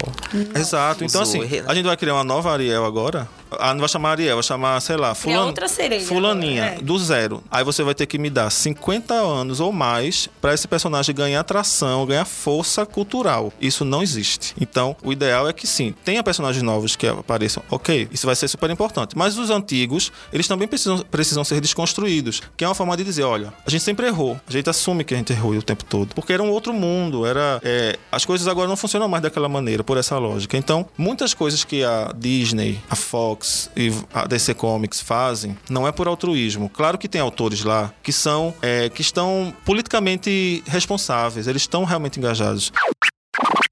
Exato. 0.54 1.04
Então, 1.04 1.22
assim, 1.22 1.40
a 1.66 1.74
gente 1.74 1.86
vai 1.86 1.96
criar 1.96 2.14
uma 2.14 2.24
nova 2.24 2.52
Ariel 2.52 2.84
agora. 2.84 3.28
Ah, 3.58 3.72
não 3.72 3.80
vai 3.80 3.88
chamar 3.88 4.11
Ariel, 4.11 4.37
vai 4.37 4.42
chamar, 4.42 4.80
sei 4.80 4.96
lá, 4.96 5.14
fulan... 5.14 5.46
outra 5.46 5.68
sereia, 5.68 6.00
fulaninha, 6.00 6.64
é. 6.64 6.82
do 6.82 6.98
zero. 6.98 7.42
Aí 7.50 7.64
você 7.64 7.82
vai 7.82 7.94
ter 7.94 8.06
que 8.06 8.18
me 8.18 8.30
dar 8.30 8.50
50 8.50 9.14
anos 9.14 9.61
ou 9.61 9.72
mais 9.72 10.28
para 10.40 10.54
esse 10.54 10.66
personagem 10.66 11.14
ganhar 11.14 11.40
atração, 11.40 12.06
ganhar 12.06 12.24
força 12.24 12.84
cultural. 12.84 13.52
Isso 13.61 13.84
não 13.84 14.02
existe. 14.02 14.54
Então, 14.61 14.96
o 15.02 15.12
ideal 15.12 15.48
é 15.48 15.52
que 15.52 15.66
sim, 15.66 15.94
tenha 16.04 16.22
personagens 16.22 16.62
novos 16.62 16.96
que 16.96 17.06
apareçam. 17.06 17.62
Ok, 17.70 18.08
isso 18.12 18.26
vai 18.26 18.37
ser 18.37 18.48
super 18.48 18.70
importante. 18.70 19.16
Mas 19.16 19.38
os 19.38 19.50
antigos, 19.50 20.12
eles 20.32 20.46
também 20.46 20.68
precisam, 20.68 20.98
precisam 21.11 21.44
ser 21.44 21.61
desconstruídos. 21.61 22.42
Que 22.56 22.64
é 22.64 22.68
uma 22.68 22.74
forma 22.74 22.96
de 22.96 23.04
dizer, 23.04 23.22
olha, 23.22 23.52
a 23.66 23.70
gente 23.70 23.82
sempre 23.82 24.06
errou. 24.06 24.38
A 24.46 24.52
gente 24.52 24.68
assume 24.68 25.04
que 25.04 25.14
a 25.14 25.16
gente 25.16 25.32
errou 25.32 25.52
o 25.52 25.62
tempo 25.62 25.84
todo. 25.84 26.14
Porque 26.14 26.32
era 26.32 26.42
um 26.42 26.50
outro 26.50 26.72
mundo. 26.72 27.26
Era, 27.26 27.61
é, 27.62 27.98
as 28.11 28.24
coisas 28.24 28.46
agora 28.48 28.68
não 28.68 28.76
funcionam 28.76 29.08
mais 29.08 29.22
daquela 29.22 29.48
maneira, 29.48 29.82
por 29.82 29.96
essa 29.96 30.18
lógica. 30.18 30.56
Então, 30.56 30.87
muitas 30.96 31.34
coisas 31.34 31.64
que 31.64 31.84
a 31.84 32.12
Disney, 32.16 32.80
a 32.90 32.96
Fox, 32.96 33.38
Fox 33.38 33.70
e 33.77 33.92
a 34.12 34.27
DC 34.27 34.55
Comics 34.55 35.01
fazem 35.01 35.57
não 35.70 35.87
é 35.87 35.92
por 35.92 36.09
altruísmo. 36.09 36.68
Claro 36.68 36.98
que 36.98 37.09
tem 37.09 37.20
autores 37.20 37.62
lá 37.62 37.92
que 38.03 38.12
são 38.12 38.53
é, 38.61 38.88
que 38.88 39.01
estão 39.01 39.55
politicamente 39.64 40.62
responsáveis, 40.66 41.46
eles 41.46 41.62
estão 41.62 41.85
realmente 41.85 42.18
engajados 42.18 42.72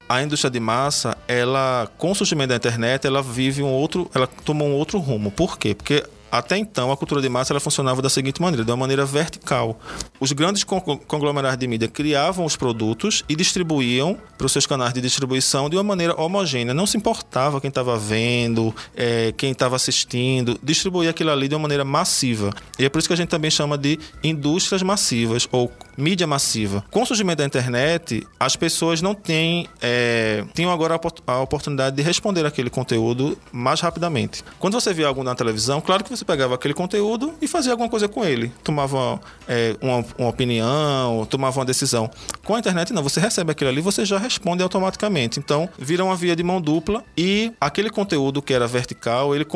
a 0.09 0.23
indústria 0.23 0.51
de 0.51 0.61
massa, 0.61 1.19
ela 1.27 1.91
com 1.99 2.13
o 2.13 2.15
surgimento 2.15 2.51
da 2.51 2.57
internet, 2.57 3.05
ela 3.07 3.21
vive 3.21 3.61
um 3.61 3.67
outro, 3.67 4.09
ela 4.15 4.29
toma 4.29 4.65
um 4.65 4.73
outro 4.73 4.99
rumo. 5.01 5.33
Por 5.33 5.59
quê? 5.59 5.75
Porque 5.75 6.05
até 6.39 6.57
então, 6.57 6.91
a 6.91 6.97
cultura 6.97 7.21
de 7.21 7.29
massa 7.29 7.53
ela 7.53 7.61
funcionava 7.61 8.03
da 8.03 8.09
seguinte 8.09 8.41
maneira, 8.41 8.65
de 8.65 8.71
uma 8.71 8.77
maneira 8.77 9.05
vertical. 9.05 9.79
Os 10.21 10.33
grandes 10.33 10.65
conglomerados 10.65 11.59
de 11.59 11.67
mídia 11.67 11.89
criavam 11.89 12.45
os 12.45 12.57
produtos 12.57 13.25
e 13.29 13.37
distribuíam 13.37 14.19
para 14.37 14.47
os 14.47 14.53
seus 14.53 14.67
canais 14.67 14.93
de 14.93 15.01
distribuição 15.01 15.69
de 15.69 15.77
uma 15.77 15.83
maneira 15.83 16.21
homogênea. 16.21 16.75
Não 16.75 16.87
se 16.87 16.97
importava 16.97 17.61
quem 17.61 17.69
estava 17.69 17.99
vendo, 17.99 18.75
é, 18.97 19.33
quem 19.37 19.53
estava 19.53 19.77
assistindo, 19.77 20.59
distribuía 20.63 21.11
aquilo 21.11 21.31
ali 21.31 21.49
de 21.49 21.55
uma 21.55 21.63
maneira 21.63 21.85
massiva. 21.85 22.51
E 22.79 22.85
é 22.85 22.89
por 22.89 22.99
isso 22.99 23.09
que 23.09 23.15
a 23.15 23.17
gente 23.17 23.29
também 23.29 23.51
chama 23.51 23.79
de 23.79 23.99
indústrias 24.23 24.83
massivas 24.83 25.49
ou 25.51 25.71
mídia 25.97 26.27
massiva. 26.27 26.85
Com 26.91 27.03
o 27.03 27.07
surgimento 27.07 27.39
da 27.39 27.45
internet, 27.45 28.27
as 28.39 28.57
pessoas 28.57 29.01
não 29.03 29.15
têm, 29.15 29.69
é, 29.81 30.45
tinham 30.55 30.71
agora 30.71 30.99
a 31.27 31.41
oportunidade 31.41 31.97
de 31.97 32.03
responder 32.03 32.45
aquele 32.47 32.71
conteúdo 32.71 33.39
mais 33.53 33.81
rapidamente. 33.81 34.45
Quando 34.59 34.75
você 34.75 34.93
vê 34.93 35.05
algo 35.05 35.23
na 35.23 35.35
televisão, 35.35 35.81
claro 35.81 36.05
que 36.05 36.11
você 36.11 36.25
pegava 36.25 36.55
aquele 36.55 36.75
conteúdo 36.75 37.35
e 37.41 37.49
fazia 37.49 37.73
alguma 37.73 37.89
coisa 37.89 38.09
com 38.09 38.25
ele. 38.25 38.53
Tomava 38.63 39.21
é, 39.49 39.77
uma, 39.81 40.05
uma, 40.19 40.29
opinião, 40.29 41.27
tomava 41.29 41.61
uma 41.61 41.65
decisão. 41.65 42.11
Com 42.45 42.55
a 42.55 42.59
internet, 42.59 42.93
não. 42.93 43.03
Você 43.03 43.21
recebe 43.21 43.53
aquilo 43.53 43.71
ali, 43.71 43.81
você 43.81 44.05
já 44.05 44.19
responde 44.19 44.63
automaticamente. 44.63 45.39
Então, 45.39 45.69
vira 45.79 46.05
uma 46.05 46.17
via 46.17 46.37
de 46.37 46.43
mão 46.43 46.61
dupla 46.61 47.05
e 47.17 47.53
aquele 47.61 47.91
conteúdo 47.91 48.43
que 48.43 48.53
era 48.53 48.67
vertical, 48.67 49.35
ele 49.35 49.47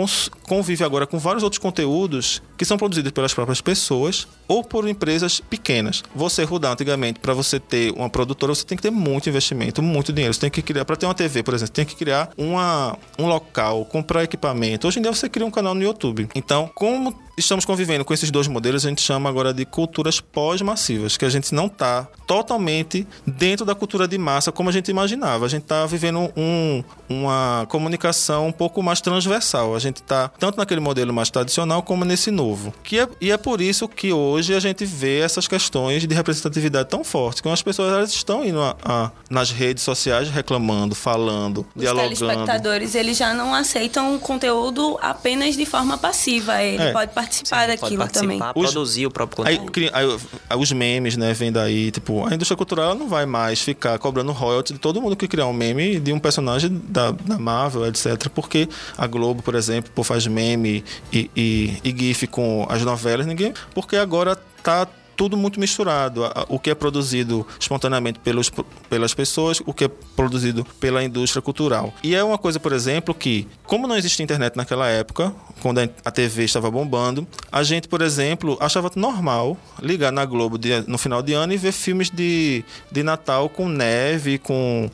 convive 0.43 0.85
agora 0.85 1.07
com 1.07 1.19
vários 1.19 1.43
outros 1.43 1.59
conteúdos 1.59 2.43
que 2.57 2.65
são 2.65 2.77
produzidos 2.77 3.11
pelas 3.13 3.33
próprias 3.33 3.61
pessoas 3.61 4.29
ou 4.47 4.63
por 4.63 4.87
empresas 4.87 5.41
pequenas. 5.41 6.03
Você, 6.15 6.30
Rudar, 6.45 6.73
antigamente, 6.73 7.21
para 7.21 7.35
você 7.35 7.59
ter 7.59 7.93
uma 7.93 8.09
produtora, 8.09 8.55
você 8.55 8.65
tem 8.65 8.77
que 8.77 8.83
ter 8.83 8.91
muito 8.91 9.29
investimento, 9.29 9.83
muito 9.83 10.13
dinheiro. 10.13 10.35
Você 10.35 10.41
tem 10.41 10.51
que 10.51 10.63
criar, 10.63 10.85
para 10.85 10.97
ter 10.97 11.07
uma 11.07 11.15
TV, 11.15 11.43
por 11.43 11.55
exemplo, 11.55 11.73
tem 11.73 11.85
que 11.85 11.95
criar 11.95 12.31
uma, 12.37 12.97
um 13.19 13.27
local, 13.27 13.85
comprar 13.85 14.25
equipamento. 14.25 14.87
Hoje 14.87 14.99
em 14.99 15.03
dia 15.03 15.13
você 15.13 15.29
cria 15.29 15.47
um 15.47 15.51
canal 15.51 15.75
no 15.75 15.83
YouTube. 15.83 16.29
Então, 16.35 16.71
como 16.75 17.15
estamos 17.41 17.65
convivendo 17.65 18.05
com 18.05 18.13
esses 18.15 18.31
dois 18.31 18.47
modelos, 18.47 18.85
a 18.85 18.89
gente 18.89 19.01
chama 19.01 19.29
agora 19.29 19.53
de 19.53 19.65
culturas 19.65 20.21
pós-massivas, 20.21 21.17
que 21.17 21.25
a 21.25 21.29
gente 21.29 21.55
não 21.55 21.67
está 21.67 22.07
totalmente 22.27 23.07
dentro 23.27 23.65
da 23.65 23.75
cultura 23.75 24.07
de 24.07 24.19
massa 24.19 24.53
como 24.53 24.69
a 24.69 24.73
gente 24.73 24.91
imaginava. 24.91 25.47
A 25.47 25.49
gente 25.49 25.63
está 25.63 25.87
vivendo 25.87 26.31
um, 26.37 26.85
uma 27.09 27.67
comunicação 27.69 28.47
um 28.47 28.53
pouco 28.53 28.83
mais 28.83 29.01
transversal. 29.01 29.75
A 29.75 29.79
gente 29.79 29.97
está 29.97 30.29
tanto 30.29 30.59
naquele 30.59 30.81
modelo 30.81 31.13
mais 31.13 31.31
tradicional 31.31 31.83
como 31.83 32.05
nesse 32.05 32.31
novo. 32.31 32.73
Que 32.83 33.01
é, 33.01 33.09
e 33.21 33.31
é 33.33 33.37
por 33.37 33.61
isso 33.61 33.89
que 33.89 34.13
hoje 34.13 34.55
a 34.55 34.61
gente 34.61 34.85
vê 34.85 35.21
essas 35.21 35.49
questões 35.49 36.07
de 36.07 36.15
representatividade 36.21 36.89
tão 36.89 37.03
fortes, 37.03 37.41
que 37.41 37.49
as 37.49 37.63
pessoas 37.63 37.93
elas 37.93 38.11
estão 38.13 38.45
indo 38.45 38.61
a, 38.61 38.77
a, 38.85 39.11
nas 39.29 39.51
redes 39.51 39.83
sociais 39.83 40.29
reclamando, 40.31 40.95
falando, 40.95 41.67
Os 41.75 41.83
dialogando. 41.83 42.15
telespectadores, 42.17 42.95
eles 42.95 43.17
já 43.17 43.35
não 43.35 43.55
aceitam 43.55 44.19
conteúdo 44.19 44.99
apenas 45.03 45.57
de 45.57 45.67
forma 45.67 45.99
passiva. 45.99 46.63
Ele 46.63 46.83
É. 46.83 46.93
pode 46.93 47.13
participar 47.13 47.67
Pode 47.67 47.81
daquilo 47.81 48.09
também. 48.09 48.39
participar, 48.39 48.61
Os- 48.61 48.71
produzir 48.73 49.07
o 49.07 49.11
próprio 49.11 49.47
Aí, 49.47 49.55
conteúdo. 49.57 49.73
cri- 49.73 49.91
aí, 49.93 50.19
aí 50.49 50.59
os 50.59 50.73
memes, 50.73 51.17
né, 51.17 51.33
vem 51.33 51.51
daí, 51.51 51.91
tipo, 51.91 52.27
a 52.27 52.35
indústria 52.35 52.57
cultural 52.57 52.95
não 52.95 53.09
vai 53.09 53.27
mais 53.27 53.61
ficar 53.61 53.99
cobrando 53.99 54.33
royalty 54.33 54.73
de 54.75 54.79
todo 54.79 55.01
mundo 55.01 55.17
que 55.17 55.27
criar 55.27 55.47
um 55.47 55.53
meme 55.53 55.99
de 55.99 56.13
um 56.13 56.19
personagem 56.19 56.81
da, 56.89 57.11
da 57.11 57.39
Marvel, 57.39 57.87
etc. 57.87 58.29
Porque 58.35 58.69
a 58.97 59.07
Globo, 59.07 59.43
por 59.43 59.55
exemplo, 59.55 59.91
pô, 59.95 60.05
faz 60.05 60.27
meme 60.27 60.85
e, 61.13 61.31
e, 61.37 61.77
e 61.85 61.91
GIF 61.97 62.27
com 62.27 62.67
as 62.69 62.83
novelas, 62.85 63.27
ninguém. 63.27 63.53
Porque 63.75 63.97
agora 63.97 64.37
tá 64.63 64.87
tudo 65.21 65.37
muito 65.37 65.61
misturado. 65.61 66.23
O 66.49 66.59
que 66.59 66.71
é 66.71 66.75
produzido 66.75 67.47
espontaneamente 67.61 68.19
pelos, 68.21 68.51
pelas 68.89 69.13
pessoas, 69.13 69.61
o 69.67 69.75
que 69.75 69.85
é 69.85 69.89
produzido 70.17 70.65
pela 70.81 71.05
indústria 71.05 71.43
cultural. 71.43 71.93
E 72.03 72.15
é 72.15 72.25
uma 72.25 72.39
coisa, 72.39 72.59
por 72.59 72.73
exemplo, 72.73 73.15
que, 73.15 73.47
como 73.65 73.87
não 73.87 73.99
existia 73.99 74.25
internet 74.25 74.57
naquela 74.57 74.89
época, 74.89 75.31
quando 75.61 75.79
a- 75.81 76.11
TV 76.11 76.45
estava 76.45 76.71
bombando, 76.71 77.29
a 77.53 77.63
gente, 77.63 77.87
por 77.87 78.01
exemplo, 78.01 78.57
achava 78.61 78.91
normal 78.97 79.59
ligar 79.83 80.11
na 80.11 80.25
Globo 80.25 80.57
de- 80.57 80.89
no 80.89 80.97
final 80.97 81.21
de 81.23 81.35
ano 81.35 81.53
e 81.53 81.59
ver 81.59 81.73
filmes 81.73 82.09
de, 82.09 82.65
de 82.91 83.03
Natal 83.03 83.51
com 83.51 83.69
neve, 83.69 84.39
com 84.39 84.91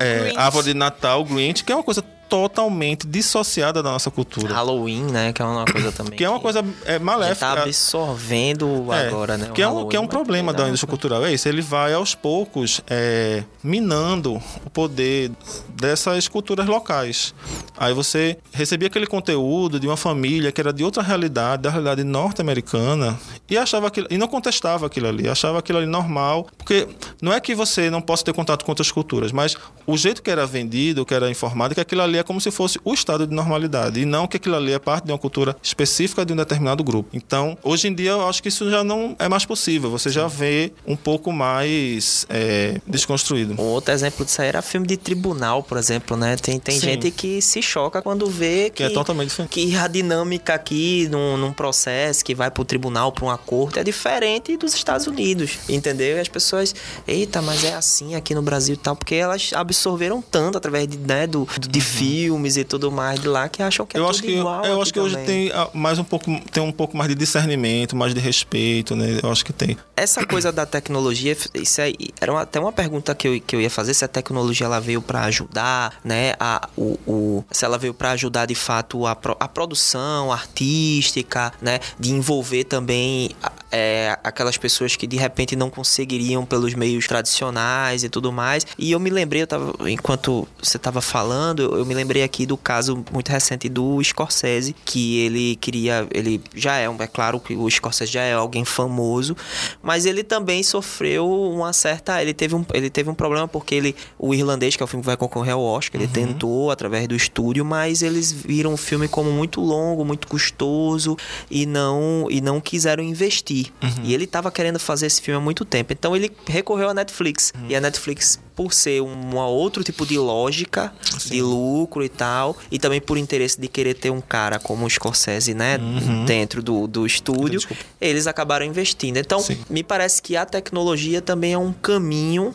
é, 0.00 0.32
árvore 0.36 0.72
de 0.72 0.74
Natal, 0.74 1.24
Grinch, 1.24 1.62
que 1.62 1.70
é 1.70 1.74
uma 1.76 1.84
coisa 1.84 2.02
totalmente 2.28 3.06
dissociada 3.06 3.82
da 3.82 3.90
nossa 3.90 4.10
cultura. 4.10 4.54
Halloween, 4.54 5.04
né? 5.04 5.32
Que 5.32 5.42
é 5.42 5.44
uma 5.44 5.64
coisa 5.64 5.92
também. 5.92 6.16
Que 6.16 6.24
é 6.24 6.30
uma 6.30 6.40
coisa 6.40 6.64
é, 6.84 6.98
que 6.98 7.04
maléfica. 7.04 7.54
tá 7.54 7.62
absorvendo 7.62 8.92
É, 8.92 9.08
agora, 9.08 9.36
né? 9.36 9.50
Que 9.54 9.62
é 9.62 9.68
um, 9.68 9.88
que 9.88 9.96
é 9.96 10.00
um 10.00 10.06
problema 10.06 10.52
da 10.52 10.64
dá 10.64 10.68
indústria 10.68 10.88
cultural. 10.88 11.24
É 11.24 11.32
isso, 11.32 11.48
ele 11.48 11.62
vai 11.62 11.92
aos 11.92 12.14
poucos 12.14 12.80
é, 12.88 13.42
minando 13.62 14.40
o 14.64 14.70
poder 14.70 15.30
dessas 15.70 16.28
culturas 16.28 16.66
locais. 16.66 17.34
Aí 17.76 17.94
você 17.94 18.36
recebia 18.52 18.88
aquele 18.88 19.06
conteúdo 19.06 19.78
de 19.78 19.86
uma 19.86 19.96
família 19.96 20.50
que 20.50 20.60
era 20.60 20.72
de 20.72 20.82
outra 20.82 21.02
realidade, 21.02 21.62
da 21.62 21.70
realidade 21.70 22.02
norte-americana, 22.04 23.18
e 23.48 23.56
achava 23.56 23.86
aquilo, 23.86 24.06
e 24.10 24.18
não 24.18 24.26
contestava 24.26 24.86
aquilo 24.86 25.08
ali, 25.08 25.28
achava 25.28 25.58
aquilo 25.58 25.78
ali 25.78 25.86
normal, 25.86 26.46
porque 26.56 26.88
não 27.22 27.32
é 27.32 27.40
que 27.40 27.54
você 27.54 27.88
não 27.88 28.00
possa 28.00 28.24
ter 28.24 28.32
contato 28.34 28.64
com 28.64 28.72
outras 28.72 28.90
culturas, 28.90 29.30
mas 29.32 29.56
o 29.86 29.96
jeito 29.96 30.22
que 30.22 30.30
era 30.30 30.46
vendido, 30.46 31.06
que 31.06 31.14
era 31.14 31.30
informado, 31.30 31.74
que 31.74 31.80
aquilo 31.80 32.02
ali 32.02 32.17
é 32.18 32.22
como 32.22 32.40
se 32.40 32.50
fosse 32.50 32.78
o 32.84 32.92
estado 32.94 33.26
de 33.26 33.34
normalidade, 33.34 34.00
e 34.00 34.04
não 34.04 34.26
que 34.26 34.36
aquilo 34.36 34.56
ali 34.56 34.72
é 34.72 34.78
parte 34.78 35.04
de 35.06 35.12
uma 35.12 35.18
cultura 35.18 35.56
específica 35.62 36.24
de 36.24 36.32
um 36.32 36.36
determinado 36.36 36.82
grupo. 36.84 37.08
Então, 37.12 37.56
hoje 37.62 37.88
em 37.88 37.94
dia, 37.94 38.10
eu 38.10 38.28
acho 38.28 38.42
que 38.42 38.48
isso 38.48 38.70
já 38.70 38.82
não 38.84 39.14
é 39.18 39.28
mais 39.28 39.44
possível, 39.44 39.90
você 39.90 40.10
já 40.10 40.26
vê 40.26 40.72
um 40.86 40.96
pouco 40.96 41.32
mais 41.32 42.26
é, 42.28 42.80
desconstruído. 42.86 43.54
Um 43.60 43.64
outro 43.64 43.92
exemplo 43.92 44.24
disso 44.24 44.40
aí 44.42 44.48
era 44.48 44.62
filme 44.62 44.86
de 44.86 44.96
tribunal, 44.96 45.62
por 45.62 45.78
exemplo, 45.78 46.16
né? 46.16 46.36
Tem, 46.36 46.58
tem 46.58 46.74
Sim. 46.78 46.86
gente 46.86 47.10
que 47.10 47.40
se 47.42 47.62
choca 47.62 48.00
quando 48.02 48.26
vê 48.26 48.70
que, 48.70 48.76
Que 48.78 48.82
é 48.84 48.90
totalmente 48.90 49.28
diferente. 49.30 49.50
que 49.50 49.76
a 49.76 49.86
dinâmica 49.86 50.54
aqui 50.54 51.08
num, 51.10 51.36
num 51.36 51.52
processo 51.52 52.24
que 52.24 52.34
vai 52.34 52.50
pro 52.50 52.64
tribunal, 52.64 53.12
pra 53.12 53.24
uma 53.24 53.38
corte, 53.38 53.78
é 53.78 53.84
diferente 53.84 54.56
dos 54.56 54.74
Estados 54.74 55.06
Unidos, 55.06 55.58
entendeu? 55.68 56.16
E 56.16 56.20
as 56.20 56.28
pessoas, 56.28 56.74
eita, 57.06 57.40
mas 57.42 57.64
é 57.64 57.74
assim 57.74 58.14
aqui 58.14 58.34
no 58.34 58.42
Brasil 58.42 58.74
e 58.74 58.78
tal, 58.78 58.96
porque 58.96 59.14
elas 59.14 59.50
absorveram 59.54 60.22
tanto 60.22 60.58
através 60.58 60.86
de, 60.88 60.98
né, 60.98 61.26
do, 61.26 61.46
do- 61.60 61.68
de 61.68 61.80
filmes 62.08 62.56
e 62.56 62.64
tudo 62.64 62.90
mais 62.90 63.20
de 63.20 63.28
lá 63.28 63.48
que 63.48 63.62
acham 63.62 63.84
que 63.86 63.96
é 63.96 64.00
eu 64.00 64.04
tudo 64.04 64.10
acho 64.14 64.22
que 64.22 64.32
igual 64.38 64.64
eu 64.64 64.80
acho 64.82 64.92
que 64.92 65.00
hoje 65.00 65.16
também. 65.16 65.48
tem 65.48 65.52
ah, 65.52 65.68
mais 65.74 65.98
um 65.98 66.04
pouco 66.04 66.40
tem 66.50 66.62
um 66.62 66.72
pouco 66.72 66.96
mais 66.96 67.08
de 67.08 67.14
discernimento, 67.14 67.94
mais 67.96 68.14
de 68.14 68.20
respeito, 68.20 68.94
né? 68.96 69.18
Eu 69.22 69.30
acho 69.30 69.44
que 69.44 69.52
tem. 69.52 69.76
essa 69.96 70.24
coisa 70.26 70.50
da 70.52 70.64
tecnologia, 70.66 71.36
isso 71.54 71.80
aí, 71.80 71.94
era 72.20 72.32
uma- 72.32 72.42
até 72.42 72.58
uma 72.60 72.72
pergunta 72.72 73.14
que 73.14 73.26
eu, 73.28 73.40
que 73.40 73.54
eu 73.56 73.60
ia 73.60 73.70
fazer, 73.70 73.94
se 73.94 74.04
a 74.04 74.08
tecnologia 74.08 74.66
ela 74.66 74.80
veio 74.80 75.02
para 75.02 75.22
ajudar, 75.24 75.98
né, 76.04 76.34
a, 76.38 76.68
o, 76.76 76.98
o- 77.06 77.44
se 77.50 77.64
ela 77.64 77.76
veio 77.78 77.92
para 77.94 78.12
ajudar 78.12 78.46
de 78.46 78.54
fato 78.54 79.06
a, 79.06 79.14
pro- 79.16 79.36
a 79.40 79.48
produção 79.48 80.32
artística, 80.32 81.52
né, 81.60 81.80
de 81.98 82.12
envolver 82.12 82.64
também 82.64 83.30
é, 83.70 84.18
aquelas 84.24 84.56
pessoas 84.56 84.96
que 84.96 85.06
de 85.06 85.16
repente 85.16 85.54
não 85.56 85.68
conseguiriam 85.68 86.44
pelos 86.46 86.74
meios 86.74 87.06
tradicionais 87.06 88.02
e 88.04 88.08
tudo 88.08 88.32
mais. 88.32 88.66
E 88.78 88.90
eu 88.92 89.00
me 89.00 89.10
lembrei, 89.10 89.42
eu 89.42 89.46
tava, 89.46 89.74
enquanto 89.90 90.48
você 90.62 90.78
tava 90.78 91.00
falando, 91.00 91.62
eu, 91.62 91.78
eu 91.78 91.86
me 91.86 91.94
lembrei 91.98 92.22
aqui 92.22 92.46
do 92.46 92.56
caso 92.56 93.04
muito 93.12 93.28
recente 93.30 93.68
do 93.68 94.02
Scorsese, 94.02 94.74
que 94.84 95.18
ele 95.20 95.56
queria, 95.56 96.06
ele 96.14 96.40
já 96.54 96.76
é, 96.76 96.88
um- 96.88 96.96
é 97.02 97.06
claro 97.06 97.38
que 97.40 97.54
o 97.54 97.68
Scorsese 97.70 98.12
já 98.12 98.22
é 98.22 98.32
alguém 98.32 98.64
famoso, 98.64 99.36
mas 99.82 100.06
ele 100.06 100.22
também 100.22 100.62
sofreu 100.62 101.28
uma 101.30 101.72
certa, 101.72 102.22
ele 102.22 102.32
teve 102.32 102.54
um, 102.54 102.64
ele 102.72 102.88
teve 102.90 103.10
um 103.10 103.14
problema 103.14 103.46
porque 103.48 103.74
ele, 103.74 103.94
o 104.18 104.34
irlandês, 104.34 104.76
que 104.76 104.82
é 104.82 104.84
o 104.84 104.86
filme 104.86 105.02
que 105.02 105.06
vai 105.06 105.16
concorrer 105.16 105.54
ao 105.54 105.62
Oscar, 105.62 106.00
ele 106.00 106.10
tentou 106.10 106.70
através 106.70 107.06
do 107.08 107.14
estúdio, 107.14 107.64
mas 107.64 108.02
eles 108.02 108.30
viram 108.32 108.72
o 108.72 108.76
filme 108.76 109.08
como 109.08 109.30
muito 109.30 109.60
longo, 109.60 110.04
muito 110.04 110.26
custoso 110.28 111.16
e 111.50 111.66
não 111.66 112.26
e 112.30 112.40
não 112.40 112.60
quiseram 112.60 113.02
investir. 113.02 113.72
E 114.04 114.14
ele 114.14 114.26
tava 114.26 114.50
querendo 114.50 114.78
fazer 114.78 115.06
esse 115.06 115.20
filme 115.20 115.38
há 115.38 115.40
muito 115.42 115.64
tempo. 115.64 115.92
Então 115.92 116.14
ele 116.14 116.30
recorreu 116.46 116.88
à 116.88 116.94
Netflix. 116.94 117.52
E 117.68 117.74
a 117.74 117.80
Netflix, 117.80 118.38
por 118.58 118.72
ser 118.72 119.00
um 119.00 119.36
outro 119.36 119.84
tipo 119.84 120.04
de 120.04 120.18
lógica 120.18 120.92
de 121.26 121.40
lucro 121.40 122.02
e 122.02 122.08
tal, 122.08 122.56
e 122.72 122.76
também 122.76 123.00
por 123.00 123.16
interesse 123.16 123.60
de 123.60 123.68
querer 123.68 123.94
ter 123.94 124.10
um 124.10 124.20
cara 124.20 124.58
como 124.58 124.84
o 124.84 124.90
Scorsese, 124.90 125.54
né, 125.54 125.78
dentro 126.26 126.60
do, 126.60 126.88
do 126.88 127.06
estúdio, 127.06 127.60
Desculpa. 127.60 127.84
eles 128.00 128.26
acabaram 128.26 128.66
investindo. 128.66 129.16
Então, 129.16 129.38
Sim. 129.38 129.58
me 129.70 129.84
parece 129.84 130.20
que 130.20 130.36
a 130.36 130.44
tecnologia 130.44 131.22
também 131.22 131.52
é 131.52 131.58
um 131.58 131.72
caminho 131.72 132.52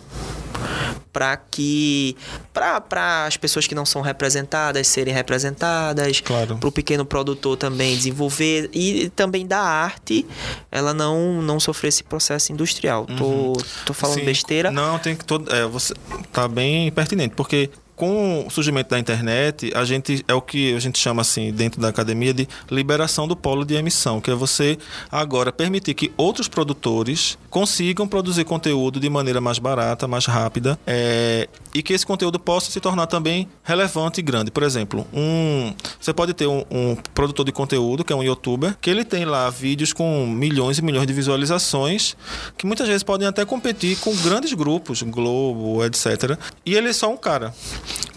para 1.11 1.37
que 1.37 2.17
para 2.51 3.25
as 3.27 3.37
pessoas 3.37 3.67
que 3.67 3.75
não 3.75 3.85
são 3.85 4.01
representadas 4.01 4.87
serem 4.87 5.13
representadas 5.13 6.19
Claro. 6.21 6.57
para 6.57 6.67
o 6.69 6.71
pequeno 6.71 7.05
produtor 7.05 7.55
também 7.55 7.95
desenvolver 7.95 8.69
e 8.73 9.09
também 9.15 9.45
da 9.45 9.59
arte 9.59 10.25
ela 10.71 10.91
não 10.93 11.41
não 11.41 11.59
sofrer 11.59 11.89
esse 11.89 12.03
processo 12.03 12.51
industrial 12.51 13.05
tô, 13.05 13.53
tô 13.85 13.93
falando 13.93 14.19
Sim, 14.19 14.25
besteira 14.25 14.71
Não, 14.71 14.97
tem 14.97 15.15
que 15.15 15.23
todo. 15.23 15.53
É, 15.53 15.65
você 15.67 15.92
tá 16.31 16.47
bem 16.47 16.91
pertinente, 16.91 17.35
porque 17.35 17.69
com 18.03 18.45
o 18.45 18.49
surgimento 18.49 18.89
da 18.89 18.99
internet, 18.99 19.71
a 19.73 19.85
gente 19.85 20.25
é 20.27 20.33
o 20.33 20.41
que 20.41 20.75
a 20.75 20.79
gente 20.79 20.99
chama 20.99 21.21
assim 21.21 21.53
dentro 21.53 21.79
da 21.79 21.87
academia 21.87 22.33
de 22.33 22.45
liberação 22.69 23.25
do 23.25 23.33
polo 23.33 23.63
de 23.63 23.75
emissão, 23.75 24.19
que 24.19 24.29
é 24.29 24.35
você 24.35 24.77
agora 25.09 25.53
permitir 25.53 25.93
que 25.93 26.11
outros 26.17 26.49
produtores 26.49 27.37
consigam 27.49 28.05
produzir 28.05 28.43
conteúdo 28.43 28.99
de 28.99 29.09
maneira 29.09 29.39
mais 29.39 29.57
barata, 29.57 30.05
mais 30.05 30.25
rápida, 30.25 30.77
é, 30.85 31.47
e 31.73 31.81
que 31.81 31.93
esse 31.93 32.05
conteúdo 32.05 32.37
possa 32.37 32.69
se 32.69 32.81
tornar 32.81 33.07
também 33.07 33.47
relevante 33.63 34.19
e 34.19 34.23
grande. 34.23 34.51
Por 34.51 34.63
exemplo, 34.63 35.07
um 35.13 35.73
você 35.97 36.11
pode 36.11 36.33
ter 36.33 36.45
um, 36.45 36.65
um 36.69 36.97
produtor 37.13 37.45
de 37.45 37.53
conteúdo 37.53 38.03
que 38.03 38.11
é 38.11 38.15
um 38.15 38.23
YouTuber 38.23 38.75
que 38.81 38.89
ele 38.89 39.05
tem 39.05 39.23
lá 39.23 39.49
vídeos 39.49 39.93
com 39.93 40.27
milhões 40.27 40.77
e 40.77 40.81
milhões 40.81 41.07
de 41.07 41.13
visualizações 41.13 42.17
que 42.57 42.65
muitas 42.65 42.85
vezes 42.85 43.01
podem 43.01 43.29
até 43.29 43.45
competir 43.45 43.97
com 43.99 44.13
grandes 44.17 44.51
grupos, 44.51 45.01
Globo, 45.03 45.85
etc. 45.85 46.37
E 46.65 46.75
ele 46.75 46.89
é 46.89 46.93
só 46.93 47.09
um 47.09 47.15
cara. 47.15 47.53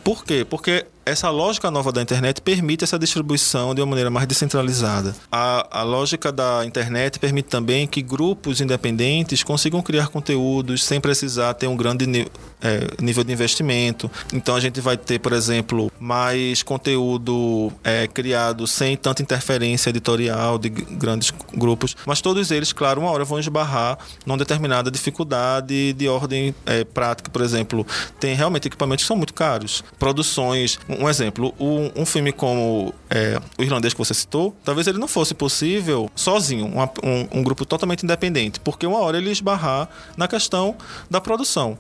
Por 0.05 0.25
quê? 0.25 0.45
Porque 0.49 0.87
essa 1.07 1.31
lógica 1.31 1.71
nova 1.71 1.93
da 1.93 2.03
internet 2.03 2.43
permite 2.43 2.83
essa 2.83 2.99
distribuição 2.99 3.73
de 3.73 3.81
uma 3.81 3.87
maneira 3.87 4.11
mais 4.11 4.27
descentralizada. 4.27 5.15
A, 5.31 5.81
a 5.81 5.83
lógica 5.85 6.33
da 6.33 6.65
internet 6.67 7.21
permite 7.21 7.49
também 7.49 7.87
que 7.87 8.03
grupos 8.03 8.61
independentes 8.61 9.45
consigam 9.45 9.81
criar 9.81 10.09
conteúdos 10.09 10.83
sem 10.83 11.01
precisar 11.01 11.55
ter 11.55 11.69
um 11.69 11.77
grande 11.77 12.27
é, 12.61 12.89
nível 13.01 13.23
de 13.23 13.33
investimento. 13.33 14.11
Então 14.33 14.57
a 14.57 14.61
gente 14.61 14.81
vai 14.81 14.97
ter, 14.97 15.21
por 15.21 15.33
exemplo, 15.33 15.93
mais 16.01 16.65
conteúdo 16.65 17.73
é, 17.85 18.09
criado 18.09 18.67
sem 18.67 18.97
tanta 18.97 19.23
interferência 19.23 19.91
editorial 19.91 20.59
de 20.59 20.69
grandes 20.69 21.33
grupos, 21.55 21.97
mas 22.05 22.21
todos 22.21 22.51
eles, 22.51 22.73
claro, 22.73 23.01
uma 23.01 23.13
hora 23.13 23.25
vão 23.25 23.39
esbarrar 23.39 23.97
numa 24.25 24.37
determinada 24.37 24.91
dificuldade 24.91 25.93
de 25.93 26.09
ordem 26.09 26.53
é, 26.67 26.83
prática, 26.83 27.31
por 27.31 27.43
exemplo, 27.43 27.87
tem 28.19 28.35
realmente 28.35 28.67
equipamentos 28.67 29.05
que 29.05 29.09
são 29.09 29.17
muito 29.17 29.33
caros. 29.33 29.85
Produções, 30.01 30.81
um 31.01 31.09
exemplo, 31.09 31.55
um, 31.59 31.91
um 32.03 32.07
filme 32.07 32.33
como 32.33 32.95
é, 33.11 33.39
o 33.59 33.63
irlandês 33.63 33.93
que 33.95 33.99
você 33.99 34.15
citou, 34.15 34.55
talvez 34.65 34.87
ele 34.87 34.99
não 34.99 35.09
fosse 35.09 35.35
possível 35.35 36.11
sozinho, 36.15 36.67
uma- 36.67 36.91
um, 37.03 37.39
um 37.41 37.43
grupo 37.43 37.65
totalmente 37.65 38.03
independente, 38.05 38.61
porque 38.61 38.87
uma 38.87 38.99
hora 39.01 39.19
ele 39.19 39.31
esbarrar 39.31 39.89
na 40.17 40.27
questão 40.29 40.77
da 41.11 41.21
produção. 41.21 41.79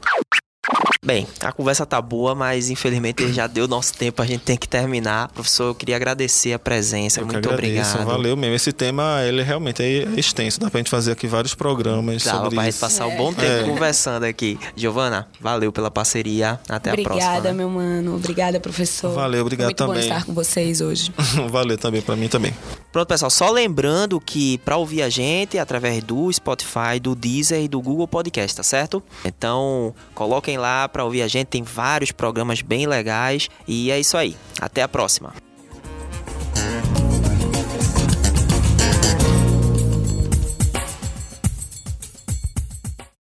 Bem, 1.04 1.26
a 1.40 1.52
conversa 1.52 1.86
tá 1.86 2.00
boa, 2.02 2.34
mas 2.34 2.68
infelizmente 2.70 3.32
já 3.32 3.46
deu 3.46 3.68
nosso 3.68 3.94
tempo, 3.94 4.20
a 4.22 4.26
gente 4.26 4.40
tem 4.40 4.56
que 4.56 4.68
terminar. 4.68 5.28
Professor, 5.28 5.64
eu 5.68 5.74
queria 5.74 5.94
agradecer 5.96 6.52
a 6.52 6.58
presença, 6.58 7.20
Eu 7.20 7.26
muito 7.26 7.38
agradeço, 7.48 7.92
obrigado. 7.92 8.06
Valeu 8.06 8.36
mesmo. 8.36 8.54
Esse 8.56 8.72
tema, 8.72 9.22
ele 9.24 9.42
realmente 9.42 9.82
é 9.82 10.02
extenso. 10.18 10.58
Dá 10.58 10.68
pra 10.70 10.78
gente 10.78 10.90
fazer 10.90 11.12
aqui 11.12 11.26
vários 11.26 11.54
programas 11.54 12.24
Dava 12.24 12.38
sobre 12.38 12.54
pra 12.56 12.64
gente 12.64 12.72
isso. 12.72 12.80
passar 12.80 13.06
um 13.06 13.16
bom 13.16 13.32
tempo 13.32 13.46
É. 13.52 13.62
conversando 13.64 14.24
aqui. 14.24 14.58
Giovana, 14.74 15.28
valeu 15.40 15.70
pela 15.70 15.90
parceria. 15.90 16.58
Até 16.68 16.90
a 16.90 16.92
Obrigada, 16.94 17.16
próxima. 17.18 17.42
né? 17.44 17.52
meu 17.52 17.70
mano. 17.70 18.16
Obrigada, 18.16 18.58
professor. 18.58 19.12
Valeu, 19.14 19.42
obrigado 19.42 19.66
Foi 19.66 19.86
muito 19.86 19.86
bom 19.86 19.92
também. 19.94 20.08
estar 20.08 20.24
com 20.26 20.34
vocês 20.34 20.80
hoje. 20.80 21.12
Valeu 21.50 21.78
também, 21.78 22.02
pra 22.02 22.16
mim 22.16 22.28
também. 22.28 22.52
Pronto, 22.96 23.08
pessoal, 23.08 23.30
só 23.30 23.50
lembrando 23.50 24.18
que 24.18 24.56
para 24.64 24.78
ouvir 24.78 25.02
a 25.02 25.10
gente 25.10 25.58
através 25.58 26.02
do 26.02 26.32
Spotify, 26.32 26.98
do 26.98 27.14
Deezer 27.14 27.60
e 27.60 27.68
do 27.68 27.78
Google 27.78 28.08
Podcast, 28.08 28.56
tá 28.56 28.62
certo? 28.62 29.02
Então, 29.22 29.94
coloquem 30.14 30.56
lá 30.56 30.88
para 30.88 31.04
ouvir 31.04 31.20
a 31.20 31.28
gente, 31.28 31.48
tem 31.48 31.62
vários 31.62 32.10
programas 32.10 32.62
bem 32.62 32.86
legais 32.86 33.50
e 33.68 33.90
é 33.90 34.00
isso 34.00 34.16
aí. 34.16 34.34
Até 34.58 34.80
a 34.80 34.88
próxima. 34.88 35.34